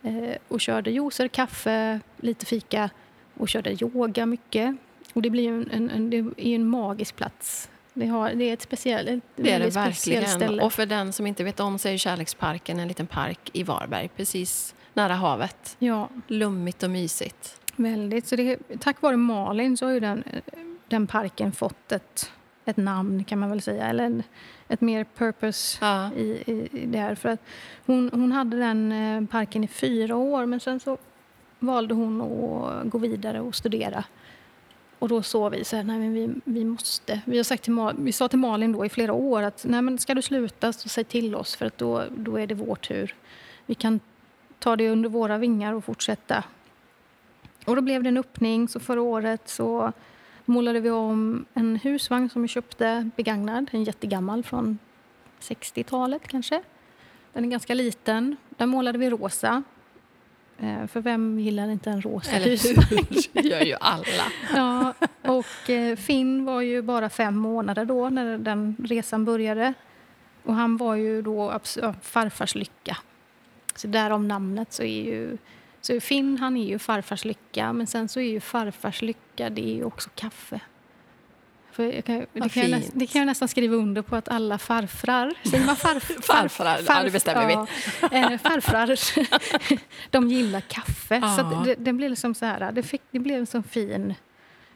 eh, 0.03 0.35
och 0.47 0.61
körde 0.61 0.91
juicer, 0.91 1.27
kaffe, 1.27 1.99
lite 2.17 2.45
fika 2.45 2.89
och 3.37 3.49
körde 3.49 3.83
yoga 3.83 4.25
mycket. 4.25 4.75
Och 5.13 5.21
det 5.21 5.29
blir 5.29 5.49
en, 5.49 5.69
en, 5.71 5.89
en, 5.89 6.09
det 6.09 6.17
är 6.17 6.55
en 6.55 6.67
magisk 6.67 7.15
plats. 7.15 7.69
Det, 7.93 8.07
har, 8.07 8.33
det 8.33 8.49
är 8.49 8.53
ett 8.53 8.61
speciellt, 8.61 9.09
ett 9.09 9.23
Det 9.35 9.51
är 9.51 9.59
det 9.59 9.69
verkligen. 9.69 10.27
ställe. 10.27 10.63
Och 10.63 10.73
för 10.73 10.85
den 10.85 11.13
som 11.13 11.27
inte 11.27 11.43
vet 11.43 11.59
om 11.59 11.79
så 11.79 11.87
är 11.87 11.97
Kärleksparken 11.97 12.79
en 12.79 12.87
liten 12.87 13.07
park 13.07 13.49
i 13.53 13.63
Varberg, 13.63 14.09
precis 14.15 14.75
nära 14.93 15.13
havet. 15.13 15.75
Ja, 15.79 16.09
Lummigt 16.27 16.83
och 16.83 16.89
mysigt. 16.89 17.58
Väldigt. 17.79 18.27
Så 18.27 18.35
det, 18.35 18.57
tack 18.79 19.01
vare 19.01 19.17
Malin 19.17 19.77
så 19.77 19.85
har 19.85 19.99
den, 19.99 20.23
den 20.87 21.07
parken 21.07 21.51
fått 21.51 21.91
ett, 21.91 22.31
ett 22.65 22.77
namn 22.77 23.23
kan 23.23 23.39
man 23.39 23.49
väl 23.49 23.61
säga. 23.61 23.87
Eller 23.87 24.03
en, 24.03 24.23
ett 24.67 24.81
mer 24.81 25.05
purpose 25.15 25.77
Ja. 25.81 26.11
i, 26.13 26.43
i, 26.45 26.69
i 26.71 26.85
det 26.85 26.97
här. 26.97 27.15
För 27.15 27.29
att 27.29 27.41
hon, 27.85 28.09
hon 28.13 28.31
hade 28.31 28.57
den 28.57 28.91
eh, 28.91 29.25
parken 29.25 29.63
i 29.63 29.67
fyra 29.67 30.15
år 30.15 30.45
men 30.45 30.59
sen 30.59 30.79
så 30.79 30.97
valde 31.59 31.93
hon 31.93 32.21
att 32.21 32.89
gå 32.89 32.97
vidare 32.97 33.41
och 33.41 33.55
studera. 33.55 34.03
Och 34.99 35.09
då 35.09 35.23
såg 35.23 35.51
vi 35.51 35.63
så 35.63 35.75
här, 35.75 35.83
nej 35.83 35.99
men 35.99 36.13
vi, 36.13 36.29
vi 36.43 36.65
måste. 36.65 37.21
Vi, 37.25 37.37
har 37.37 37.43
sagt 37.43 37.63
till 37.63 37.73
Mal, 37.73 37.95
vi 37.99 38.11
sa 38.11 38.27
till 38.27 38.39
Malin 38.39 38.71
då 38.71 38.85
i 38.85 38.89
flera 38.89 39.13
år 39.13 39.41
att 39.41 39.65
nej 39.67 39.81
men 39.81 39.97
ska 39.97 40.13
du 40.13 40.21
sluta 40.21 40.73
så 40.73 40.89
säg 40.89 41.03
till 41.03 41.35
oss 41.35 41.55
för 41.55 41.65
att 41.65 41.77
då, 41.77 42.03
då 42.15 42.39
är 42.39 42.47
det 42.47 42.55
vår 42.55 42.75
tur. 42.75 43.15
Vi 43.65 43.75
kan 43.75 43.99
ta 44.59 44.75
det 44.75 44.89
under 44.89 45.09
våra 45.09 45.37
vingar 45.37 45.73
och 45.73 45.83
fortsätta. 45.83 46.43
Och 47.69 47.75
då 47.75 47.81
blev 47.81 48.03
det 48.03 48.09
en 48.09 48.17
öppning. 48.17 48.67
Så 48.67 48.79
förra 48.79 49.01
året 49.01 49.49
så 49.49 49.91
målade 50.45 50.79
vi 50.79 50.89
om 50.89 51.45
en 51.53 51.75
husvagn 51.75 52.29
som 52.29 52.41
vi 52.41 52.47
köpte 52.47 53.09
begagnad, 53.15 53.69
en 53.71 53.83
jättegammal 53.83 54.43
från 54.43 54.79
60-talet 55.41 56.27
kanske. 56.27 56.61
Den 57.33 57.45
är 57.45 57.49
ganska 57.49 57.73
liten. 57.73 58.35
Den 58.49 58.69
målade 58.69 58.97
vi 58.97 59.09
rosa. 59.09 59.63
Eh, 60.57 60.87
för 60.87 61.01
vem 61.01 61.39
gillar 61.39 61.69
inte 61.69 61.89
en 61.89 62.01
rosa 62.01 62.31
Eller 62.31 62.49
husvagn? 62.49 63.07
Det 63.33 63.41
gör 63.41 63.61
ju 63.61 63.75
alla. 63.81 64.23
Ja, 64.55 64.93
och 65.21 65.69
eh, 65.69 65.95
Finn 65.95 66.45
var 66.45 66.61
ju 66.61 66.81
bara 66.81 67.09
fem 67.09 67.35
månader 67.35 67.85
då 67.85 68.09
när 68.09 68.37
den 68.37 68.75
resan 68.83 69.25
började. 69.25 69.73
Och 70.43 70.55
han 70.55 70.77
var 70.77 70.95
ju 70.95 71.21
då 71.21 71.59
farfars 72.01 72.55
lycka. 72.55 72.97
Så 73.75 73.87
därom 73.87 74.27
namnet 74.27 74.73
så 74.73 74.83
är 74.83 75.03
ju... 75.03 75.37
Så 75.81 75.99
Finn 75.99 76.37
han 76.37 76.57
är 76.57 76.65
ju 76.67 76.79
farfars 76.79 77.25
lycka, 77.25 77.73
men 77.73 77.87
sen 77.87 78.07
så 78.09 78.19
är 78.19 78.29
ju 78.29 78.39
farfars 78.39 79.01
lycka 79.01 79.49
det 79.49 79.69
är 79.71 79.75
ju 79.75 79.83
också 79.83 80.09
kaffe. 80.15 80.59
Kan, 81.75 81.85
det, 81.85 82.01
kan 82.49 82.63
jag, 82.63 82.71
näst, 82.71 82.83
fint. 82.85 82.99
det 82.99 83.07
kan 83.07 83.19
jag 83.19 83.25
nästan 83.25 83.47
skriva 83.47 83.75
under 83.75 84.01
på 84.01 84.15
att 84.15 84.29
alla 84.29 84.57
farfrar, 84.57 85.33
säger 85.43 85.65
man 85.65 85.75
farf, 85.75 86.11
Farfrar, 86.25 86.79
ja, 86.87 87.03
det 87.03 87.11
bestämmer 87.11 87.47
vi. 87.47 87.55
vi. 88.11 88.17
Eh, 88.17 88.37
farfrar, 88.37 88.99
de 90.11 90.27
gillar 90.29 90.61
kaffe. 90.61 91.21
Så 91.21 91.27
Ja. 91.27 91.41
att 91.59 91.65
det, 91.65 91.75
det 91.75 91.93
blev 91.93 92.09
liksom 92.09 92.33
så 92.35 92.45
här, 92.45 92.71
det, 92.71 92.83
fick, 92.83 93.01
det 93.11 93.19
blev 93.19 93.39
en 93.39 93.45
sån 93.45 93.63
fin, 93.63 94.13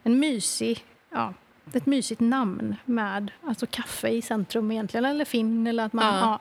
en 0.03 0.19
mysig, 0.19 0.85
ja, 1.11 1.33
ett 1.73 1.85
mysigt 1.85 2.21
namn 2.21 2.75
med 2.85 3.31
alltså 3.47 3.65
kaffe 3.71 4.07
i 4.09 4.21
centrum 4.21 4.71
egentligen, 4.71 5.05
eller 5.05 5.25
Finn 5.25 5.67
eller 5.67 5.85
att 5.85 5.93
man, 5.93 6.05
Ja. 6.15 6.39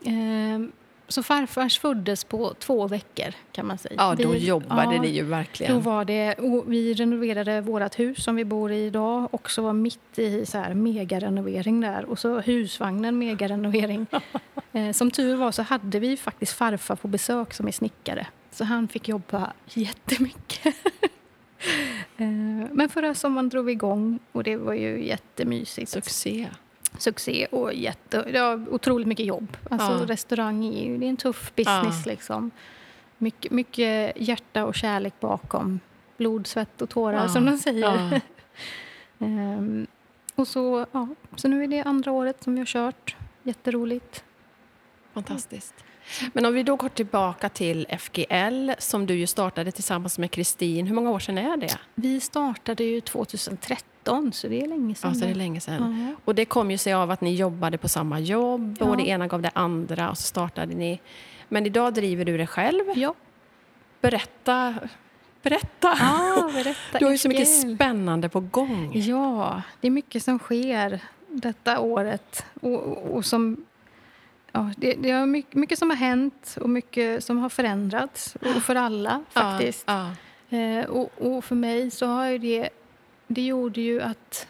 ja. 0.00 0.10
Ehm, 0.10 0.72
så 1.08 1.22
farfars 1.22 1.78
föddes 1.78 2.24
på 2.24 2.54
två 2.54 2.88
veckor 2.88 3.34
kan 3.52 3.66
man 3.66 3.78
säga. 3.78 3.94
Ja, 3.98 4.14
då 4.14 4.28
Vi- 4.30 4.46
jobbade 4.46 4.94
ja, 4.94 5.02
ni 5.02 5.08
ju 5.08 5.22
Då 5.22 5.28
verkligen. 5.28 5.82
var 5.82 6.04
det, 6.04 6.34
vi 6.66 6.94
renoverade 6.94 7.60
vårt 7.60 7.98
hus 7.98 8.24
som 8.24 8.36
vi 8.36 8.44
bor 8.44 8.72
i 8.72 8.86
idag. 8.86 9.28
Också 9.30 9.62
var 9.62 9.72
mitt 9.72 10.18
i 10.18 10.46
så 10.46 10.58
här 10.58 10.74
megarenovering 10.74 11.80
där. 11.80 12.04
Och 12.04 12.18
så 12.18 12.40
husvagnen 12.40 13.18
megarenovering. 13.18 14.06
eh, 14.72 14.92
som 14.92 15.10
tur 15.10 15.36
var 15.36 15.52
så 15.52 15.62
hade 15.62 15.98
vi 15.98 16.16
faktiskt 16.16 16.52
farfar 16.52 16.96
på 16.96 17.08
besök 17.08 17.54
som 17.54 17.68
är 17.68 17.72
snickare. 17.72 18.26
Så 18.50 18.64
han 18.64 18.88
fick 18.88 19.08
jobba 19.08 19.52
jättemycket. 19.66 20.66
eh, 22.16 22.26
men 22.72 22.88
förra 22.88 23.14
sommaren 23.14 23.48
drog 23.48 23.64
vi 23.64 23.72
igång 23.72 24.18
och 24.32 24.42
det 24.44 24.56
var 24.56 24.74
ju 24.74 25.06
jättemysigt. 25.06 25.90
Succé. 25.90 26.48
Succé 26.98 27.46
och 27.46 27.74
jätte, 27.74 28.24
ja, 28.34 28.60
otroligt 28.70 29.06
mycket 29.08 29.26
jobb. 29.26 29.56
Alltså 29.70 29.92
Ja. 29.92 30.04
restaurang 30.06 30.64
är 30.64 30.84
ju 30.84 30.98
det 30.98 31.06
är 31.06 31.10
en 31.10 31.16
tuff 31.16 31.52
business 31.54 32.06
Ja. 32.06 32.10
liksom. 32.12 32.50
Mycket, 33.18 33.52
mycket 33.52 34.12
hjärta 34.16 34.64
och 34.64 34.74
kärlek 34.74 35.14
bakom. 35.20 35.80
Blod, 36.16 36.46
svett 36.46 36.82
och 36.82 36.88
tårar 36.90 37.22
Ja. 37.22 37.28
som 37.28 37.46
de 37.46 37.58
säger. 37.58 38.20
Ehm, 39.20 39.86
och 40.34 40.48
så, 40.48 40.86
ja, 40.92 41.08
så 41.36 41.48
nu 41.48 41.64
är 41.64 41.68
det 41.68 41.80
andra 41.82 42.12
året 42.12 42.42
som 42.42 42.54
vi 42.54 42.58
har 42.60 42.66
kört. 42.66 43.16
Jätteroligt. 43.42 44.24
Fantastiskt. 45.12 45.74
Men 46.32 46.46
om 46.46 46.54
vi 46.54 46.62
då 46.62 46.76
går 46.76 46.88
tillbaka 46.88 47.48
till 47.48 47.86
FGL 47.98 48.70
som 48.78 49.06
du 49.06 49.14
ju 49.14 49.26
startade 49.26 49.70
tillsammans 49.72 50.18
med 50.18 50.30
Kristin. 50.30 50.86
Hur 50.86 50.94
många 50.94 51.10
år 51.10 51.18
sedan 51.18 51.38
är 51.38 51.56
det? 51.56 51.78
Vi 51.94 52.20
startade 52.20 52.84
ju 52.84 53.00
2013 53.00 53.88
så 54.32 54.48
det 54.48 54.62
är 54.62 54.66
länge 54.68 54.94
sedan. 54.94 55.10
Ja, 55.10 55.14
så 55.14 55.24
det 55.24 55.30
är 55.30 55.34
länge 55.34 55.60
sedan. 55.60 56.06
Ja. 56.08 56.20
Och 56.24 56.34
det 56.34 56.44
kom 56.44 56.70
ju 56.70 56.78
sig 56.78 56.92
av 56.92 57.10
att 57.10 57.20
ni 57.20 57.34
jobbade 57.34 57.78
på 57.78 57.88
samma 57.88 58.20
jobb 58.20 58.76
Ja. 58.80 58.86
och 58.86 58.96
det 58.96 59.08
ena 59.08 59.26
gav 59.26 59.42
det 59.42 59.50
andra 59.54 60.10
och 60.10 60.18
så 60.18 60.22
startade 60.22 60.74
ni. 60.74 61.00
Men 61.48 61.66
idag 61.66 61.94
driver 61.94 62.24
du 62.24 62.36
det 62.36 62.46
själv. 62.46 62.84
Ja. 62.94 63.14
Berätta. 64.00 64.74
Berätta! 65.42 65.88
Ah, 66.00 66.50
berätta. 66.52 66.98
Du 66.98 67.04
har 67.04 67.12
ju 67.12 67.18
så 67.18 67.28
mycket 67.28 67.74
spännande 67.74 68.28
på 68.28 68.40
gång. 68.40 68.90
Ja, 68.94 69.62
det 69.80 69.86
är 69.86 69.90
mycket 69.90 70.22
som 70.24 70.38
sker 70.38 71.00
detta 71.28 71.80
året. 71.80 72.44
Och, 72.60 73.14
och, 73.14 73.24
som, 73.24 73.64
ja, 74.52 74.70
det, 74.76 74.94
det 74.94 75.10
är 75.10 75.26
mycket, 75.26 75.54
mycket 75.54 75.78
som 75.78 75.90
har 75.90 75.96
hänt 75.96 76.56
och 76.60 76.70
mycket 76.70 77.24
som 77.24 77.38
har 77.38 77.48
förändrats. 77.48 78.36
Och 78.40 78.62
för 78.62 78.74
alla, 78.74 79.22
faktiskt. 79.30 79.84
Ja, 79.86 80.10
Eh, 80.50 80.84
och, 80.84 81.10
och 81.18 81.44
för 81.44 81.54
mig 81.54 81.90
så 81.90 82.06
har 82.06 82.26
ju 82.26 82.38
det... 82.38 82.68
Det 83.28 83.42
gjorde 83.42 83.80
ju 83.80 84.02
att 84.02 84.46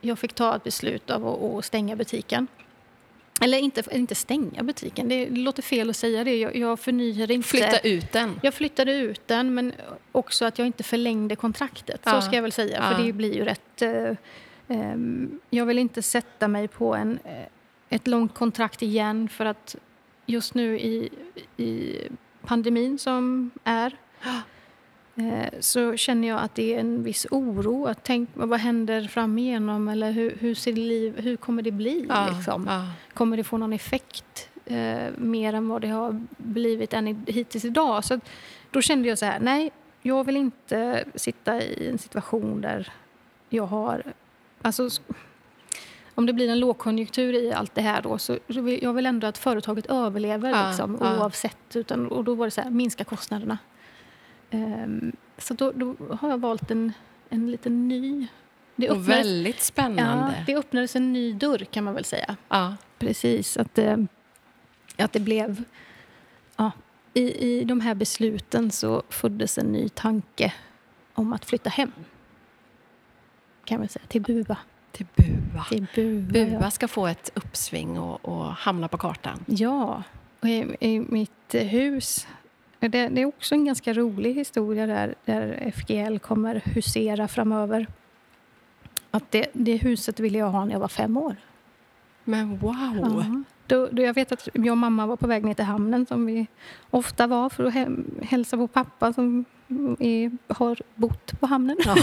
jag 0.00 0.18
fick 0.18 0.32
ta 0.32 0.56
ett 0.56 0.64
beslut 0.64 1.10
av 1.10 1.26
att, 1.26 1.64
stänga 1.64 1.96
butiken. 1.96 2.46
Eller 3.40 3.58
inte, 3.58 3.82
inte 3.92 4.14
stänga 4.14 4.62
butiken, 4.62 5.08
det 5.08 5.30
låter 5.30 5.62
fel 5.62 5.90
att 5.90 5.96
säga 5.96 6.24
det. 6.24 6.36
Jag, 6.36 6.56
jag 6.56 6.80
förnyar 6.80 7.26
ja. 7.28 7.34
inte... 7.34 7.48
Flytta 7.48 7.78
ut 7.78 8.12
den. 8.12 8.40
Jag 8.42 8.54
flyttade 8.54 8.94
ut 8.94 9.28
den, 9.28 9.54
men 9.54 9.72
också 10.12 10.44
att 10.44 10.58
jag 10.58 10.66
inte 10.66 10.82
förlängde 10.82 11.36
kontraktet. 11.36 12.00
Ja. 12.04 12.12
Så 12.12 12.26
ska 12.26 12.34
jag 12.34 12.42
väl 12.42 12.52
säga, 12.52 12.82
för 12.82 13.00
Ja. 13.00 13.06
det 13.06 13.12
blir 13.12 13.34
ju 13.34 13.44
rätt... 13.44 13.82
Eh, 13.82 14.16
ehm, 14.68 15.40
jag 15.50 15.66
vill 15.66 15.78
inte 15.78 16.02
sätta 16.02 16.48
mig 16.48 16.68
på 16.68 16.94
en, 16.94 17.18
eh, 17.24 17.46
ett 17.88 18.06
långt 18.06 18.34
kontrakt 18.34 18.82
igen 18.82 19.28
för 19.28 19.46
att 19.46 19.76
just 20.26 20.54
nu 20.54 20.80
i, 20.80 21.08
i 21.56 21.98
pandemin 22.46 22.98
som 22.98 23.50
är 23.64 23.96
så 25.60 25.96
känner 25.96 26.28
jag 26.28 26.40
att 26.40 26.54
det 26.54 26.74
är 26.74 26.80
en 26.80 27.02
viss 27.02 27.26
oro. 27.30 27.86
Att 27.86 27.98
tänk, 28.02 28.28
vad 28.34 28.60
händer 28.60 29.02
framigenom? 29.02 29.88
Eller 29.88 30.10
hur, 30.10 30.36
hur, 30.40 30.54
ser 30.54 30.72
liv, 30.72 31.20
hur 31.20 31.36
kommer 31.36 31.62
det 31.62 31.70
bli? 31.70 32.06
Ja, 32.08 32.28
Liksom? 32.36 32.66
ja. 32.68 32.86
Kommer 33.14 33.36
det 33.36 33.44
få 33.44 33.58
någon 33.58 33.72
effekt 33.72 34.48
eh, 34.66 35.10
mer 35.16 35.52
än 35.54 35.68
vad 35.68 35.80
det 35.82 35.88
har 35.88 36.20
blivit 36.36 36.92
än 36.92 37.08
i, 37.08 37.16
hittills 37.26 37.64
idag? 37.64 38.04
Så 38.04 38.14
att, 38.14 38.28
då 38.70 38.82
kände 38.82 39.08
jag 39.08 39.18
så 39.18 39.24
här, 39.24 39.40
nej, 39.40 39.70
jag 40.02 40.24
vill 40.24 40.36
inte 40.36 41.04
sitta 41.14 41.62
i 41.62 41.88
en 41.88 41.98
situation 41.98 42.60
där 42.60 42.92
jag 43.48 43.66
har... 43.66 44.02
Alltså, 44.62 44.88
om 46.14 46.26
det 46.26 46.32
blir 46.32 46.48
en 46.48 46.60
lågkonjunktur 46.60 47.34
i 47.34 47.52
allt 47.52 47.74
det 47.74 47.82
här 47.82 48.02
då, 48.02 48.18
så 48.18 48.38
vill 48.46 48.82
jag 48.82 48.92
vill 48.92 49.06
ändå 49.06 49.26
att 49.26 49.38
företaget 49.38 49.86
överlever 49.86 50.50
Ja, 50.50 50.68
liksom, 50.68 50.96
oavsett. 51.02 51.76
Utan, 51.76 52.06
och 52.08 52.24
då 52.24 52.34
var 52.34 52.46
det 52.46 52.50
så 52.50 52.60
här, 52.60 52.70
minska 52.70 53.04
kostnaderna. 53.04 53.58
Ehm, 54.52 55.12
så 55.38 55.54
då, 55.54 55.72
då 55.72 55.96
har 56.20 56.28
jag 56.30 56.38
valt 56.40 56.70
en, 56.70 56.92
en 57.28 57.50
liten 57.50 57.88
ny... 57.88 58.26
Det 58.76 58.90
Och 58.90 58.96
öppnades- 58.96 59.08
väldigt 59.08 59.56
Ja, 59.56 59.62
spännande. 59.62 60.44
det 60.46 60.56
öppnades 60.56 60.96
en 60.96 61.12
ny 61.12 61.32
dörr 61.32 61.58
kan 61.70 61.84
man 61.84 61.94
väl 61.94 62.04
säga. 62.04 62.36
Ja. 62.48 62.76
Precis, 62.98 63.56
att, 63.56 63.78
eh, 63.78 63.96
att 64.98 65.12
det 65.12 65.20
blev... 65.20 65.64
Ja, 66.56 66.70
i, 67.14 67.22
I 67.60 67.64
de 67.64 67.80
här 67.80 67.94
besluten 67.94 68.70
så 68.70 69.02
föddes 69.08 69.58
en 69.58 69.66
ny 69.66 69.88
tanke 69.88 70.52
om 71.14 71.32
att 71.32 71.44
flytta 71.44 71.70
hem. 71.70 71.92
Kan 73.64 73.78
man 73.78 73.88
säga, 73.88 74.04
till 74.08 74.22
Bua. 74.22 74.56
Till 74.92 75.06
Bua. 75.16 75.64
Till 75.70 75.86
Bua, 75.94 76.32
Bua 76.58 76.70
ska 76.70 76.88
få 76.88 77.06
ett 77.06 77.30
uppsving 77.34 77.98
och, 77.98 78.24
och 78.24 78.44
hamna 78.52 78.88
på 78.88 78.98
kartan. 78.98 79.44
Ja, 79.46 80.02
och 80.40 80.48
i, 80.48 80.76
i 80.80 81.00
mitt 81.00 81.54
hus... 81.54 82.26
Det, 82.88 83.08
det 83.08 83.22
är 83.22 83.26
också 83.26 83.54
en 83.54 83.64
ganska 83.64 83.92
rolig 83.92 84.34
historia 84.34 84.86
där, 84.86 85.14
där 85.24 85.72
FGL 85.76 86.18
kommer 86.18 86.62
husera 86.64 87.28
framöver. 87.28 87.86
Att 89.10 89.30
det, 89.30 89.46
det 89.52 89.76
huset 89.76 90.20
ville 90.20 90.38
jag 90.38 90.50
ha 90.50 90.64
när 90.64 90.72
jag 90.72 90.80
var 90.80 90.88
fem 90.88 91.16
år. 91.16 91.36
Men 92.24 92.58
wow! 92.58 92.74
Ja. 93.02 93.42
Då, 93.66 93.88
då 93.92 94.02
jag 94.02 94.14
vet 94.14 94.32
att 94.32 94.48
jag 94.52 94.70
och 94.70 94.78
mamma 94.78 95.06
var 95.06 95.16
på 95.16 95.26
väg 95.26 95.44
ner 95.44 95.54
till 95.54 95.64
hamnen 95.64 96.06
som 96.06 96.26
vi 96.26 96.46
ofta 96.90 97.26
var 97.26 97.48
för 97.48 97.64
att 97.64 97.74
hem, 97.74 98.04
hälsa 98.22 98.56
på 98.56 98.68
pappa 98.68 99.12
som 99.12 99.44
är, 99.98 100.30
har 100.54 100.78
bott 100.94 101.40
på 101.40 101.46
hamnen. 101.46 101.76
Ja, 101.84 101.96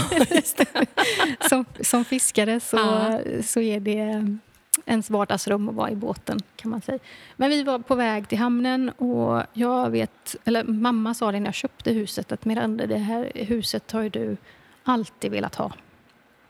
som, 1.48 1.64
som 1.80 2.04
fiskare 2.04 2.60
så, 2.60 2.76
Ja. 2.76 3.18
så 3.42 3.60
är 3.60 3.80
det 3.80 4.36
ens 4.90 5.10
vardagsrum 5.10 5.68
att 5.68 5.74
vara 5.74 5.90
i 5.90 5.94
båten 5.96 6.38
kan 6.56 6.70
man 6.70 6.80
säga. 6.82 6.98
Men 7.36 7.50
vi 7.50 7.62
var 7.62 7.78
på 7.78 7.94
väg 7.94 8.28
till 8.28 8.38
hamnen 8.38 8.88
och 8.90 9.42
jag 9.52 9.90
vet, 9.90 10.36
eller 10.44 10.64
mamma 10.64 11.14
sa 11.14 11.32
det 11.32 11.40
när 11.40 11.46
jag 11.46 11.54
köpte 11.54 11.92
huset 11.92 12.32
att 12.32 12.44
Miranda 12.44 12.86
det 12.86 12.96
här 12.98 13.32
huset 13.34 13.90
har 13.92 14.02
ju 14.02 14.08
du 14.08 14.36
alltid 14.84 15.30
velat 15.30 15.54
ha. 15.54 15.72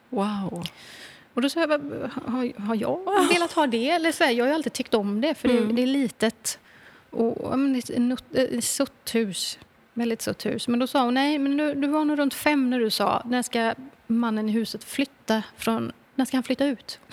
Wow. 0.09 0.65
Och 1.35 1.43
då 1.43 1.49
sa 1.49 1.61
jag, 1.61 1.69
"Vad- 1.69 2.11
har, 2.27 2.61
har 2.67 2.75
jag 2.75 3.29
velat 3.33 3.53
ha 3.53 3.67
det? 3.67 3.91
Eller 3.91 4.13
så 4.13 4.25
här, 4.25 4.31
jag 4.31 4.45
har 4.45 4.49
ju 4.49 4.55
alltid 4.55 4.73
tyckt 4.73 4.95
om 4.95 5.21
det, 5.21 5.35
för 5.35 5.49
Mm. 5.49 5.69
det, 5.69 5.75
det 5.75 5.83
är 5.83 5.87
litet. 5.87 6.59
Och, 7.11 7.37
ett 8.35 8.65
sutt 8.65 9.15
hus. 9.15 9.59
Väldigt 9.95 10.23
sutt 10.23 10.47
hus. 10.47 10.69
Men 10.69 10.79
då 10.79 10.87
sa 10.87 11.05
hon, 11.05 11.15
nej, 11.15 11.39
men 11.39 11.57
du, 11.57 11.75
du 11.75 11.89
var 11.89 12.05
nog 12.05 12.19
runt 12.19 12.35
fem 12.35 12.71
när 12.71 12.79
du 12.81 12.91
sa, 12.91 13.23
när 13.25 13.43
ska 13.43 13.75
mannen 14.07 14.49
i 14.49 14.53
huset 14.53 14.85
flytta 14.85 15.43
från, 15.57 15.93
när 16.21 16.25
ska 16.25 16.37
han 16.37 16.45
flytta 16.45 16.67
ut? 16.67 16.99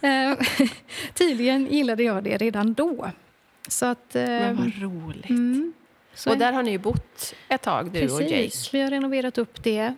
Eh, 0.00 0.34
Tydligen 1.14 1.66
gillade 1.66 2.02
jag 2.02 2.24
det 2.24 2.36
redan 2.36 2.74
då. 2.74 3.10
Så 3.68 3.86
att... 3.86 4.16
eh, 4.16 4.24
Men 4.24 4.56
vad 4.56 4.72
roligt. 4.82 5.30
mm, 5.30 5.72
Och 6.26 6.38
där 6.38 6.52
har 6.52 6.62
ni 6.62 6.70
ju 6.70 6.78
bott 6.78 7.34
ett 7.48 7.62
tag, 7.62 7.90
du 7.90 8.10
och 8.10 8.22
Jake. 8.22 8.34
Precis, 8.44 8.74
vi 8.74 8.80
har 8.80 8.90
renoverat 8.90 9.38
upp 9.38 9.62
det. 9.62 9.94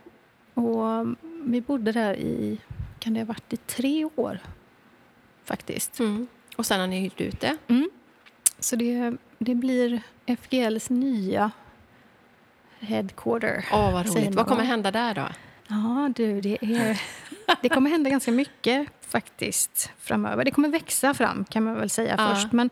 Och 0.54 1.06
vi 1.44 1.60
bodde 1.60 1.92
där 1.92 2.14
i, 2.16 2.58
kan 2.98 3.14
det 3.14 3.20
ha 3.20 3.24
varit 3.24 3.52
i 3.52 3.56
tre 3.56 4.04
år 4.16 4.38
faktiskt. 5.44 5.98
Mm. 6.00 6.26
Och 6.56 6.66
sen 6.66 6.80
har 6.80 6.86
ni 6.86 7.00
hyrt 7.00 7.20
ut 7.20 7.40
det. 7.40 7.56
Så 8.58 8.76
det, 8.76 9.16
det 9.38 9.54
blir 9.54 10.02
FGLs 10.26 10.90
nya 10.90 11.50
headquarter. 12.80 13.64
Åh, 13.72 13.92
vad 13.92 14.06
roligt. 14.06 14.34
Vad 14.34 14.46
kommer 14.46 14.64
hända 14.64 14.90
där 14.90 15.14
då? 15.14 15.28
Ja 15.68 16.10
du, 16.16 16.40
det 16.40 16.58
är 16.62 17.00
det 17.62 17.68
kommer 17.68 17.90
hända 17.90 18.10
ganska 18.10 18.32
mycket 18.32 18.88
faktiskt 19.00 19.90
framöver. 19.98 20.44
Det 20.44 20.50
kommer 20.50 20.68
växa 20.68 21.14
fram 21.14 21.44
kan 21.44 21.64
man 21.64 21.74
väl 21.74 21.90
säga 21.90 22.14
Ja. 22.18 22.34
först. 22.34 22.52
Men 22.52 22.70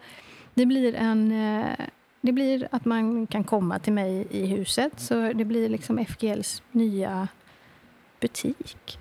det 0.55 0.67
blir 0.67 0.95
en... 0.95 1.33
eh, 1.61 1.87
Det 2.21 2.33
blir 2.33 2.69
att 2.71 2.85
man 2.85 3.27
kan 3.27 3.45
komma 3.45 3.79
till 3.79 3.93
mig 3.93 4.27
i 4.31 4.47
huset. 4.47 5.01
Så 5.01 5.33
det 5.33 5.45
blir 5.45 5.69
liksom 5.69 5.99
FGLs 5.99 6.63
nya 6.73 7.29
butik. 8.21 8.99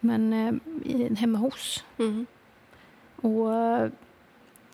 Men 0.00 0.32
eh, 0.84 1.16
hemma 1.18 1.38
hos. 1.38 1.84
Mm. 1.98 2.26
Och 3.16 3.54
eh, 3.54 3.90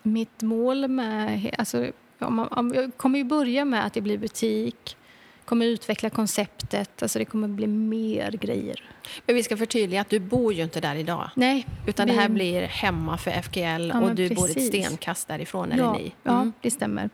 mitt 0.03 0.41
mål 0.41 0.87
med... 0.87 1.55
Alltså, 1.57 1.91
om 2.19 2.35
man, 2.35 2.71
jag 2.75 2.97
kommer 2.97 3.17
ju 3.19 3.23
börja 3.25 3.65
med 3.65 3.85
att 3.85 3.93
det 3.93 4.01
blir 4.01 4.17
butik. 4.17 4.97
Kommer 5.45 5.65
utveckla 5.65 6.09
konceptet. 6.09 7.01
Alltså 7.03 7.19
det 7.19 7.25
kommer 7.25 7.47
bli 7.47 7.67
mer 7.67 8.31
grejer. 8.31 8.83
Men 9.25 9.35
vi 9.35 9.43
ska 9.43 9.57
förtydliga 9.57 10.01
att 10.01 10.09
du 10.09 10.19
bor 10.19 10.53
ju 10.53 10.63
inte 10.63 10.81
där 10.81 10.95
idag. 10.95 11.29
Nej, 11.35 11.67
Utan 11.87 12.05
vi- 12.07 12.13
det 12.13 12.21
här 12.21 12.29
blir 12.29 12.61
hemma 12.61 13.17
för 13.17 13.31
FGL 13.31 13.89
Ja, 13.93 14.01
och 14.01 14.15
du 14.15 14.29
bor 14.29 14.49
ett 14.49 14.53
precis. 14.55 14.67
stenkast 14.67 15.27
därifrån, 15.27 15.71
eller 15.71 15.83
ja, 15.83 15.93
ni? 15.93 16.13
Ja, 16.23 16.31
Mm. 16.31 16.53
det 16.61 16.71
stämmer. 16.71 17.09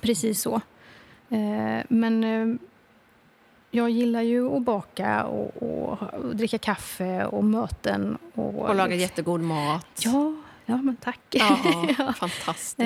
Precis 0.00 0.40
så. 0.42 0.54
Eh, 1.30 1.84
men 1.88 2.24
eh, 2.24 2.56
jag 3.70 3.90
gillar 3.90 4.22
ju 4.22 4.56
att 4.56 4.62
baka 4.62 5.24
och, 5.24 5.62
och, 5.62 6.02
och 6.02 6.36
dricka 6.36 6.58
kaffe 6.58 7.24
och 7.24 7.44
möten. 7.44 8.18
Och, 8.34 8.54
Och 8.54 8.74
laga 8.74 8.94
jättegod 8.94 9.40
mat. 9.40 9.86
Ja, 10.04 10.34
ja 10.66 10.76
men 10.76 10.96
tack. 10.96 11.20
Ja, 11.30 11.58
Ja. 11.98 12.12
fantastiskt. 12.12 12.80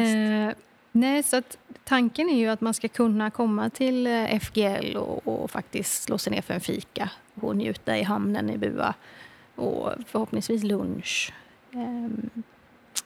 Nej, 0.96 1.22
så 1.22 1.36
att 1.36 1.58
tanken 1.84 2.28
är 2.28 2.36
ju 2.38 2.48
att 2.48 2.60
man 2.60 2.74
ska 2.74 2.88
kunna 2.88 3.30
komma 3.30 3.70
till 3.70 4.06
eh, 4.06 4.38
FGL 4.40 4.96
och, 4.96 5.28
och 5.28 5.50
faktiskt 5.50 6.02
slå 6.02 6.18
sig 6.18 6.32
ner 6.32 6.42
för 6.42 6.54
en 6.54 6.60
fika 6.60 7.10
och 7.40 7.56
njuta 7.56 7.98
i 7.98 8.02
hamnen 8.02 8.50
i 8.50 8.58
Bua. 8.58 8.94
Och 9.54 9.90
förhoppningsvis 10.06 10.62
lunch. 10.62 11.32
Ehm, 11.72 12.30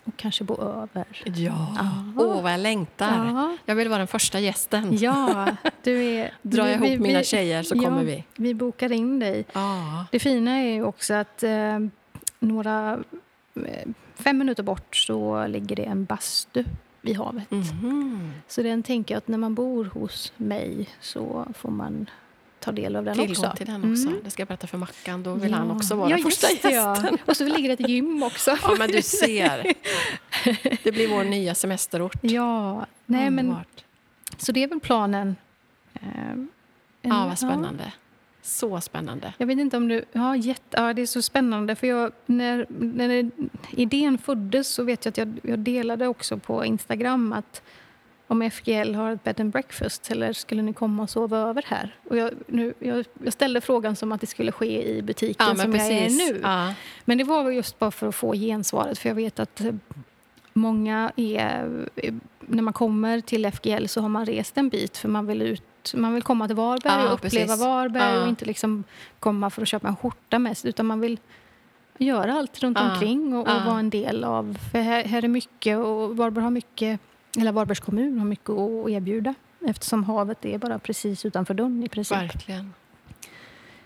och 0.05 0.16
kanske 0.16 0.45
bo 0.45 0.61
över. 0.62 1.05
Ja, 1.24 1.76
åh 2.16 2.43
vad 2.43 2.53
jag 2.53 2.61
längtar. 2.61 3.26
Ja, 3.26 3.57
Jag 3.66 3.74
vill 3.74 3.89
vara 3.89 3.99
den 3.99 4.07
första 4.07 4.41
gästen. 4.41 4.97
ja 4.99 5.47
du 5.82 6.05
är... 6.05 6.34
Drar 6.43 6.66
jag 6.66 6.78
vi- 6.78 6.86
ihop 6.89 6.99
vi- 6.99 7.09
mina 7.09 7.22
tjejer 7.22 7.62
så 7.62 7.74
ja, 7.76 7.82
kommer 7.82 8.05
vi. 8.05 8.24
Vi 8.36 8.55
bokar 8.55 8.93
in 8.93 9.18
dig. 9.18 9.45
Ja. 9.53 10.05
Det 10.12 10.18
fina 10.18 10.51
är 10.59 10.72
ju 10.72 10.82
också 10.84 11.14
att 11.14 11.43
eh, 11.43 11.78
några... 12.39 12.99
Eh, 13.66 13.89
fem 14.14 14.39
minuter 14.39 14.62
bort 14.62 14.97
så 14.97 15.47
ligger 15.47 15.76
det 15.76 15.84
en 15.84 16.05
bastu 16.05 16.64
vid 17.01 17.16
havet. 17.16 17.51
Mhm. 17.51 18.32
Så 18.49 18.62
den 18.62 18.82
tänker 18.82 19.14
jag 19.14 19.18
att 19.18 19.28
när 19.28 19.38
man 19.38 19.55
bor 19.55 19.84
hos 19.84 20.32
mig 20.36 20.88
så 21.01 21.46
får 21.55 21.70
man 21.70 22.11
ta 22.61 22.72
del 22.72 22.96
av 22.96 23.05
den 23.05 23.14
Tillgång 23.14 23.30
också. 23.44 23.57
till 23.57 23.66
den 23.66 23.92
också. 23.92 24.09
Mm. 24.09 24.20
Det 24.24 24.30
ska 24.30 24.40
jag 24.40 24.49
berätta 24.49 24.66
för 24.66 24.78
Mackan. 24.78 25.22
Då 25.22 25.34
vill 25.34 25.51
Ja. 25.51 25.57
han 25.57 25.70
också 25.70 25.94
vara 25.96 26.11
ja, 26.11 26.18
första 26.18 26.51
gästen. 26.51 26.72
Ja. 26.72 27.09
Och 27.26 27.36
så 27.36 27.44
ligger 27.44 27.68
det 27.76 27.82
ett 27.84 27.88
gym 27.90 28.22
också. 28.22 28.57
Ja, 28.62 28.74
men 28.78 28.90
du 28.90 29.03
ser. 29.03 29.74
Det 30.84 30.92
blir 30.92 31.09
vår 31.09 31.24
nya 31.24 31.55
semesterort. 31.55 32.16
Ja, 32.20 32.86
nej 33.07 33.30
men 33.30 33.57
så 34.38 34.53
det 34.53 34.62
är 34.62 34.68
väl 34.68 34.80
planen. 34.80 35.36
Eh, 35.94 36.30
en- 36.30 36.49
Ja, 37.03 37.26
vad 37.26 37.38
spännande. 37.38 37.92
Så 38.49 38.80
spännande. 38.80 39.34
Jag 39.38 39.46
vet 39.46 39.59
inte 39.59 39.76
om 39.76 39.88
du... 39.88 40.05
Ja, 40.12 40.36
jätte, 40.36 40.80
ja 40.80 40.92
det 40.92 41.03
är 41.03 41.07
så 41.07 41.22
spännande. 41.22 41.74
För 41.74 41.86
jag, 41.86 42.12
när, 42.26 42.66
när 42.68 43.30
idén 43.70 44.18
föddes 44.18 44.68
så 44.68 44.82
vet 44.82 45.05
jag 45.05 45.12
att 45.12 45.18
jag, 45.18 45.40
jag 45.42 45.59
delade 45.59 46.07
också 46.07 46.38
på 46.38 46.64
Instagram 46.64 47.32
att 47.32 47.62
om 48.26 48.51
FGL 48.51 48.94
har 48.94 49.12
ett 49.12 49.24
bed 49.24 49.40
and 49.40 49.53
breakfast 49.53 50.11
eller 50.11 50.32
skulle 50.32 50.62
ni 50.62 50.72
komma 50.72 51.03
och 51.03 51.11
sova 51.11 51.38
över 51.38 51.64
här? 51.66 51.96
Och 52.11 52.16
jag, 52.16 52.30
nu, 52.46 52.74
jag, 52.78 53.05
jag 53.24 53.32
ställde 53.32 53.61
frågan 53.61 53.96
som 53.96 54.12
att 54.12 54.20
det 54.20 54.26
skulle 54.26 54.53
ske 54.53 54.96
i 54.96 55.03
butiken 55.03 55.46
Ja, 55.49 55.55
som 55.57 55.72
jag 55.72 55.86
är 55.86 56.01
precis. 56.01 56.30
nu. 56.30 56.40
Ja. 56.42 56.74
Men 57.05 57.18
det 57.18 57.24
var 57.24 57.44
väl 57.44 57.55
just 57.55 57.78
bara 57.78 57.90
för 57.90 58.09
att 58.09 58.14
få 58.14 58.34
gensvaret 58.34 58.99
för 58.99 59.09
jag 59.09 59.16
vet 59.16 59.38
att 59.38 59.62
många 60.53 61.12
är... 61.16 61.88
När 62.40 62.62
man 62.62 62.72
kommer 62.74 63.20
till 63.20 63.53
FGL 63.53 63.86
så 63.86 64.01
har 64.01 64.09
man 64.09 64.26
rest 64.26 64.59
en 64.59 64.68
bit 64.68 64.96
för 64.96 65.09
man 65.09 65.26
vill 65.26 65.42
ut 65.42 65.62
man 65.97 66.14
vill 66.14 66.22
komma 66.22 66.47
till 66.47 66.57
Varberg 66.57 66.93
Ja, 67.03 67.09
och 67.09 67.14
uppleva 67.14 67.47
precis. 67.47 67.61
Varberg 67.64 68.14
Ja. 68.14 68.22
och 68.22 68.29
inte 68.29 68.45
liksom 68.45 68.85
komma 69.18 69.51
för 69.51 69.62
att 69.62 69.68
köpa 69.68 69.89
en 69.89 69.97
skjorta 69.97 70.39
mest 70.39 70.64
utan 70.64 70.87
man 70.87 71.01
vill 71.01 71.20
göra 71.99 72.33
allt 72.35 72.59
runt 72.62 72.79
Ja. 72.81 72.93
omkring 72.93 73.35
och, 73.35 73.41
och 73.49 73.62
vara 73.66 73.79
en 73.79 73.91
del 73.91 74.24
av. 74.24 74.59
För 74.72 74.79
här, 74.81 75.05
här 75.05 75.24
är 75.24 75.29
mycket 75.29 75.79
och 75.79 76.16
Varberg 76.16 76.43
har 76.45 76.51
mycket, 76.51 77.01
eller 77.39 77.53
Varbergs 77.53 77.81
kommun 77.81 78.18
har 78.18 78.26
mycket 78.26 78.51
att 78.51 78.89
erbjuda 78.91 79.35
eftersom 79.66 80.05
havet 80.05 80.45
är 80.45 80.59
bara 80.59 80.79
precis 80.79 81.24
utanför 81.24 81.55
dörren 81.55 81.83
i 81.85 81.89
princip. 81.89 82.18
Verkligen. 82.18 82.74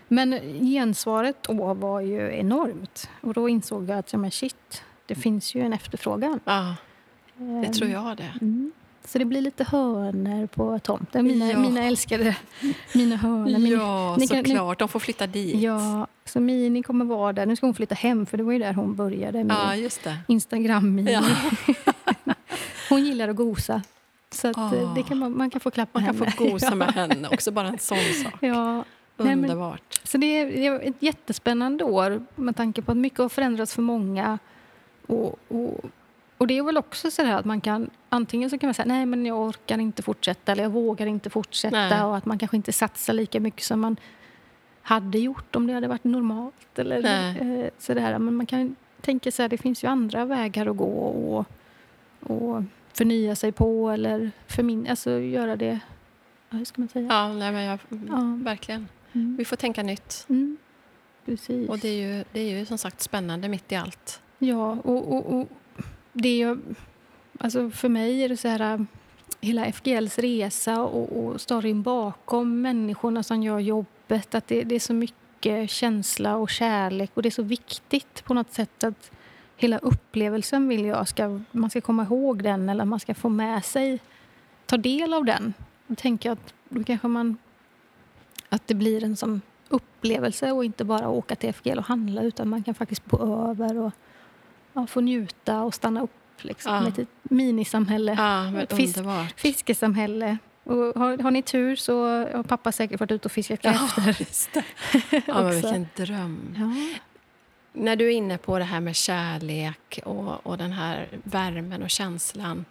Men 0.07 0.31
gensvaret 0.61 1.43
då 1.43 1.73
var 1.73 1.99
ju 2.01 2.31
enormt. 2.33 3.09
Och 3.21 3.33
då 3.33 3.49
insåg 3.49 3.89
jag 3.89 3.97
att 3.99 4.13
ja, 4.13 4.19
men 4.19 4.31
shit, 4.31 4.83
det 5.05 5.15
finns 5.15 5.55
ju 5.55 5.61
en 5.61 5.73
efterfrågan. 5.73 6.39
Ja, 6.45 6.75
det 7.37 7.43
Ehm, 7.67 7.73
tror 7.73 7.89
jag 7.89 8.17
det. 8.17 8.33
Mm. 8.41 8.71
Så 9.05 9.17
det 9.19 9.25
blir 9.25 9.41
lite 9.41 9.63
hönor 9.63 10.47
på 10.47 10.79
tomten. 10.79 11.25
Mina, 11.27 11.51
Ja. 11.51 11.59
mina 11.59 11.83
älskade 11.83 12.35
mina 12.93 13.15
hönor. 13.15 13.59
Min, 13.59 13.65
Ja, 13.71 14.15
kan- 14.19 14.27
såklart. 14.27 14.79
De 14.79 14.87
får 14.87 14.99
flytta 14.99 15.27
dit. 15.27 15.61
ja, 15.61 16.07
så 16.25 16.39
Mini 16.39 16.83
kommer 16.83 17.05
vara 17.05 17.33
där. 17.33 17.45
Nu 17.45 17.55
ska 17.55 17.67
hon 17.67 17.73
flytta 17.73 17.95
hem 17.95 18.25
för 18.25 18.37
det 18.37 18.43
var 18.43 18.51
ju 18.53 18.59
där 18.59 18.73
hon 18.73 18.95
började 18.95 19.43
med 19.43 19.55
Ja, 19.55 19.75
just 19.75 20.03
det. 20.03 20.17
Instagram-Mini. 20.27 21.11
Ja. 21.11 21.23
Hon 22.89 23.03
gillar 23.05 23.27
att 23.29 23.35
gosa. 23.35 23.81
Så 24.31 24.47
att, 24.47 24.57
Ah. 24.57 24.93
det 24.95 25.03
kan 25.03 25.17
man, 25.17 25.37
man 25.37 25.49
kan 25.49 25.61
få 25.61 25.71
klappa 25.71 25.99
Man 25.99 26.07
kan 26.07 26.15
henne. 26.17 26.31
få 26.31 26.43
gosa 26.45 26.75
med 26.75 26.91
henne 26.95 27.27
också, 27.27 27.51
bara 27.51 27.67
en 27.67 27.79
sån 27.79 27.97
sak. 28.23 28.33
Ja, 28.39 28.73
Nej, 28.75 28.83
men- 29.17 29.37
Underbart. 29.39 29.99
Så 30.03 30.17
det 30.17 30.25
är, 30.25 30.45
det 30.45 30.65
är 30.67 30.79
ett 30.89 30.95
jättespännande 30.99 31.83
år 31.83 32.23
med 32.35 32.55
tanke 32.55 32.81
på 32.81 32.91
att 32.91 32.97
mycket 32.97 33.19
har 33.19 33.29
förändrats 33.29 33.73
för 33.73 33.81
många. 33.81 34.39
Och, 35.07 35.39
och, 35.47 35.79
och 36.37 36.47
det 36.47 36.57
är 36.57 36.63
väl 36.63 36.77
också 36.77 37.11
så 37.11 37.27
att 37.31 37.45
man 37.45 37.61
kan 37.61 37.89
antingen 38.09 38.49
så 38.49 38.57
kan 38.57 38.67
man 38.67 38.73
säga 38.73 38.85
nej 38.85 39.05
men 39.05 39.25
jag 39.25 39.39
orkar 39.39 39.77
inte 39.77 40.03
fortsätta 40.03 40.51
eller 40.51 40.63
jag 40.63 40.69
vågar 40.69 41.05
inte 41.05 41.29
fortsätta 41.29 41.89
Nej. 41.89 42.03
och 42.03 42.17
att 42.17 42.25
man 42.25 42.37
kanske 42.37 42.57
inte 42.57 42.73
satsar 42.73 43.13
lika 43.13 43.39
mycket 43.39 43.63
som 43.63 43.79
man 43.79 43.97
hade 44.81 45.19
gjort 45.19 45.55
om 45.55 45.67
det 45.67 45.73
hade 45.73 45.87
varit 45.87 46.03
normalt 46.03 46.79
eller 46.79 47.01
Nej. 47.01 47.61
eh, 47.61 47.69
sådär. 47.77 48.19
Men 48.19 48.35
man 48.35 48.45
kan 48.45 48.75
tänka 49.01 49.31
sig 49.31 49.45
att 49.45 49.49
det 49.49 49.57
finns 49.57 49.83
ju 49.83 49.87
andra 49.87 50.25
vägar 50.25 50.65
att 50.67 50.77
gå 50.77 50.85
och, 50.85 51.45
och 52.19 52.63
förnya 52.93 53.35
sig 53.35 53.51
på 53.51 53.89
eller 53.89 54.31
förmin, 54.47 54.87
alltså 54.89 55.19
göra 55.19 55.55
det, 55.55 55.79
hur 56.49 56.65
ska 56.65 56.81
man 56.81 56.89
säga? 56.89 57.07
Ja, 57.09 57.33
nej, 57.33 57.51
men 57.51 57.63
jag, 57.63 57.79
Ja. 57.89 58.37
verkligen. 58.43 58.87
Mm. 59.13 59.35
Vi 59.37 59.45
får 59.45 59.55
tänka 59.55 59.83
nytt. 59.83 60.25
Mm. 60.29 60.57
Precis. 61.25 61.69
Och 61.69 61.79
det 61.79 61.87
är, 61.87 62.07
ju, 62.17 62.23
det 62.31 62.39
är 62.39 62.59
ju 62.59 62.65
som 62.65 62.77
sagt 62.77 63.01
spännande 63.01 63.47
mitt 63.49 63.71
i 63.71 63.75
allt. 63.75 64.21
Ja, 64.39 64.77
och, 64.83 65.13
och, 65.13 65.25
och 65.39 65.47
det 66.13 66.29
är 66.29 66.37
ju... 66.37 66.57
Alltså 67.39 67.69
för 67.69 67.89
mig 67.89 68.23
är 68.23 68.29
det 68.29 68.37
så 68.37 68.47
här... 68.47 68.73
Äh, 68.73 68.81
hela 69.41 69.65
FGLs 69.65 70.19
resa 70.19 70.81
och, 70.81 71.25
och 71.25 71.41
storyn 71.41 71.81
bakom 71.81 72.61
människorna 72.61 73.23
som 73.23 73.43
gör 73.43 73.59
jobbet. 73.59 74.35
Att 74.35 74.47
det, 74.47 74.63
det 74.63 74.75
är 74.75 74.79
så 74.79 74.93
mycket 74.93 75.69
känsla 75.69 76.35
och 76.35 76.49
kärlek 76.49 77.11
och 77.13 77.21
det 77.21 77.29
är 77.29 77.31
så 77.31 77.43
viktigt 77.43 78.23
på 78.25 78.33
något 78.33 78.53
sätt 78.53 78.83
att 78.83 79.11
hela 79.57 79.77
upplevelsen 79.77 80.67
vill 80.67 80.85
jag 80.85 81.07
ska... 81.07 81.39
Man 81.51 81.69
ska 81.69 81.81
komma 81.81 82.03
ihåg 82.03 82.43
den 82.43 82.69
eller 82.69 82.85
man 82.85 82.99
ska 82.99 83.13
få 83.13 83.29
med 83.29 83.65
sig, 83.65 83.99
ta 84.65 84.77
del 84.77 85.13
av 85.13 85.25
den. 85.25 85.53
Då 85.87 85.95
tänker 85.95 86.29
jag 86.29 86.33
att 86.33 86.53
då 86.69 86.83
kanske 86.83 87.07
man... 87.07 87.37
Att 88.49 88.67
det 88.67 88.75
blir 88.75 89.03
en 89.03 89.15
sån 89.15 89.41
upplevelse 89.69 90.51
och 90.51 90.65
inte 90.65 90.83
bara 90.83 91.09
åka 91.09 91.35
till 91.35 91.53
FGL 91.53 91.77
och 91.77 91.85
handla 91.85 92.21
utan 92.21 92.49
man 92.49 92.63
kan 92.63 92.73
faktiskt 92.73 93.05
bo 93.05 93.49
över 93.49 93.77
och 93.77 93.93
ja, 94.73 94.87
få 94.87 95.01
njuta 95.01 95.61
och 95.61 95.73
stanna 95.73 96.01
upp 96.01 96.11
liksom, 96.41 96.73
Ja. 96.95 97.01
ett 97.01 97.07
minisamhälle, 97.23 98.13
Ja, 98.17 98.61
Ett 98.61 98.73
fisk- 98.73 99.33
fiskesamhälle. 99.35 100.37
Och 100.63 100.75
har, 100.75 101.17
har 101.23 101.31
ni 101.31 101.41
tur 101.41 101.75
så 101.75 102.05
har 102.07 102.43
pappa 102.43 102.71
säkert 102.71 102.99
varit 102.99 103.11
ute 103.11 103.27
och 103.27 103.31
fiskat 103.31 103.61
kräftor. 103.61 104.15
Ja. 105.11 105.21
Ja, 105.27 105.41
men 105.43 105.51
vilken 105.61 105.87
dröm. 105.95 106.55
Ja. 106.57 106.97
När 107.73 107.95
du 107.95 108.05
är 108.07 108.11
inne 108.11 108.37
på 108.37 108.59
det 108.59 108.65
här 108.65 108.79
med 108.79 108.95
kärlek 108.95 109.99
och, 110.05 110.45
och 110.47 110.57
den 110.57 110.71
här 110.71 111.07
värmen 111.23 111.83
och 111.83 111.89
känslan. 111.89 112.65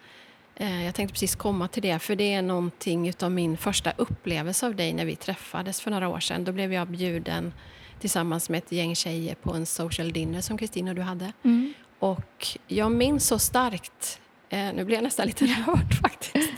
Eh, 0.54 0.84
jag 0.84 0.94
tänkte 0.94 1.12
precis 1.12 1.34
komma 1.36 1.68
till 1.68 1.82
det, 1.82 1.98
för 1.98 2.16
det 2.16 2.34
är 2.34 2.42
någonting 2.42 3.12
av 3.22 3.30
min 3.30 3.56
första 3.56 3.92
upplevelse 3.96 4.66
av 4.66 4.74
dig 4.76 4.92
när 4.92 5.04
vi 5.04 5.16
träffades 5.16 5.80
för 5.80 5.90
några 5.90 6.08
år 6.08 6.20
sedan. 6.20 6.44
Då 6.44 6.52
blev 6.52 6.72
jag 6.72 6.88
bjuden 6.88 7.52
tillsammans 8.00 8.48
med 8.50 8.58
ett 8.58 8.72
gäng 8.72 8.94
tjejer 8.96 9.34
på 9.34 9.54
en 9.54 9.66
social 9.66 10.12
dinner 10.12 10.40
som 10.40 10.58
Kristina 10.58 10.90
och 10.90 10.94
du 10.96 11.02
hade. 11.02 11.32
Mm. 11.42 11.74
Och 12.02 12.46
jag 12.66 12.92
minns 12.92 13.26
så 13.26 13.38
starkt, 13.38 14.20
eh, 14.48 14.72
nu 14.74 14.84
blir 14.84 14.96
jag 14.96 15.04
nästan 15.04 15.26
lite 15.26 15.44
rörd 15.66 15.94
faktiskt, 16.02 16.52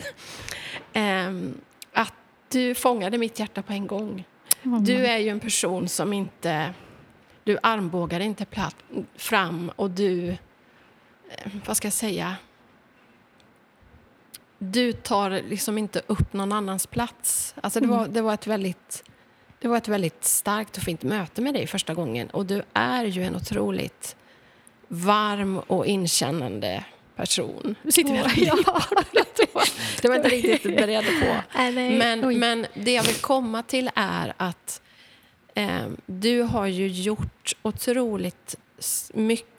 Ehm, 0.93 1.61
att 1.93 2.13
du 2.49 2.75
fångade 2.75 3.19
mitt 3.19 3.39
hjärta 3.39 3.63
på 3.63 3.73
en 3.73 3.87
gång. 3.87 4.25
Mm. 4.63 4.85
Du 4.85 5.07
är 5.07 5.19
ju 5.19 5.29
en 5.29 5.41
person 5.41 5.89
som 5.89 6.13
inte... 6.13 6.75
Du 7.45 7.59
armbågar 7.63 8.21
inte 8.21 8.45
platt, 8.45 8.77
fram 9.17 9.71
och 9.77 9.91
du... 9.91 10.29
eh, 10.29 10.37
Vad 11.67 11.77
ska 11.77 11.87
jag 11.87 11.93
säga? 11.93 12.37
Du 14.59 14.93
tar 14.93 15.31
liksom 15.31 15.79
inte 15.79 16.03
upp 16.07 16.33
någon 16.33 16.53
annans 16.53 16.87
plats. 16.87 17.55
Alltså 17.61 17.81
det, 17.81 17.87
var, 17.87 18.09
det 18.09 18.23
var 18.23 18.35
ett 18.35 18.47
väldigt... 18.47 19.05
Det 19.61 19.69
var 19.69 19.77
ett 19.77 19.89
väldigt 19.89 20.25
starkt 20.25 20.77
och 20.77 20.83
fint 20.83 21.03
möte 21.03 21.43
med 21.43 21.55
dig 21.55 21.67
första 21.67 21.95
gången. 21.95 22.31
Och 22.31 22.47
du 22.47 22.63
är 22.73 23.05
ju 23.05 23.23
en 23.23 23.37
otroligt 23.37 24.17
varm 24.89 25.59
och 25.59 25.87
inkännande 25.87 26.85
person. 27.17 27.75
Nu 27.83 27.93
sitter 27.93 28.13
vi 28.13 28.19
här. 28.19 28.33
Ja. 28.37 28.83
det 30.03 30.09
var 30.09 30.17
inte 30.17 30.29
riktigt 30.29 30.77
beredd 30.77 31.05
på. 31.05 31.59
Men, 31.73 32.39
men 32.39 32.67
det 32.75 32.93
jag 32.93 33.03
vill 33.03 33.15
komma 33.15 33.63
till 33.63 33.91
är 33.95 34.35
att 34.37 34.83
eh, 35.55 35.87
du 36.07 36.43
har 36.43 36.67
ju 36.67 36.89
gjort 36.89 37.53
otroligt 37.63 38.57
mycket 39.15 39.54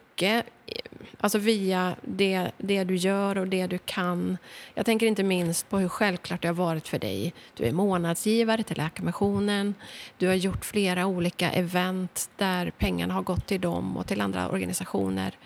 Alltså 1.20 1.38
via 1.38 1.96
det, 2.02 2.52
det 2.58 2.84
du 2.84 2.96
gör 2.96 3.38
och 3.38 3.48
det 3.48 3.68
du 3.68 3.78
kan. 3.78 4.38
Jag 4.74 4.86
tänker 4.86 5.06
inte 5.08 5.24
minst 5.24 5.70
på 5.70 5.78
hur 5.78 5.90
självklart 5.90 6.42
det 6.42 6.48
har 6.48 6.56
varit 6.56 6.88
för 6.88 7.00
dig. 7.00 7.34
Du 7.54 7.64
är 7.64 7.72
månadsgivare 7.72 8.64
till 8.64 8.78
Läkarmissionen. 8.78 9.76
Du 10.18 10.28
har 10.28 10.34
gjort 10.34 10.66
flera 10.66 11.06
olika 11.06 11.52
event 11.52 12.30
där 12.38 12.72
pengarna 12.78 13.14
har 13.14 13.22
gått 13.22 13.48
till 13.48 13.62
dem 13.62 13.98
och 13.98 14.08
till 14.08 14.22
andra 14.22 14.50
organisationer. 14.50 15.38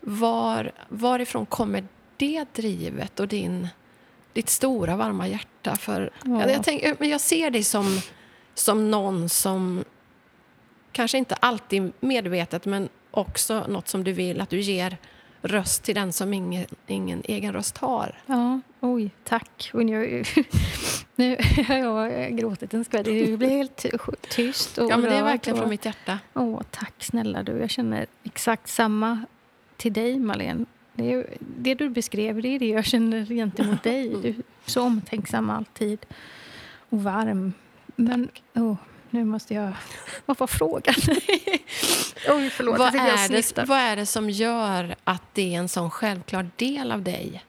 Var, 0.00 0.72
varifrån 0.88 1.46
kommer 1.46 1.84
det 2.16 2.54
drivet 2.54 3.20
och 3.20 3.28
din, 3.28 3.68
ditt 4.32 4.48
stora 4.48 4.96
varma 4.96 5.28
hjärta? 5.28 5.76
För, 5.76 6.10
ja. 6.24 6.40
jag, 6.40 6.50
jag, 6.50 6.64
tänk, 6.64 7.00
jag 7.00 7.20
ser 7.20 7.50
dig 7.50 7.62
som, 7.62 8.00
som 8.54 8.90
någon 8.90 9.28
som 9.28 9.84
kanske 10.92 11.18
inte 11.18 11.34
alltid 11.34 11.92
medvetet 12.00 12.64
men 12.64 12.88
också 13.10 13.66
något 13.68 13.88
som 13.88 14.04
du 14.04 14.12
vill 14.12 14.40
att 14.40 14.50
du 14.50 14.60
ger 14.60 14.96
röst 15.42 15.82
till 15.82 15.94
den 15.94 16.12
som 16.12 16.34
ingen, 16.34 16.66
ingen 16.86 17.22
egen 17.24 17.52
röst 17.52 17.78
har. 17.78 18.14
Ja, 18.26 18.60
oj, 18.80 19.10
tack. 19.24 19.70
Och 19.74 19.84
nu, 19.84 20.24
nu 21.16 21.36
har 21.68 21.76
jag 21.76 22.36
gråtit 22.36 22.74
en 22.74 22.84
skvätt. 22.84 23.04
Det 23.04 23.38
blir 23.38 23.48
helt 23.48 23.86
tyst 24.28 24.78
och 24.78 24.90
Ja, 24.90 24.96
men 24.96 25.10
det 25.10 25.16
är 25.16 25.24
verkligen 25.24 25.54
och, 25.54 25.62
från 25.62 25.70
mitt 25.70 25.84
hjärta. 25.84 26.18
Åh, 26.34 26.62
tack 26.70 26.94
snälla 26.98 27.42
du. 27.42 27.52
Jag 27.52 27.70
känner 27.70 28.06
exakt 28.24 28.68
samma 28.68 29.24
till 29.76 29.92
dig, 29.92 30.18
Malene. 30.18 30.64
Det, 30.94 31.12
är, 31.12 31.26
det 31.40 31.74
du 31.74 31.88
beskrev, 31.88 32.42
det 32.42 32.48
är 32.48 32.58
det 32.58 32.68
jag 32.68 32.84
känner 32.84 33.24
gentemot 33.24 33.82
dig. 33.82 34.08
Du 34.22 34.28
är 34.28 34.34
så 34.66 34.82
omtänksam 34.82 35.50
alltid 35.50 36.06
och 36.88 37.02
varm. 37.02 37.52
Men, 37.96 38.28
åh, 38.54 38.76
nu 39.10 39.24
måste 39.24 39.54
jag... 39.54 39.72
Vad 40.26 40.38
var 40.38 40.46
frågan? 40.46 40.94
Oj, 42.28 42.50
förlåt. 42.50 42.78
Vad 42.78 42.94
är, 42.94 43.28
det, 43.28 43.64
vad 43.68 43.78
är 43.78 43.96
det 43.96 44.06
som 44.06 44.30
gör 44.30 44.96
att 45.04 45.22
det 45.32 45.54
är 45.54 45.58
en 45.58 45.68
sån 45.68 45.90
självklar 45.90 46.50
del 46.56 46.92
av 46.92 47.02
dig? 47.02 47.44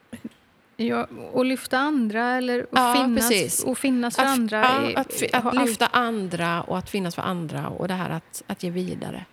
Ja, 0.76 1.07
att 1.36 1.45
lyfta 1.45 1.78
andra 1.78 2.38
eller 2.38 2.60
att, 2.60 2.68
ja, 2.72 2.93
finnas, 2.93 3.64
och 3.64 3.78
finnas 3.78 4.16
för 4.16 4.24
att, 4.24 4.30
andra. 4.30 4.57
Ja, 4.57 4.99
att, 4.99 5.34
att 5.34 5.68
lyfta 5.68 5.88
andra 5.88 6.62
och 6.62 6.78
att 6.78 6.89
finnas 6.89 7.16
för 7.16 7.22
andra 7.22 7.68
och 7.68 7.88
det 7.88 7.93
här 7.93 8.10
att, 8.10 8.43
att 8.47 8.64
ge 8.64 8.70
vidare. 8.70 9.26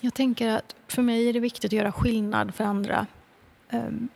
Jag 0.00 0.14
tänker 0.14 0.48
att 0.48 0.74
för 0.88 1.02
mig 1.02 1.28
är 1.28 1.32
det 1.32 1.40
viktigt 1.40 1.64
att 1.64 1.72
göra 1.72 1.92
skillnad 1.92 2.54
för 2.54 2.64
andra. 2.64 3.06
Um, 3.70 4.08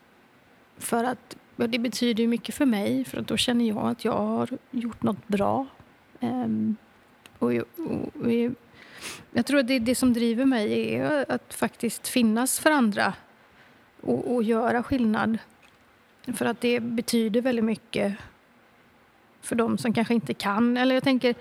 för 0.79 1.05
att 1.05 1.37
det 1.57 1.79
betyder 1.79 2.27
mycket 2.27 2.55
för 2.55 2.67
mig, 2.67 3.05
för 3.05 3.19
att 3.21 3.27
då 3.27 3.37
känner 3.37 3.69
jag 3.69 3.79
att 3.79 4.05
jag 4.05 4.19
har 4.19 4.49
gjort 4.71 5.03
något 5.03 5.29
bra. 5.29 5.67
Um, 6.21 6.77
och, 7.39 7.53
och, 7.53 8.17
och, 8.23 8.31
jag 9.33 9.47
tror 9.47 9.61
att 9.61 9.69
det, 9.69 9.79
det 9.79 9.95
som 9.95 10.13
driver 10.13 10.45
mig 10.45 10.95
är 10.95 11.25
att 11.29 11.55
faktiskt 11.55 12.09
finnas 12.09 12.59
för 12.59 12.71
andra 12.71 13.15
och, 14.01 14.35
och 14.35 14.43
göra 14.43 14.83
skillnad. 14.83 15.39
För 16.35 16.45
att 16.45 16.61
det 16.61 16.81
betyder 16.81 17.41
väldigt 17.41 17.65
mycket 17.65 18.15
för 19.41 19.57
de 19.57 19.79
som 19.79 19.93
kanske 19.93 20.15
inte 20.15 20.35
kan. 20.35 20.77
Eller 20.77 20.95
jag 20.95 21.05
tänker, 21.05 21.35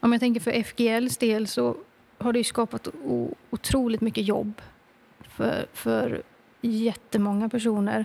om 0.00 0.12
jag 0.12 0.20
tänker 0.20 0.40
för 0.40 0.50
FGLs 0.50 1.16
del 1.16 1.46
så 1.46 1.76
har 2.18 2.32
det 2.32 2.44
skapat 2.44 2.88
otroligt 3.50 4.00
mycket 4.00 4.24
jobb 4.24 4.60
för, 5.20 5.66
för 5.72 6.22
jättemånga 6.60 7.48
personer 7.48 8.04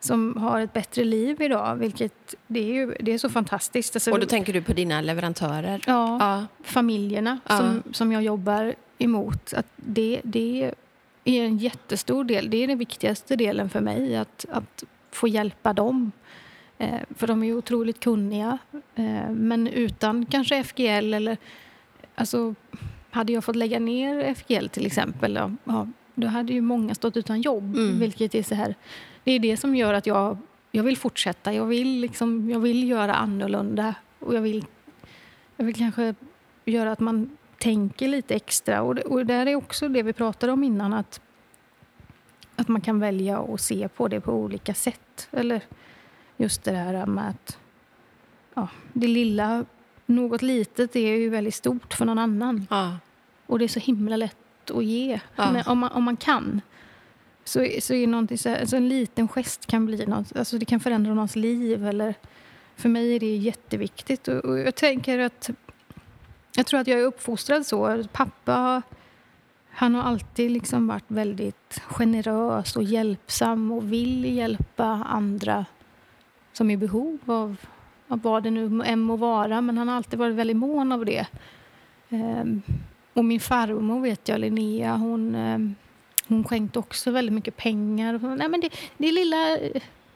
som 0.00 0.36
har 0.36 0.60
ett 0.60 0.72
bättre 0.72 1.04
liv 1.04 1.42
idag. 1.42 1.76
Vilket, 1.76 2.34
det, 2.46 2.60
är 2.60 2.74
ju, 2.74 2.94
det 3.00 3.12
är 3.12 3.18
så 3.18 3.28
fantastiskt. 3.28 3.96
Alltså, 3.96 4.10
och 4.10 4.20
då 4.20 4.26
tänker 4.26 4.52
du 4.52 4.62
på 4.62 4.72
dina 4.72 5.00
leverantörer? 5.00 5.84
Ja, 5.86 6.18
ja. 6.20 6.46
familjerna 6.62 7.38
ja. 7.48 7.58
Som, 7.58 7.82
som 7.92 8.12
jag 8.12 8.22
jobbar 8.22 8.74
emot. 8.98 9.52
Att 9.52 9.66
det, 9.76 10.20
det 10.24 10.72
är 11.24 11.44
en 11.44 11.58
jättestor 11.58 12.24
del. 12.24 12.50
Det 12.50 12.56
är 12.56 12.66
den 12.66 12.78
viktigaste 12.78 13.36
delen 13.36 13.70
för 13.70 13.80
mig, 13.80 14.16
att, 14.16 14.46
att 14.50 14.84
få 15.10 15.28
hjälpa 15.28 15.72
dem. 15.72 16.12
Eh, 16.78 17.00
för 17.16 17.26
de 17.26 17.42
är 17.42 17.46
ju 17.46 17.54
otroligt 17.54 18.00
kunniga. 18.00 18.58
Eh, 18.94 19.30
men 19.30 19.66
utan 19.66 20.26
kanske 20.26 20.64
FGL 20.64 21.14
eller... 21.14 21.36
Alltså, 22.14 22.54
hade 23.10 23.32
jag 23.32 23.44
fått 23.44 23.56
lägga 23.56 23.78
ner 23.78 24.34
FGL 24.34 24.68
till 24.68 24.86
exempel, 24.86 25.56
ja, 25.64 25.86
då 26.14 26.26
hade 26.26 26.52
ju 26.52 26.60
många 26.60 26.94
stått 26.94 27.16
utan 27.16 27.40
jobb. 27.40 27.76
Mm. 27.76 27.98
Vilket 27.98 28.34
är 28.34 28.42
så 28.42 28.54
här 28.54 28.74
det 29.26 29.32
är 29.32 29.38
det 29.38 29.56
som 29.56 29.76
gör 29.76 29.94
att 29.94 30.06
jag, 30.06 30.38
jag 30.70 30.82
vill 30.82 30.96
fortsätta. 30.96 31.52
Jag 31.52 31.66
vill, 31.66 32.00
liksom, 32.00 32.50
jag 32.50 32.60
vill 32.60 32.88
göra 32.88 33.14
annorlunda. 33.14 33.94
Och 34.18 34.34
jag 34.34 34.40
vill, 34.40 34.66
jag 35.56 35.64
vill 35.64 35.74
kanske 35.74 36.14
göra 36.64 36.92
att 36.92 37.00
man 37.00 37.36
tänker 37.58 38.08
lite 38.08 38.34
extra. 38.34 38.82
Och 38.82 38.94
det, 38.94 39.02
och 39.02 39.26
det 39.26 39.34
är 39.34 39.54
också 39.54 39.88
det 39.88 40.02
vi 40.02 40.12
pratade 40.12 40.52
om 40.52 40.64
innan. 40.64 40.92
Att, 40.92 41.20
att 42.56 42.68
man 42.68 42.80
kan 42.80 43.00
välja 43.00 43.38
att 43.38 43.60
se 43.60 43.88
på 43.88 44.08
det 44.08 44.20
på 44.20 44.32
olika 44.32 44.74
sätt. 44.74 45.28
Eller 45.30 45.60
just 46.36 46.64
det 46.64 46.72
här 46.72 47.06
med 47.06 47.28
att 47.28 47.58
ja, 48.54 48.68
det 48.92 49.06
lilla, 49.06 49.64
något 50.06 50.42
litet 50.42 50.96
är 50.96 51.16
ju 51.16 51.28
väldigt 51.28 51.54
stort 51.54 51.94
för 51.94 52.04
någon 52.04 52.18
annan. 52.18 52.66
Ja. 52.70 52.98
Och 53.46 53.58
det 53.58 53.64
är 53.64 53.68
så 53.68 53.80
himla 53.80 54.16
lätt 54.16 54.70
att 54.70 54.84
ge, 54.84 55.20
ja. 55.36 55.62
om, 55.66 55.78
man, 55.78 55.92
om 55.92 56.04
man 56.04 56.16
kan 56.16 56.60
så, 57.48 57.66
så 57.80 57.94
är 57.94 58.06
någonting 58.06 58.38
så, 58.38 58.48
här, 58.48 58.60
alltså 58.60 58.76
en 58.76 58.88
liten 58.88 59.28
gest 59.28 59.66
kan 59.66 59.86
bli 59.86 60.06
något, 60.06 60.36
alltså 60.36 60.58
det 60.58 60.64
kan 60.64 60.80
förändra 60.80 61.14
någons 61.14 61.36
liv. 61.36 61.86
Eller, 61.86 62.14
för 62.76 62.88
mig 62.88 63.16
är 63.16 63.20
det 63.20 63.36
jätteviktigt. 63.36 64.28
Och, 64.28 64.44
och 64.44 64.58
jag 64.58 64.74
tänker 64.74 65.18
att 65.18 65.50
jag 66.56 66.66
tror 66.66 66.80
att 66.80 66.86
jag 66.86 67.00
är 67.00 67.04
uppfostrad 67.04 67.66
så. 67.66 68.04
Pappa 68.12 68.82
han 69.70 69.94
har 69.94 70.02
alltid 70.02 70.50
liksom 70.50 70.86
varit 70.86 71.04
väldigt 71.08 71.80
generös 71.88 72.76
och 72.76 72.82
hjälpsam 72.82 73.72
och 73.72 73.92
vill 73.92 74.36
hjälpa 74.36 74.84
andra 74.84 75.64
som 76.52 76.70
är 76.70 76.74
i 76.74 76.76
behov 76.76 77.18
av, 77.26 77.56
av 78.08 78.22
vad 78.22 78.42
det 78.42 78.50
nu 78.50 78.82
än 78.84 79.00
må 79.00 79.16
vara. 79.16 79.60
Men 79.60 79.78
han 79.78 79.88
har 79.88 79.96
alltid 79.96 80.18
varit 80.18 80.34
väldigt 80.34 80.56
mån 80.56 80.92
av 80.92 81.04
det. 81.04 81.26
Um, 82.08 82.62
och 83.12 83.24
min 83.24 83.40
farmor 83.40 84.00
vet 84.00 84.28
jag, 84.28 84.40
Linnea, 84.40 84.96
hon 84.96 85.34
um, 85.34 85.74
hon 86.28 86.44
skänkte 86.44 86.78
också 86.78 87.10
väldigt 87.10 87.34
mycket 87.34 87.56
pengar. 87.56 88.36
Nej, 88.36 88.48
men 88.48 88.60
det, 88.60 88.70
det 88.98 89.12
lilla, 89.12 89.58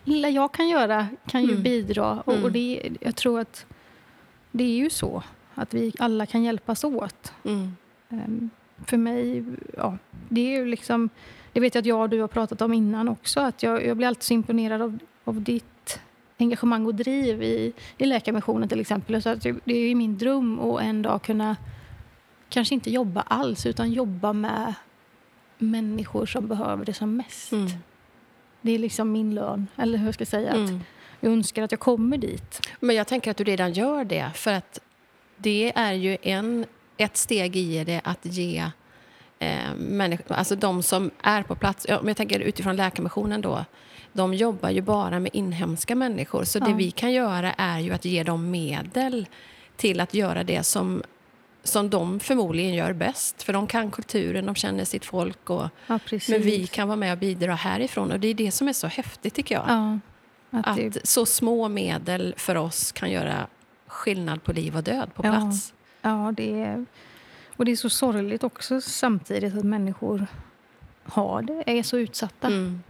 lilla 0.05 0.29
jag 0.29 0.53
kan 0.53 0.69
göra 0.69 1.07
kan 1.27 1.43
ju 1.43 1.51
mm. 1.51 1.63
bidra. 1.63 2.21
Och, 2.21 2.33
mm. 2.33 2.45
och, 2.45 2.53
det, 2.53 2.91
jag 3.01 3.17
tror 3.17 3.41
att 3.41 3.67
det 4.51 4.65
är 4.65 4.77
ju 4.77 4.91
så 4.91 5.23
att 5.55 5.75
vi 5.75 5.93
alla 5.99 6.27
kan 6.27 6.43
hjälpas 6.43 6.85
åt. 6.85 7.33
Mm. 7.45 7.77
Um, 8.09 8.51
för 8.87 8.97
mig, 8.97 9.45
ja, 9.77 9.99
det 10.29 10.41
är 10.41 10.59
ju 10.59 10.67
liksom... 10.67 11.09
Det 11.53 11.61
vet 11.61 11.75
jag 11.75 11.83
att 11.83 11.87
jag 11.87 12.01
och 12.01 12.09
du 12.09 12.21
har 12.21 12.29
pratat 12.29 12.63
om 12.63 12.73
innan 12.73 13.09
också. 13.09 13.41
Att 13.41 13.63
jag, 13.63 13.87
jag 13.87 13.97
blir 13.97 14.07
alltid 14.07 14.23
så 14.23 14.35
imponerad 14.35 14.83
av, 14.83 14.99
av 15.25 15.43
ditt 15.43 16.01
engagemang 16.39 16.87
och 16.87 16.95
driv 16.95 17.43
i, 17.43 17.73
i 17.99 18.07
Läkarmissionen 18.07 18.69
till 18.69 18.81
exempel. 18.81 19.23
Så 19.23 19.29
att 19.29 19.43
det 19.65 19.75
är 19.75 19.95
min 19.95 20.19
dröm 20.19 20.61
att 20.61 20.83
en 20.83 21.03
dag 21.03 21.23
kunna, 21.23 21.57
kanske 22.49 22.75
inte 22.75 22.91
jobba 22.91 23.21
alls, 23.21 23.67
utan 23.67 23.93
jobba 23.93 24.33
med 24.33 24.75
människor 25.61 26.27
som 26.27 26.49
behöver 26.49 26.85
det 26.85 26.95
som 26.95 27.17
mest. 27.17 27.53
Mm. 27.53 27.71
Det 28.61 28.73
är 28.73 28.79
liksom 28.79 29.13
min 29.13 29.35
lön. 29.35 29.67
Eller 29.77 29.99
hur 29.99 30.13
ska 30.13 30.23
jag 30.23 30.29
säga? 30.29 30.51
Mm. 30.51 30.65
Att 30.65 30.83
jag 31.21 31.33
önskar 31.33 31.63
att 31.63 31.71
jag 31.71 31.81
kommer 31.81 32.19
dit. 32.19 32.61
Men 32.81 32.97
jag 32.97 33.07
tänker 33.07 33.31
att 33.31 33.37
du 33.37 33.45
redan 33.45 33.73
gör 33.73 34.05
det. 34.05 34.31
För 34.35 34.53
att 34.53 34.81
det 35.37 35.73
är 35.75 35.93
ju 35.93 36.17
en, 36.23 36.67
ett 36.97 37.17
steg 37.17 37.57
i 37.57 37.85
det 37.85 38.01
att 38.05 38.27
ge 38.27 38.71
eh, 39.39 39.75
människor, 39.79 40.35
alltså 40.35 40.57
de 40.57 40.83
som 40.83 41.11
är 41.23 41.43
på 41.43 41.55
plats. 41.55 41.87
Om 42.01 42.09
jag 42.09 42.17
tänker 42.17 42.41
utifrån 42.41 42.77
Läkarmissionen 42.77 43.41
då. 43.41 43.65
De 44.13 44.35
jobbar 44.35 44.71
ju 44.71 44.81
bara 44.81 45.21
med 45.21 45.31
inhemska 45.33 45.95
människor. 45.95 46.45
Så 46.45 46.59
ja. 46.59 46.65
det 46.65 46.73
vi 46.73 46.91
kan 46.91 47.13
göra 47.13 47.53
är 47.53 47.79
ju 47.79 47.93
att 47.93 48.05
ge 48.05 48.23
dem 48.23 48.51
medel 48.51 49.27
till 49.77 50.01
att 50.01 50.15
göra 50.15 50.45
det 50.45 50.63
som 50.63 51.03
som 51.63 51.91
de 51.91 52.21
förmodligen 52.21 52.75
gör 52.75 52.93
bäst. 52.93 53.43
För 53.43 53.53
de 53.53 53.67
kan 53.67 53.91
kulturen, 53.91 54.47
de 54.47 54.55
känner 54.55 54.85
sitt 54.85 55.05
folk. 55.05 55.51
Och, 55.51 55.69
ja, 55.87 55.99
men 56.11 56.43
vi 56.43 56.67
kan 56.67 56.89
vara 56.89 56.97
med 56.97 57.13
och 57.13 57.19
bidra 57.19 57.55
härifrån. 57.55 58.13
Och 58.13 58.21
det 58.21 58.29
är 58.29 58.35
det 58.35 58.51
som 58.51 58.69
är 58.69 58.73
så 58.73 58.87
häftigt 58.87 59.35
tycker 59.35 59.55
jag. 59.55 59.65
Ja, 59.69 59.99
att, 60.51 60.97
att 60.97 61.09
så 61.09 61.27
små 61.27 61.69
medel 61.69 62.35
för 62.37 62.57
oss 62.57 62.93
kan 62.93 63.11
göra 63.11 63.47
skillnad 63.87 64.43
på 64.45 64.53
liv 64.53 64.77
och 64.77 64.83
död 64.83 65.15
på 65.15 65.23
plats. 65.23 65.75
Ja, 66.03 66.33
det 66.37 66.63
är, 66.63 66.87
och 67.57 67.65
det 67.65 67.73
är 67.73 67.77
så 67.77 67.91
sorgligt 67.91 68.45
också 68.45 68.81
samtidigt 68.81 69.55
att 69.55 69.65
människor 69.65 70.27
har 71.05 71.43
det, 71.43 71.79
är 71.79 71.83
så 71.83 71.99
utsatta. 71.99 72.47
Mm. 72.47 72.83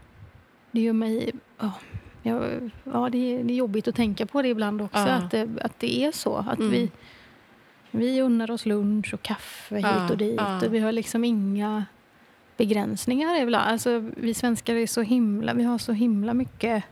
Det 0.71 0.81
gör 0.81 0.93
mig... 0.93 1.33
Oh, 1.61 1.79
ja, 2.23 2.43
ja 2.85 3.09
det, 3.11 3.19
är, 3.19 3.45
det 3.45 3.53
är 3.53 3.57
jobbigt 3.57 3.89
att 3.89 3.97
tänka 3.97 4.27
på 4.27 4.43
det 4.43 4.49
ibland 4.49 4.83
också. 4.83 4.99
Att, 4.99 5.31
det, 5.31 5.49
att 5.63 5.79
det 5.79 6.05
är 6.05 6.13
så. 6.13 6.37
Att 6.37 6.59
mm. 6.59 6.71
vi 6.71 6.91
Vi 7.91 8.21
unnar 8.21 8.51
oss 8.51 8.67
lunch 8.67 9.15
och 9.15 9.23
kaffe 9.23 9.75
hit 9.77 9.85
Ja, 9.85 10.11
och 10.11 10.17
dit. 10.17 10.35
ja. 10.39 10.67
Och 10.67 10.75
vi 10.75 10.79
har 10.79 10.93
liksom 10.93 11.25
inga 11.25 11.85
begränsningar. 12.57 13.55
Alltså, 13.55 13.99
vi 14.17 14.35
svenskar 14.35 14.75
är 14.75 14.87
så 14.87 15.03
himla... 15.03 15.55
Vi 15.55 15.63
har 15.63 15.79
så 15.79 15.93
himla 15.93 16.35
mycket... 16.35 16.85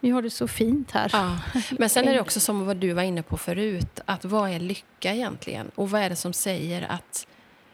Vi 0.00 0.10
har 0.10 0.22
det 0.22 0.30
så 0.30 0.48
fint 0.48 0.90
här. 0.90 1.10
Ja. 1.12 1.38
Men 1.78 1.88
sen 1.88 2.08
är 2.08 2.14
det 2.14 2.20
också 2.20 2.40
som 2.40 2.66
vad 2.66 2.76
du 2.76 2.92
var 2.92 3.02
inne 3.02 3.22
på 3.22 3.36
förut, 3.36 4.00
att 4.04 4.24
vad 4.24 4.50
är 4.50 4.60
lycka 4.60 5.14
egentligen? 5.14 5.70
Och 5.74 5.90
vad 5.90 6.00
är 6.00 6.10
det 6.10 6.16
som 6.16 6.32
säger 6.32 6.86
att 6.90 7.26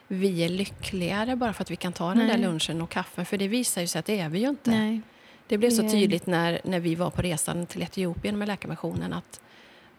vi 0.08 0.44
är 0.44 0.48
lyckligare 0.48 1.36
bara 1.36 1.52
för 1.52 1.62
att 1.62 1.70
vi 1.70 1.76
kan 1.76 1.92
ta 1.92 2.08
den 2.08 2.18
Nej. 2.18 2.26
där 2.26 2.38
lunchen 2.38 2.82
och 2.82 2.90
kaffen? 2.90 3.26
För 3.26 3.38
det 3.38 3.48
visar 3.48 3.80
ju 3.80 3.86
sig 3.86 3.98
att 3.98 4.06
det 4.06 4.20
är 4.20 4.28
vi 4.28 4.38
ju 4.38 4.48
inte. 4.48 4.70
Nej. 4.70 5.00
Det 5.46 5.58
blev 5.58 5.70
så 5.70 5.90
tydligt 5.90 6.26
när, 6.26 6.60
när 6.64 6.80
vi 6.80 6.94
var 6.94 7.10
på 7.10 7.22
resan 7.22 7.66
till 7.66 7.82
Etiopien 7.82 8.38
med 8.38 8.48
Läkarmissionen 8.48 9.12
att 9.12 9.40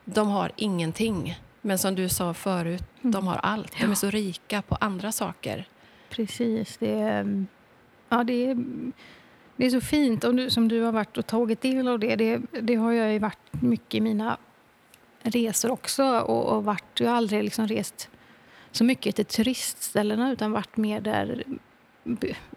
de 0.05 0.27
har 0.27 0.51
ingenting. 0.55 1.39
Men 1.65 1.77
som 1.77 1.95
du 1.95 2.09
sa 2.09 2.33
förut, 2.33 2.83
de 3.01 3.27
har 3.27 3.35
allt. 3.35 3.79
De 3.79 3.91
är 3.91 3.95
så 3.95 4.09
rika 4.09 4.61
på 4.61 4.75
andra 4.75 5.11
saker. 5.11 5.67
Precis. 6.09 6.77
Det 6.77 6.91
är, 6.91 7.45
ja, 8.09 8.23
det 8.23 8.33
är, 8.33 8.57
det 9.55 9.65
är 9.65 9.69
så 9.69 9.81
fint. 9.81 10.23
Och 10.23 10.35
du, 10.35 10.49
som 10.49 10.67
du 10.67 10.81
har 10.81 10.91
varit 10.91 11.17
och 11.17 11.27
tagit 11.27 11.61
del 11.61 11.87
av 11.87 11.99
det, 11.99 12.15
det, 12.15 12.41
det 12.61 12.75
har 12.75 12.91
jag 12.91 13.13
ju 13.13 13.19
varit 13.19 13.61
mycket 13.61 13.95
i 13.95 14.01
mina 14.01 14.37
resor 15.21 15.71
också. 15.71 16.03
Och, 16.03 16.45
och 16.45 16.63
varit, 16.63 16.99
jag 16.99 17.09
har 17.09 17.17
aldrig 17.17 17.43
liksom 17.43 17.67
rest 17.67 18.09
så 18.71 18.83
mycket 18.83 19.15
till 19.15 19.25
turistställena 19.25 20.31
utan 20.31 20.51
varit 20.51 20.77
mer 20.77 21.01
där 21.01 21.43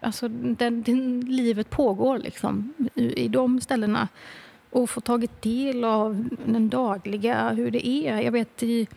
alltså, 0.01 0.27
där, 0.27 0.71
där 0.71 1.23
livet 1.27 1.69
pågår 1.69 2.17
liksom, 2.17 2.73
i, 2.95 3.23
i 3.23 3.27
de 3.27 3.61
ställena. 3.61 4.07
Och 4.69 4.89
få 4.89 5.01
tagit 5.01 5.41
del 5.41 5.83
av 5.83 6.29
den 6.45 6.69
dagliga, 6.69 7.49
hur 7.49 7.71
det 7.71 7.87
är. 7.87 8.21
Jag 8.21 8.31
vet 8.31 8.63
i, 8.63 8.87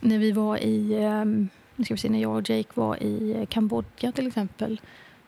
när 0.00 0.18
vi 0.18 0.32
var 0.32 0.56
i 0.56 0.94
ehm, 0.94 1.48
nu 1.76 1.84
ska 1.84 1.94
vi 1.94 1.98
se, 1.98 2.08
när 2.08 2.22
jag 2.22 2.36
och 2.36 2.50
Jake 2.50 2.70
var 2.74 3.02
i 3.02 3.46
Kambodja 3.50 4.12
till 4.12 4.26
exempel. 4.26 4.80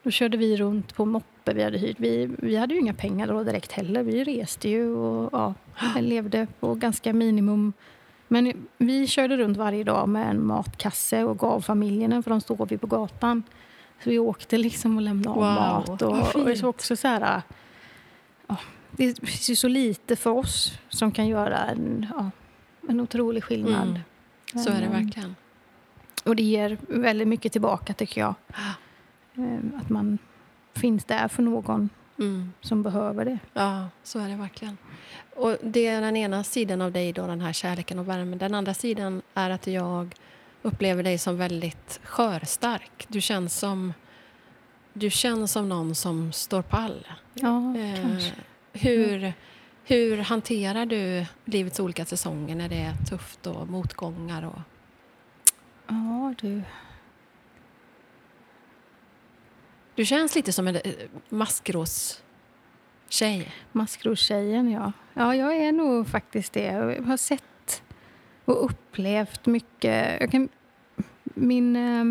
Då 0.03 0.11
körde 0.11 0.37
vi 0.37 0.57
runt 0.57 0.95
på 0.95 1.05
moppe 1.05 1.53
vi 1.53 1.63
hade 1.63 1.77
hyrt. 1.77 1.99
Vi, 1.99 2.29
vi 2.37 2.55
hade 2.55 2.73
ju 2.73 2.79
inga 2.79 2.93
pengar 2.93 3.27
då 3.27 3.43
direkt 3.43 3.71
heller. 3.71 4.03
Vi 4.03 4.23
reste 4.23 4.69
ju 4.69 4.95
och 4.95 5.29
ja, 5.33 5.53
levde 5.99 6.47
på 6.59 6.73
ganska 6.73 7.13
minimum. 7.13 7.73
Men 8.27 8.67
vi 8.77 9.07
körde 9.07 9.37
runt 9.37 9.57
varje 9.57 9.83
dag 9.83 10.09
med 10.09 10.29
en 10.29 10.45
matkasse 10.45 11.23
och 11.23 11.39
gav 11.39 11.61
familjerna 11.61 12.21
för 12.21 12.31
de 12.31 12.41
stod 12.41 12.69
vi 12.69 12.77
på 12.77 12.87
gatan. 12.87 13.43
Så 14.03 14.09
vi 14.09 14.19
åkte 14.19 14.57
liksom 14.57 14.95
och 14.95 15.01
lämnade 15.01 15.29
av 15.29 15.35
Wow, 15.35 15.43
mat. 15.43 16.01
vad 16.01 16.35
Och, 16.35 16.63
och 16.63 16.69
också 16.69 16.95
så 16.95 17.07
här... 17.07 17.41
Ja, 18.47 18.55
det 18.97 19.19
finns 19.27 19.49
ju 19.49 19.55
så 19.55 19.67
lite 19.67 20.15
för 20.15 20.29
oss 20.31 20.73
som 20.89 21.11
kan 21.11 21.27
göra 21.27 21.57
en, 21.57 22.05
ja, 22.15 22.31
en 22.89 22.99
otrolig 22.99 23.43
skillnad. 23.43 23.87
Mm. 24.53 24.63
Så 24.63 24.69
är 24.69 24.81
det 24.81 24.89
Men, 24.89 25.03
verkligen. 25.05 25.35
och 26.25 26.35
det 26.35 26.43
ger 26.43 26.77
väldigt 26.87 27.27
mycket 27.27 27.51
tillbaka 27.51 27.93
tycker 27.93 28.21
jag. 28.21 28.33
Eh, 29.35 29.79
Att 29.81 29.89
man 29.89 30.17
finns 30.73 31.05
där 31.05 31.27
för 31.27 31.43
någon 31.43 31.89
Mm. 32.19 32.53
som 32.61 32.83
behöver 32.83 33.25
det. 33.25 33.39
Ja, 33.53 33.87
så 34.03 34.19
är 34.19 34.29
det 34.29 34.35
verkligen. 34.35 34.77
Och 35.35 35.57
det 35.63 35.87
är 35.87 36.01
den 36.01 36.15
ena 36.17 36.43
sidan 36.43 36.81
av 36.81 36.91
dig, 36.91 37.13
då, 37.13 37.27
den 37.27 37.41
här 37.41 37.53
kärleken 37.53 37.99
och 37.99 38.09
värmen. 38.09 38.37
Den 38.37 38.53
andra 38.53 38.73
sidan 38.73 39.21
är 39.33 39.49
att 39.49 39.67
jag 39.67 40.15
upplever 40.61 41.03
dig 41.03 41.17
som 41.17 41.37
väldigt 41.37 41.99
skörstark. 42.03 43.05
Du 43.07 43.21
känns 43.21 43.59
som, 43.59 43.93
du 44.93 45.09
känns 45.09 45.51
som 45.51 45.69
någon 45.69 45.95
som 45.95 46.31
står 46.31 46.61
pall. 46.61 47.07
Ja, 47.33 47.77
Eh, 47.77 48.01
kanske. 48.01 48.31
Hur, 48.75 49.33
hur 49.83 50.17
hanterar 50.17 50.85
du 50.85 51.25
livets 51.45 51.79
olika 51.79 52.05
säsonger 52.05 52.55
när 52.55 52.69
det 52.69 52.75
är 52.75 52.93
tufft 53.09 53.47
och 53.47 53.67
motgångar? 53.67 54.45
Och, 54.45 54.59
Ja, 55.87 56.33
du. 56.41 56.61
du 59.95 60.05
känns 60.05 60.35
lite 60.35 60.53
som 60.53 60.67
en 60.67 60.75
eh, 60.75 60.81
maskros-tjej. 61.29 63.51
Maskrostjejen, 63.71 64.71
ja. 64.71 64.91
Ja, 65.13 65.35
jag 65.35 65.55
är 65.57 65.71
nog 65.71 66.07
faktiskt 66.07 66.53
det. 66.53 66.63
Jag 66.63 67.01
har 67.01 67.17
sett 67.17 67.83
och 68.45 68.65
upplevt 68.65 69.45
mycket. 69.45 70.21
Jag 70.21 70.31
kan, 70.31 70.49
min, 71.23 71.75
eh, 71.75 72.03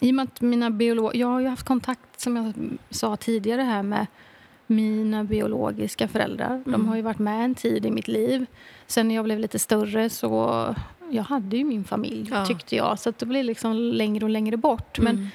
I 0.00 0.10
och 0.10 0.14
med 0.14 0.22
att 0.22 0.40
mina 0.40 0.70
biologer... 0.70 1.20
Jag 1.20 1.28
har 1.28 1.40
ju 1.40 1.48
haft 1.48 1.66
kontakt, 1.66 2.20
som 2.20 2.36
jag 2.36 2.52
sa 2.90 3.16
tidigare, 3.16 3.62
här 3.62 3.82
med 3.82 4.06
mina 4.72 5.24
biologiska 5.24 6.08
föräldrar. 6.08 6.62
De 6.64 6.74
Mm. 6.74 6.88
har 6.88 6.96
ju 6.96 7.02
varit 7.02 7.18
med 7.18 7.44
en 7.44 7.54
tid 7.54 7.86
i 7.86 7.90
mitt 7.90 8.08
liv. 8.08 8.46
Sen 8.86 9.08
när 9.08 9.14
jag 9.14 9.24
blev 9.24 9.38
lite 9.38 9.58
större 9.58 10.10
så... 10.10 10.74
Jag 11.10 11.22
hade 11.22 11.56
ju 11.56 11.64
min 11.64 11.84
familj, 11.84 12.28
Ja. 12.32 12.46
tyckte 12.46 12.76
jag. 12.76 12.98
Så 12.98 13.12
det 13.18 13.26
blev 13.26 13.44
liksom 13.44 13.74
längre 13.74 14.24
och 14.24 14.30
längre 14.30 14.56
bort. 14.56 14.98
Men 14.98 15.28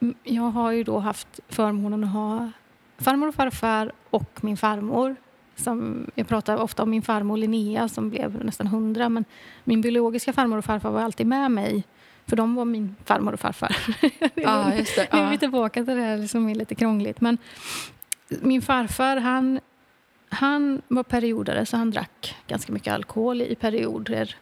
Mm. 0.00 0.14
Jag 0.24 0.42
har 0.50 0.70
ju 0.72 0.84
då 0.84 0.98
haft 0.98 1.40
förmånen 1.48 2.04
att 2.04 2.10
ha 2.12 2.50
farmor 2.98 3.28
och 3.28 3.34
farfar 3.34 3.92
och 4.10 4.44
min 4.44 4.56
farmor. 4.56 5.16
Som, 5.56 6.06
jag 6.14 6.28
pratar 6.28 6.56
ofta 6.56 6.82
om 6.82 6.90
min 6.90 7.02
farmor 7.02 7.36
Linnea 7.36 7.88
som 7.88 8.10
blev 8.10 8.44
nästan 8.44 8.66
hundra. 8.66 9.08
Men 9.08 9.24
min 9.64 9.80
biologiska 9.80 10.32
farmor 10.32 10.58
och 10.58 10.64
farfar 10.64 10.90
var 10.90 11.00
alltid 11.00 11.26
med 11.26 11.50
mig. 11.50 11.84
För 12.26 12.36
de 12.36 12.54
var 12.54 12.64
min 12.64 12.96
farmor 13.04 13.32
och 13.32 13.40
farfar. 13.40 13.76
Ja, 14.34 14.74
just 14.74 14.96
det. 14.96 15.08
Nu 15.12 15.18
är 15.18 15.30
vi 15.30 15.38
tillbaka 15.38 15.84
till 15.84 15.96
det 15.96 16.02
här 16.02 16.26
som 16.26 16.48
är 16.48 16.54
lite 16.54 16.74
krångligt. 16.74 17.20
Men 17.20 17.38
min 18.28 18.62
farfar, 18.62 19.16
han, 19.16 19.60
han 20.28 20.82
var 20.88 21.02
periodare 21.02 21.66
så 21.66 21.76
han 21.76 21.90
drack 21.90 22.36
ganska 22.46 22.72
mycket 22.72 22.94
alkohol 22.94 23.42
i 23.42 23.54
perioder. 23.54 24.36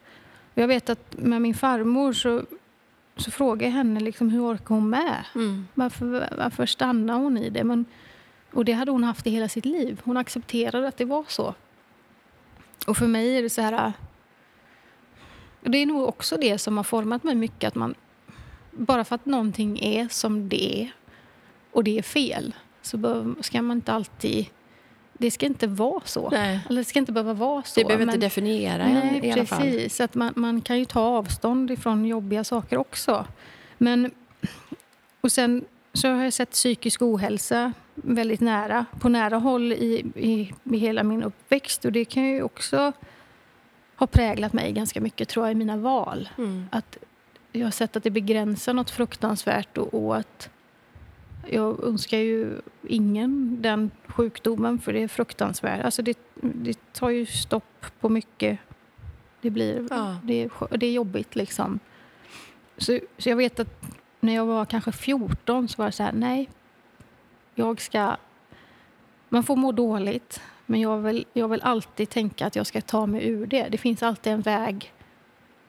Jag 0.54 0.68
vet 0.68 0.90
att 0.90 1.16
med 1.18 1.42
min 1.42 1.54
farmor 1.54 2.12
så, 2.12 2.42
så 3.16 3.30
frågade 3.30 3.64
jag 3.64 3.70
henne 3.70 4.00
liksom, 4.00 4.30
hur 4.30 4.40
orkar 4.40 4.74
hon 4.74 4.90
med? 4.90 5.24
Mm. 5.34 5.68
Varför, 5.74 6.28
varför 6.38 6.66
stannar 6.66 7.18
hon 7.18 7.38
i 7.38 7.50
det? 7.50 7.64
Men, 7.64 7.84
och 8.52 8.64
det 8.64 8.72
hade 8.72 8.90
hon 8.90 9.04
haft 9.04 9.26
i 9.26 9.30
hela 9.30 9.48
sitt 9.48 9.64
liv. 9.64 10.00
Hon 10.04 10.16
accepterade 10.16 10.88
att 10.88 10.96
det 10.96 11.04
var 11.04 11.24
så. 11.28 11.54
Och 12.86 12.96
för 12.96 13.06
mig 13.06 13.38
är 13.38 13.42
det 13.42 13.50
så 13.50 13.62
här... 13.62 13.92
Det 15.60 15.78
är 15.78 15.86
nog 15.86 16.08
också 16.08 16.36
det 16.36 16.58
som 16.58 16.76
har 16.76 16.84
format 16.84 17.24
mig 17.24 17.34
mycket. 17.34 17.68
Att 17.68 17.74
man, 17.74 17.94
bara 18.70 19.04
för 19.04 19.14
att 19.14 19.26
någonting 19.26 19.78
är 19.78 20.08
som 20.08 20.48
det 20.48 20.82
är 20.82 20.90
och 21.72 21.84
det 21.84 21.98
är 21.98 22.02
fel 22.02 22.54
så 22.84 23.34
ska 23.40 23.62
man 23.62 23.76
inte 23.76 23.92
alltid... 23.92 24.46
Det 25.18 25.30
ska 25.30 25.46
inte 25.46 25.66
vara 25.66 26.02
så. 26.04 26.30
Nej. 26.30 26.60
Eller 26.68 26.80
det 26.80 26.84
ska 26.84 26.98
inte 26.98 27.12
behöva 27.12 27.32
vara 27.32 27.62
så. 27.62 27.80
Det 27.80 27.86
behöver 27.86 28.06
men- 28.06 28.14
inte 28.14 28.26
definiera 28.26 28.86
Nej, 28.86 29.18
en 29.18 29.24
i 29.24 29.32
alla 29.32 29.46
fall. 29.46 29.60
precis. 29.62 30.00
Att 30.00 30.14
man, 30.14 30.32
man 30.36 30.60
kan 30.60 30.78
ju 30.78 30.84
ta 30.84 31.00
avstånd 31.00 31.70
ifrån 31.70 32.04
jobbiga 32.06 32.44
saker 32.44 32.76
också. 32.78 33.26
Men, 33.78 34.10
och 35.20 35.32
sen 35.32 35.64
så 35.92 36.08
har 36.08 36.24
jag 36.24 36.32
sett 36.32 36.50
psykisk 36.50 37.02
ohälsa 37.02 37.72
väldigt 37.94 38.40
nära, 38.40 38.86
på 39.00 39.08
nära 39.08 39.36
håll 39.36 39.72
i, 39.72 40.12
i, 40.14 40.52
i 40.74 40.78
hela 40.78 41.02
min 41.02 41.22
uppväxt. 41.22 41.84
Och 41.84 41.92
det 41.92 42.04
kan 42.04 42.24
ju 42.24 42.42
också 42.42 42.92
ha 43.96 44.06
präglat 44.06 44.52
mig 44.52 44.72
ganska 44.72 45.00
mycket 45.00 45.28
tror 45.28 45.46
jag 45.46 45.52
i 45.52 45.54
mina 45.54 45.76
val. 45.76 46.28
Mm. 46.38 46.66
Att 46.72 46.98
jag 47.52 47.66
har 47.66 47.70
sett 47.70 47.96
att 47.96 48.02
det 48.02 48.10
begränsar 48.10 48.74
något 48.74 48.90
fruktansvärt 48.90 49.78
och, 49.78 49.94
och 49.94 50.16
att 50.16 50.50
jag 51.50 51.84
önskar 51.84 52.18
ju 52.18 52.60
ingen 52.88 53.62
den 53.62 53.90
sjukdomen 54.06 54.78
för 54.78 54.92
det 54.92 55.02
är 55.02 55.08
fruktansvärt. 55.08 55.84
Alltså 55.84 56.02
det, 56.02 56.18
det 56.34 56.92
tar 56.92 57.10
ju 57.10 57.26
stopp 57.26 57.86
på 58.00 58.08
mycket. 58.08 58.58
Det, 59.40 59.50
blir, 59.50 59.86
Ja. 59.90 60.16
det, 60.22 60.48
det 60.70 60.86
är 60.86 60.92
jobbigt 60.92 61.36
liksom. 61.36 61.78
Så, 62.78 62.98
så 63.18 63.28
jag 63.28 63.36
vet 63.36 63.60
att 63.60 63.84
när 64.20 64.34
jag 64.34 64.46
var 64.46 64.64
kanske 64.64 64.92
14 64.92 65.68
så 65.68 65.82
var 65.82 65.86
det 65.86 65.92
så 65.92 66.02
här, 66.02 66.12
nej. 66.12 66.50
Jag 67.54 67.80
ska... 67.80 68.16
Man 69.28 69.42
får 69.42 69.56
må 69.56 69.72
dåligt, 69.72 70.40
men 70.66 70.80
jag 70.80 70.98
vill, 70.98 71.24
jag 71.32 71.48
vill 71.48 71.62
alltid 71.62 72.08
tänka 72.08 72.46
att 72.46 72.56
jag 72.56 72.66
ska 72.66 72.80
ta 72.80 73.06
mig 73.06 73.28
ur 73.28 73.46
det. 73.46 73.68
Det 73.68 73.78
finns 73.78 74.02
alltid 74.02 74.32
en 74.32 74.40
väg 74.40 74.92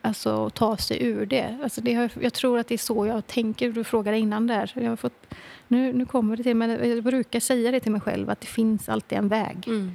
alltså, 0.05 0.49
ta 0.49 0.77
sig 0.77 1.03
ur 1.03 1.25
det. 1.25 1.57
Alltså, 1.63 1.81
det 1.81 1.93
har, 1.93 2.11
jag 2.19 2.33
tror 2.33 2.59
att 2.59 2.67
det 2.67 2.73
är 2.73 2.77
så 2.77 3.05
jag 3.05 3.27
tänker. 3.27 3.71
Du 3.71 3.83
frågade 3.83 4.17
innan 4.17 4.47
där. 4.47 4.71
Jag 4.75 4.89
har 4.89 4.95
fått, 4.95 5.27
nu, 5.67 5.93
nu 5.93 6.05
kommer 6.05 6.37
det 6.37 6.43
till 6.43 6.55
men 6.55 6.89
Jag 6.89 7.03
brukar 7.03 7.39
säga 7.39 7.71
det 7.71 7.79
till 7.79 7.91
mig 7.91 8.01
själv 8.01 8.29
att 8.29 8.41
det 8.41 8.47
finns 8.47 8.89
alltid 8.89 9.17
en 9.17 9.27
väg. 9.27 9.67
Mm. 9.67 9.91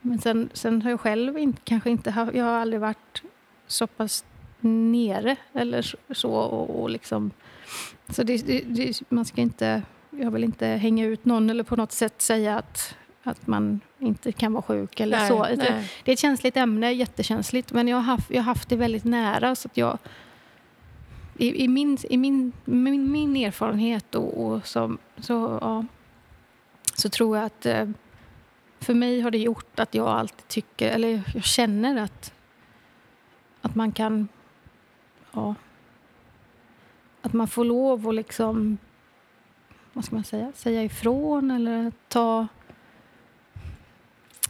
Men 0.00 0.18
sen, 0.18 0.50
sen 0.52 0.82
har 0.82 0.90
jag 0.90 1.00
själv 1.00 1.38
inte, 1.38 1.60
kanske 1.64 1.90
inte 1.90 2.28
jag 2.34 2.44
har 2.44 2.52
aldrig 2.52 2.80
varit 2.80 3.22
så 3.66 3.86
pass 3.86 4.24
nere 4.60 5.36
eller 5.52 5.82
så. 5.82 5.96
så 6.10 6.32
och, 6.32 6.82
och 6.82 6.90
liksom, 6.90 7.30
så 8.08 8.22
det, 8.22 8.46
det, 8.46 8.60
det, 8.66 9.02
man 9.08 9.24
ska 9.24 9.40
inte, 9.40 9.82
jag 10.10 10.30
vill 10.30 10.44
inte 10.44 10.66
hänga 10.66 11.06
ut 11.06 11.24
någon 11.24 11.50
eller 11.50 11.64
på 11.64 11.76
något 11.76 11.92
sätt 11.92 12.22
säga 12.22 12.58
att, 12.58 12.96
att 13.22 13.46
man 13.46 13.80
inte 13.98 14.32
kan 14.32 14.52
vara 14.52 14.62
sjuk 14.62 15.00
eller 15.00 15.18
Nej, 15.18 15.28
så. 15.28 15.42
nej. 15.42 15.90
Det 16.04 16.10
är 16.10 16.12
ett 16.12 16.18
känsligt 16.18 16.56
ämne, 16.56 16.92
jättekänsligt, 16.92 17.72
men 17.72 17.88
jag 17.88 17.96
har 17.96 18.02
haft, 18.02 18.30
jag 18.30 18.38
har 18.38 18.44
haft 18.44 18.68
det 18.68 18.76
väldigt 18.76 19.04
nära 19.04 19.54
så 19.54 19.68
att 19.68 19.76
jag 19.76 19.98
i, 21.36 21.64
i, 21.64 21.68
min, 21.68 21.98
i 22.10 22.16
min, 22.16 22.52
min, 22.64 23.12
min 23.12 23.36
erfarenhet 23.36 24.14
och, 24.14 24.46
och 24.46 24.66
som, 24.66 24.98
så, 25.18 25.58
ja, 25.60 25.84
så 26.94 27.08
tror 27.08 27.36
jag 27.36 27.46
att 27.46 27.66
eh, 27.66 27.88
för 28.80 28.94
mig 28.94 29.20
har 29.20 29.30
det 29.30 29.38
gjort 29.38 29.80
att 29.80 29.94
jag 29.94 30.08
alltid 30.08 30.48
tycker, 30.48 30.90
eller 30.90 31.22
jag 31.34 31.44
känner 31.44 32.02
att, 32.02 32.32
att 33.60 33.74
man 33.74 33.92
kan 33.92 34.28
ja, 35.32 35.54
att 37.22 37.32
man 37.32 37.48
får 37.48 37.64
lov 37.64 38.08
att 38.08 38.14
liksom, 38.14 38.78
vad 39.92 40.04
ska 40.04 40.14
man 40.14 40.24
säga, 40.24 40.52
säga 40.54 40.84
ifrån 40.84 41.50
eller 41.50 41.92
ta 42.08 42.46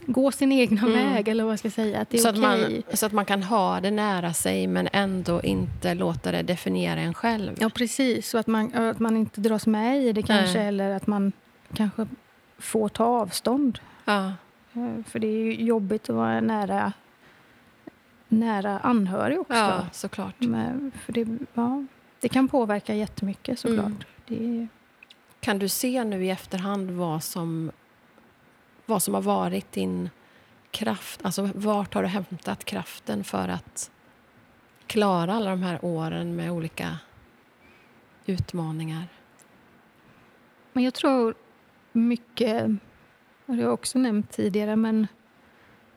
gå 0.05 0.31
sin 0.31 0.51
egna 0.51 0.81
Mm. 0.81 0.93
väg 1.13 1.27
eller 1.27 1.43
vad 1.43 1.51
jag 1.51 1.59
ska 1.59 1.69
säga. 1.69 2.01
Att 2.01 2.09
det 2.09 2.17
är 2.17 2.21
Så 2.21 2.29
att, 2.29 2.37
okej. 2.37 2.83
man, 2.87 2.97
så 2.97 3.05
att 3.05 3.11
man 3.11 3.25
kan 3.25 3.43
ha 3.43 3.79
det 3.81 3.91
nära 3.91 4.33
sig 4.33 4.67
men 4.67 4.89
ändå 4.93 5.41
inte 5.41 5.93
låta 5.93 6.31
det 6.31 6.41
definiera 6.41 6.99
en 6.99 7.13
själv. 7.13 7.55
Ja, 7.59 7.69
precis. 7.69 8.29
Så 8.29 8.37
att 8.37 8.47
man, 8.47 8.73
att 8.75 8.99
man 8.99 9.17
inte 9.17 9.41
dras 9.41 9.67
med 9.67 10.03
i 10.03 10.13
det 10.13 10.21
kanske 10.23 10.57
Nej. 10.57 10.67
eller 10.67 10.91
att 10.91 11.07
man 11.07 11.31
kanske 11.73 12.07
får 12.59 12.89
ta 12.89 13.05
avstånd. 13.05 13.79
Ja. 14.05 14.25
Eh, 14.73 15.03
För 15.07 15.19
det 15.19 15.27
är 15.27 15.43
ju 15.43 15.53
jobbigt 15.63 16.09
att 16.09 16.15
vara 16.15 16.41
nära, 16.41 16.93
nära 18.27 18.79
anhörig 18.79 19.39
också. 19.39 19.53
ja, 19.53 19.85
såklart. 19.91 20.35
Men 20.39 20.91
för 21.05 21.13
det, 21.13 21.27
ja, 21.53 21.85
det 22.19 22.29
kan 22.29 22.47
påverka 22.47 22.95
jättemycket 22.95 23.59
såklart. 23.59 23.85
Mm. 23.85 24.03
Det 24.27 24.35
är, 24.61 24.67
Kan 25.39 25.59
du 25.59 25.69
se 25.69 26.03
nu 26.03 26.25
i 26.25 26.29
efterhand 26.29 26.91
vad 26.91 27.23
som, 27.23 27.71
vad 28.85 29.03
som 29.03 29.13
har 29.13 29.21
varit 29.21 29.71
din 29.71 30.09
kraft? 30.71 31.19
Alltså 31.23 31.49
vart 31.55 31.93
har 31.93 32.01
du 32.01 32.07
hämtat 32.07 32.65
kraften 32.65 33.23
för 33.23 33.47
att 33.47 33.91
klara 34.87 35.33
alla 35.33 35.49
de 35.49 35.63
här 35.63 35.85
åren 35.85 36.35
med 36.35 36.51
olika 36.51 36.97
utmaningar? 38.25 39.07
men 40.73 40.83
jag 40.83 40.93
tror 40.93 41.33
mycket, 41.91 42.63
och 43.45 43.55
det 43.55 43.61
har 43.61 43.61
jag 43.61 43.73
också 43.73 43.99
nämnt 43.99 44.31
tidigare, 44.31 44.75
men 44.75 45.07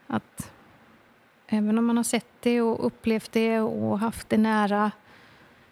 att 0.06 0.52
även 1.46 1.78
om 1.78 1.86
man 1.86 1.96
har 1.96 2.04
sett 2.04 2.26
det 2.40 2.60
och 2.60 2.86
upplevt 2.86 3.32
det 3.32 3.60
och 3.60 3.98
haft 3.98 4.28
det 4.28 4.38
nära 4.38 4.90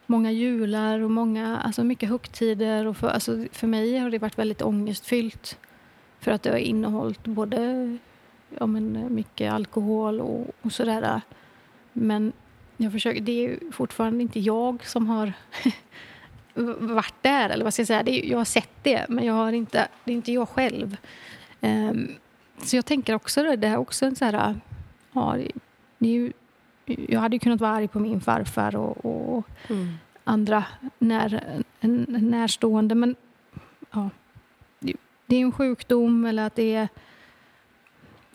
många 0.07 0.31
jular 0.31 1.01
och 1.01 1.11
många, 1.11 1.59
alltså 1.59 1.85
mycket 1.85 2.09
högtider. 2.09 2.87
Och 2.87 2.97
för, 2.97 3.09
alltså 3.09 3.47
för 3.53 3.67
mig 3.67 3.99
har 3.99 4.11
det 4.11 4.19
varit 4.19 4.39
väldigt 4.39 4.63
ångestfyllt 4.63 5.59
för 6.23 6.31
att 6.31 6.43
det 6.43 6.51
har 6.51 6.57
innehållit 6.57 7.25
både 7.25 7.59
ja, 8.59 8.67
men 8.67 9.15
mycket 9.15 9.53
alkohol 9.53 10.21
och, 10.21 10.47
och 10.63 10.73
sådär. 10.73 11.21
Men 11.93 12.33
jag 12.77 12.93
försöker, 12.93 13.21
det 13.21 13.33
är 13.33 13.49
ju 13.49 13.73
fortfarande 13.73 14.23
inte 14.23 14.41
jag 14.41 14.87
som 14.87 15.07
har 15.09 15.33
varit 16.79 17.15
där. 17.23 17.51
Eller 17.51 17.65
vad 17.65 17.75
ska 17.75 17.81
jag 17.81 17.87
säga? 17.87 18.03
Det 18.03 18.25
är, 18.27 18.31
jag 18.31 18.39
har 18.39 18.45
sett 18.45 18.71
det, 18.83 19.07
men 19.09 19.25
jag 19.25 19.35
har 19.35 19.53
inte, 19.53 19.89
det 20.05 20.13
är 20.13 20.17
inte 20.17 20.33
jag 20.33 20.49
själv. 20.49 20.97
Ehm, 21.61 22.09
så 22.63 22.77
jag 22.77 22.87
tänker 22.87 23.15
också 23.15 23.43
det, 23.43 23.57
det 23.57 23.69
är 23.69 23.77
också 23.77 24.07
en 24.07 24.17
så 24.17 24.25
här... 24.25 24.55
Ja, 25.13 25.37
det, 25.99 26.09
ju, 26.09 26.33
jag 26.87 27.21
hade 27.21 27.37
ju 27.37 27.41
kunnat 27.41 27.61
vara 27.61 27.71
arg 27.71 27.89
på 27.89 27.99
min 28.01 28.21
farfar 28.21 28.77
och, 28.77 29.05
och 29.37 29.47
Mm. 29.69 29.93
andra 30.25 30.65
när, 30.99 31.43
en, 31.81 32.07
närstående. 32.09 32.95
Men 32.95 33.17
ja, 33.91 34.11
det, 35.33 35.37
är 35.37 35.43
en 35.43 35.53
sjukdom 35.53 36.25
eller 36.25 36.47
att 36.47 36.55
det 36.55 36.75
är... 36.75 36.89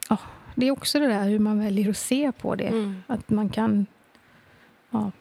Ja, 0.09 0.17
det 0.55 0.67
är 0.67 0.71
också 0.71 0.99
det 0.99 1.07
där 1.07 1.29
hur 1.29 1.39
man 1.39 1.59
väljer 1.59 1.89
att 1.89 1.97
se 1.97 2.31
på 2.31 2.55
det. 2.55 2.67
Mm. 2.67 3.03
Att 3.07 3.29
man 3.29 3.49
kan... 3.49 3.85
Ja, 4.89 5.11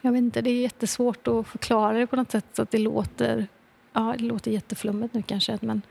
jag 0.00 0.12
vet 0.12 0.18
inte, 0.18 0.42
det 0.42 0.50
är 0.50 0.60
jättesvårt 0.60 1.28
att 1.28 1.46
förklara 1.46 1.98
det 1.98 2.06
på 2.06 2.16
något 2.16 2.30
sätt 2.30 2.46
så 2.52 2.62
att 2.62 2.70
det 2.70 2.78
låter... 2.78 3.46
Ja, 3.92 4.14
det 4.18 4.24
låter 4.24 4.50
jätteflummigt 4.50 5.14
nu 5.14 5.22
kanske, 5.22 5.58
men 5.60 5.82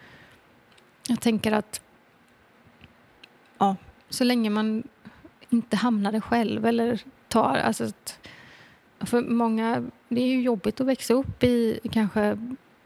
jag 1.07 1.21
tänker 1.21 1.51
att 1.51 1.81
ja, 3.57 3.75
så 4.09 4.23
länge 4.23 4.49
man 4.49 4.83
inte 5.49 5.77
hamnar 5.77 6.11
det 6.11 6.21
själv 6.21 6.65
eller 6.65 7.01
tar... 7.27 7.57
Alltså 7.57 7.83
att, 7.83 8.19
för 8.99 9.21
många, 9.21 9.85
det 10.09 10.21
är 10.21 10.27
ju 10.27 10.41
jobbigt 10.41 10.81
att 10.81 10.87
växa 10.87 11.13
upp 11.13 11.43
i 11.43 11.79
kanske 11.91 12.37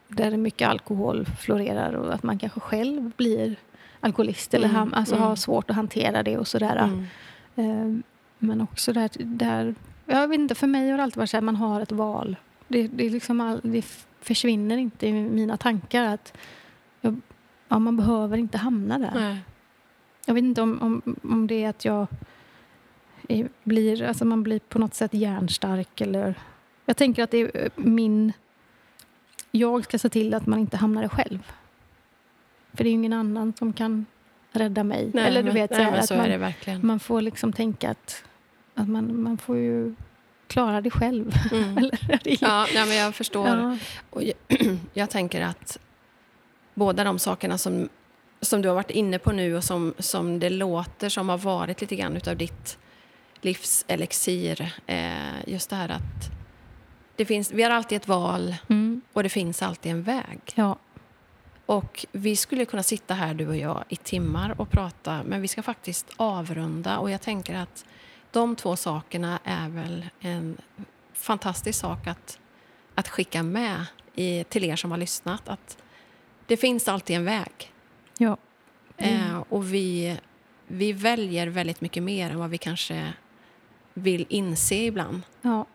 där 0.08 0.38
mycket 0.38 0.70
alkohol 0.70 1.26
florerar 1.26 1.94
och 1.94 2.14
att 2.14 2.24
man 2.24 2.40
kanske 2.40 2.60
själv 2.60 3.12
blir 3.18 3.56
alkoholist 4.00 4.54
eller 4.54 4.70
Mm, 4.70 4.94
alltså 4.94 5.16
mm. 5.16 5.28
har 5.28 5.36
svårt 5.36 5.70
att 5.70 5.76
hantera 5.76 6.24
det 6.24 6.38
och 6.38 6.48
sådär. 6.48 6.76
Mm. 6.76 7.06
Eh, 7.56 8.04
Men 8.40 8.62
också 8.62 8.94
där, 8.94 9.10
där 9.18 9.76
jag 10.06 10.28
vet 10.28 10.40
inte, 10.40 10.56
för 10.56 10.68
mig 10.68 10.90
har 10.90 10.98
det 10.98 11.04
alltid 11.04 11.18
varit 11.18 11.30
så 11.30 11.38
att 11.38 11.44
man 11.44 11.56
har 11.56 11.82
ett 11.82 11.92
val. 11.92 12.36
Det, 12.68 12.88
det, 12.88 13.10
liksom 13.10 13.42
all, 13.42 13.60
det 13.64 13.86
försvinner 14.22 14.78
inte 14.78 15.08
i 15.08 15.14
mina 15.14 15.58
tankar 15.58 16.04
att 16.04 16.38
jag, 17.02 17.22
ja, 17.68 17.80
man 17.80 17.98
behöver 17.98 18.38
inte 18.38 18.58
hamna 18.58 19.00
där. 19.00 19.12
Nej. 19.16 19.38
Jag 20.26 20.34
vet 20.34 20.44
inte 20.44 20.62
om, 20.62 20.82
om, 20.82 21.16
om 21.24 21.48
det 21.48 21.64
är 21.64 21.70
att 21.70 21.86
jag 21.86 22.08
blir, 23.64 24.04
alltså 24.04 24.26
man 24.26 24.44
blir 24.44 24.60
på 24.60 24.80
något 24.80 24.94
sätt 24.94 25.14
hjärnstark 25.14 26.02
eller... 26.02 26.36
Jag 26.86 26.98
tänker 26.98 27.24
att 27.24 27.32
det 27.32 27.38
är 27.38 27.70
min... 27.76 28.34
Jag 29.56 29.84
ska 29.84 30.00
se 30.00 30.10
till 30.10 30.34
att 30.34 30.46
man 30.46 30.60
inte 30.60 30.78
hamnar 30.78 31.02
där 31.02 31.10
själv. 31.10 31.52
För 32.74 32.84
det 32.84 32.90
är 32.90 32.92
ju 32.92 32.96
ingen 32.96 33.14
annan 33.14 33.54
som 33.60 33.74
kan 33.74 34.06
rädda 34.52 34.84
mig. 34.84 35.12
Nej, 35.14 35.28
eller 35.28 35.44
du 35.44 35.46
men, 35.46 35.54
vet, 35.54 35.72
så 35.72 35.78
nej, 35.78 35.92
men 35.92 36.00
att 36.00 36.08
så 36.08 36.16
man, 36.16 36.86
man 36.88 37.00
får 37.00 37.22
liksom 37.22 37.54
tänka 37.54 37.90
att, 37.90 38.24
att 38.76 38.90
man, 38.90 39.22
man 39.24 39.38
får 39.38 39.58
ju 39.58 39.96
klara 40.48 40.82
det 40.82 40.90
själv. 40.90 41.34
Mm. 41.52 41.78
Eller, 41.78 42.20
det 42.24 42.42
Ja, 42.42 42.68
nej, 42.74 42.88
men 42.88 42.96
jag 42.98 43.16
förstår. 43.16 43.48
ja. 43.48 43.78
Och 44.10 44.24
jag, 44.24 44.34
jag 44.94 45.10
tänker 45.10 45.42
att 45.42 45.80
båda 46.74 47.04
de 47.04 47.20
sakerna 47.20 47.58
som, 47.58 47.90
som 48.42 48.62
du 48.62 48.68
har 48.68 48.76
varit 48.76 48.92
inne 48.92 49.20
på 49.20 49.32
nu 49.32 49.56
och 49.56 49.64
som, 49.64 49.94
som 50.00 50.40
det 50.40 50.50
låter 50.50 51.10
som 51.10 51.30
har 51.30 51.38
varit 51.38 51.82
lite 51.82 51.96
grann 51.96 52.18
utav 52.18 52.38
ditt 52.38 52.78
livselixir. 53.42 54.74
Eh, 54.88 55.48
just 55.48 55.70
det 55.70 55.76
här 55.76 55.90
att 55.90 56.45
det 57.16 57.26
finns, 57.26 57.52
vi 57.52 57.64
har 57.64 57.70
alltid 57.72 57.96
ett 57.96 58.08
val 58.08 58.56
Mm. 58.70 59.02
och 59.14 59.24
det 59.24 59.30
finns 59.30 59.62
alltid 59.62 59.92
en 59.92 60.04
väg. 60.04 60.40
ja. 60.56 60.78
Och 61.66 62.06
vi 62.12 62.36
skulle 62.36 62.66
kunna 62.66 62.84
sitta 62.84 63.14
här 63.14 63.34
du 63.34 63.48
och 63.48 63.58
jag 63.58 63.84
i 63.90 63.96
timmar 63.96 64.62
och 64.62 64.70
prata 64.70 65.24
men 65.24 65.42
vi 65.42 65.48
ska 65.48 65.64
faktiskt 65.64 66.10
avrunda 66.18 66.98
och 66.98 67.10
jag 67.12 67.22
tänker 67.22 67.56
att 67.56 67.86
de 68.32 68.56
två 68.56 68.76
sakerna 68.76 69.40
är 69.44 69.70
väl 69.70 70.06
en 70.20 70.58
fantastisk 71.14 71.80
sak 71.80 72.08
att, 72.08 72.40
att 72.96 73.08
skicka 73.08 73.44
med 73.44 73.86
i, 74.16 74.44
till 74.44 74.64
er 74.64 74.76
som 74.76 74.92
har 74.92 74.98
lyssnat. 74.98 75.50
Att 75.50 75.78
det 76.46 76.58
finns 76.58 76.88
alltid 76.88 77.16
en 77.16 77.26
väg. 77.26 77.72
ja. 78.18 78.38
Eh, 78.98 79.44
och 79.50 79.74
vi, 79.74 80.18
vi 80.68 80.94
väljer 80.94 81.48
väldigt 81.48 81.82
mycket 81.82 82.04
mer 82.04 82.30
än 82.32 82.40
vad 82.40 82.50
vi 82.50 82.58
kanske 82.58 83.14
vill 83.94 84.26
inse 84.30 84.76
ibland. 84.76 85.22
ja. 85.42 85.66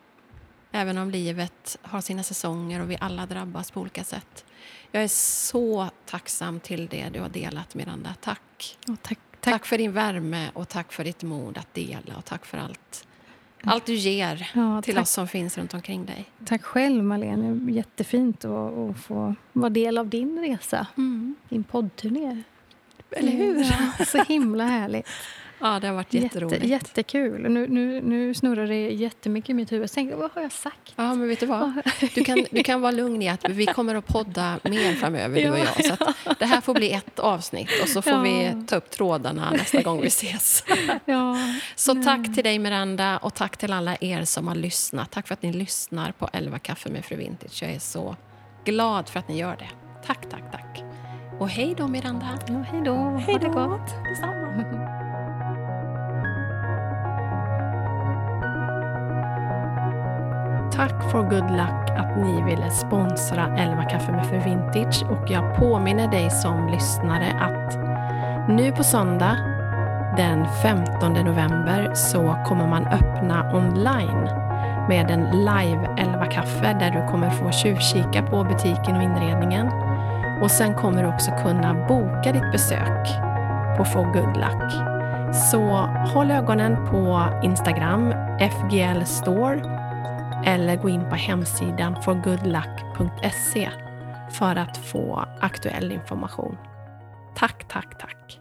Även 0.71 0.97
om 0.97 1.09
livet 1.11 1.77
har 1.81 2.01
sina 2.01 2.23
säsonger 2.23 2.81
och 2.81 2.91
vi 2.91 2.97
alla 3.01 3.25
drabbas 3.25 3.71
på 3.71 3.81
olika 3.81 4.03
sätt. 4.03 4.45
Jag 4.91 5.03
är 5.03 5.07
så 5.07 5.89
tacksam 6.05 6.59
till 6.59 6.87
det 6.87 7.09
du 7.13 7.19
har 7.19 7.29
delat, 7.29 7.75
Miranda. 7.75 8.15
Tack. 8.21 8.77
Ja, 8.87 8.95
tack, 9.01 9.19
Tack. 9.39 9.53
tack. 9.53 9.65
för 9.65 9.77
din 9.77 9.91
värme 9.91 10.49
och 10.53 10.69
tack 10.69 10.93
för 10.93 11.03
ditt 11.03 11.23
mod 11.23 11.57
att 11.57 11.73
dela 11.73 12.15
och 12.17 12.25
tack 12.25 12.45
för 12.45 12.57
allt, 12.57 13.07
allt 13.63 13.85
du 13.85 13.93
ger 13.95 14.51
Ja, 14.55 14.81
till 14.81 14.95
tack. 14.95 15.01
oss 15.03 15.11
som 15.11 15.27
finns 15.27 15.57
runt 15.57 15.73
omkring 15.73 16.05
dig. 16.05 16.25
Tack 16.45 16.63
själv, 16.63 17.03
Malene. 17.03 17.53
Det 17.53 17.71
är 17.71 17.75
Jättefint 17.75 18.45
att, 18.45 18.77
att 18.77 18.99
få 18.99 19.35
vara 19.53 19.69
del 19.69 19.97
av 19.97 20.07
din 20.09 20.39
resa, 20.39 20.87
din 21.49 21.63
poddturné. 21.63 22.43
Eller 23.11 23.31
hur? 23.31 23.63
Ja, 23.99 24.05
så 24.05 24.23
himla 24.23 24.63
härligt. 24.65 25.07
Ja, 25.61 25.79
det 25.79 25.87
har 25.87 25.93
varit 25.95 26.13
jätteroligt. 26.13 26.63
Jätte, 26.63 26.67
jättekul. 26.67 27.41
Nu, 27.41 27.67
nu, 27.67 28.01
nu 28.01 28.33
snurrar 28.33 28.67
det 28.67 28.89
jättemycket 28.91 29.49
i 29.49 29.53
mitt 29.53 29.71
huvud. 29.71 29.83
Jag 29.83 29.91
tänkte, 29.91 30.15
vad 30.15 30.31
har 30.31 30.41
jag 30.41 30.51
sagt? 30.51 30.93
Ja, 30.95 31.15
men 31.15 31.27
vet 31.27 31.39
du 31.39 31.45
vad? 31.45 31.71
Du 32.15 32.23
kan, 32.23 32.45
du 32.51 32.63
kan 32.63 32.81
vara 32.81 32.91
lugn 32.91 33.21
i 33.21 33.29
att 33.29 33.49
vi 33.49 33.65
kommer 33.65 33.95
att 33.95 34.07
podda 34.07 34.59
mer 34.63 34.93
framöver, 34.93 35.41
du 35.43 35.49
och 35.49 35.59
jag. 35.59 35.85
Så 35.85 35.93
att 36.23 36.39
det 36.39 36.45
här 36.45 36.61
får 36.61 36.73
bli 36.73 36.91
ett 36.91 37.19
avsnitt 37.19 37.69
och 37.83 37.89
så 37.89 38.01
får 38.01 38.13
Ja. 38.13 38.21
vi 38.21 38.63
ta 38.67 38.75
upp 38.75 38.89
trådarna 38.89 39.51
nästa 39.51 39.81
gång 39.81 40.01
vi 40.01 40.07
ses. 40.07 40.63
Ja, 41.05 41.37
Så 41.75 42.03
tack 42.03 42.33
till 42.35 42.43
dig 42.43 42.59
Miranda 42.59 43.17
och 43.17 43.33
tack 43.33 43.57
till 43.57 43.73
alla 43.73 43.95
er 44.01 44.23
som 44.25 44.47
har 44.47 44.55
lyssnat. 44.55 45.11
Tack 45.11 45.27
för 45.27 45.33
att 45.33 45.41
ni 45.43 45.53
lyssnar 45.53 46.11
på 46.11 46.29
11 46.33 46.59
kaffe 46.59 46.89
med 46.89 47.05
Fru 47.05 47.15
Vintage. 47.15 47.63
Jag 47.63 47.71
är 47.71 47.79
så 47.79 48.15
glad 48.65 49.09
för 49.09 49.19
att 49.19 49.27
ni 49.27 49.37
gör 49.39 49.55
det. 49.59 49.69
Tack, 50.07 50.29
tack, 50.29 50.51
tack. 50.51 50.83
Och 51.39 51.49
hej 51.49 51.75
då 51.77 51.87
Miranda. 51.87 52.39
ja 52.47 52.53
hej 52.71 52.81
då. 52.85 52.93
Ha 52.95 53.37
det 53.39 53.47
gott. 53.47 54.05
Detsamma. 54.09 54.40
Tack 60.71 61.11
for 61.11 61.23
good 61.23 61.51
luck 61.51 61.89
att 61.97 62.17
ni 62.17 62.43
ville 62.43 62.69
sponsra 62.69 63.57
11 63.57 63.83
kaffe 63.83 64.11
med 64.11 64.25
för 64.25 64.37
Vintage 64.37 65.03
och 65.09 65.29
jag 65.29 65.55
påminner 65.55 66.11
dig 66.11 66.29
som 66.29 66.67
lyssnare 66.67 67.31
att 67.39 67.77
nu 68.49 68.71
på 68.71 68.83
söndag 68.83 69.37
den 70.17 70.45
15 70.61 71.13
november 71.13 71.91
så 71.93 72.43
kommer 72.45 72.67
man 72.67 72.87
öppna 72.87 73.51
online 73.53 74.29
med 74.89 75.11
en 75.11 75.23
live 75.31 75.95
11 75.97 76.25
kaffe 76.25 76.77
där 76.79 76.91
du 76.91 77.11
kommer 77.11 77.29
få 77.29 77.51
tjuvkika 77.51 78.23
på 78.23 78.43
butiken 78.43 78.95
och 78.95 79.03
inredningen. 79.03 79.67
Och 80.41 80.51
sen 80.51 80.73
kommer 80.75 81.03
du 81.03 81.09
också 81.09 81.31
kunna 81.43 81.73
boka 81.87 82.31
ditt 82.31 82.51
besök 82.51 83.07
på 83.77 83.85
For 83.85 84.03
Good 84.03 84.37
Luck. 84.37 84.71
Så 85.35 85.61
håll 86.13 86.31
ögonen 86.31 86.75
på 86.75 87.23
Instagram, 87.43 88.13
FGL 88.39 89.05
Store 89.05 89.81
eller 90.45 90.75
gå 90.75 90.89
in 90.89 91.09
på 91.09 91.15
hemsidan 91.15 92.01
forgoodluck.se 92.03 93.69
för 94.31 94.55
att 94.55 94.77
få 94.77 95.25
aktuell 95.39 95.91
information. 95.91 96.57
Tack, 97.35 97.67
tack, 97.67 97.97
tack! 97.99 98.40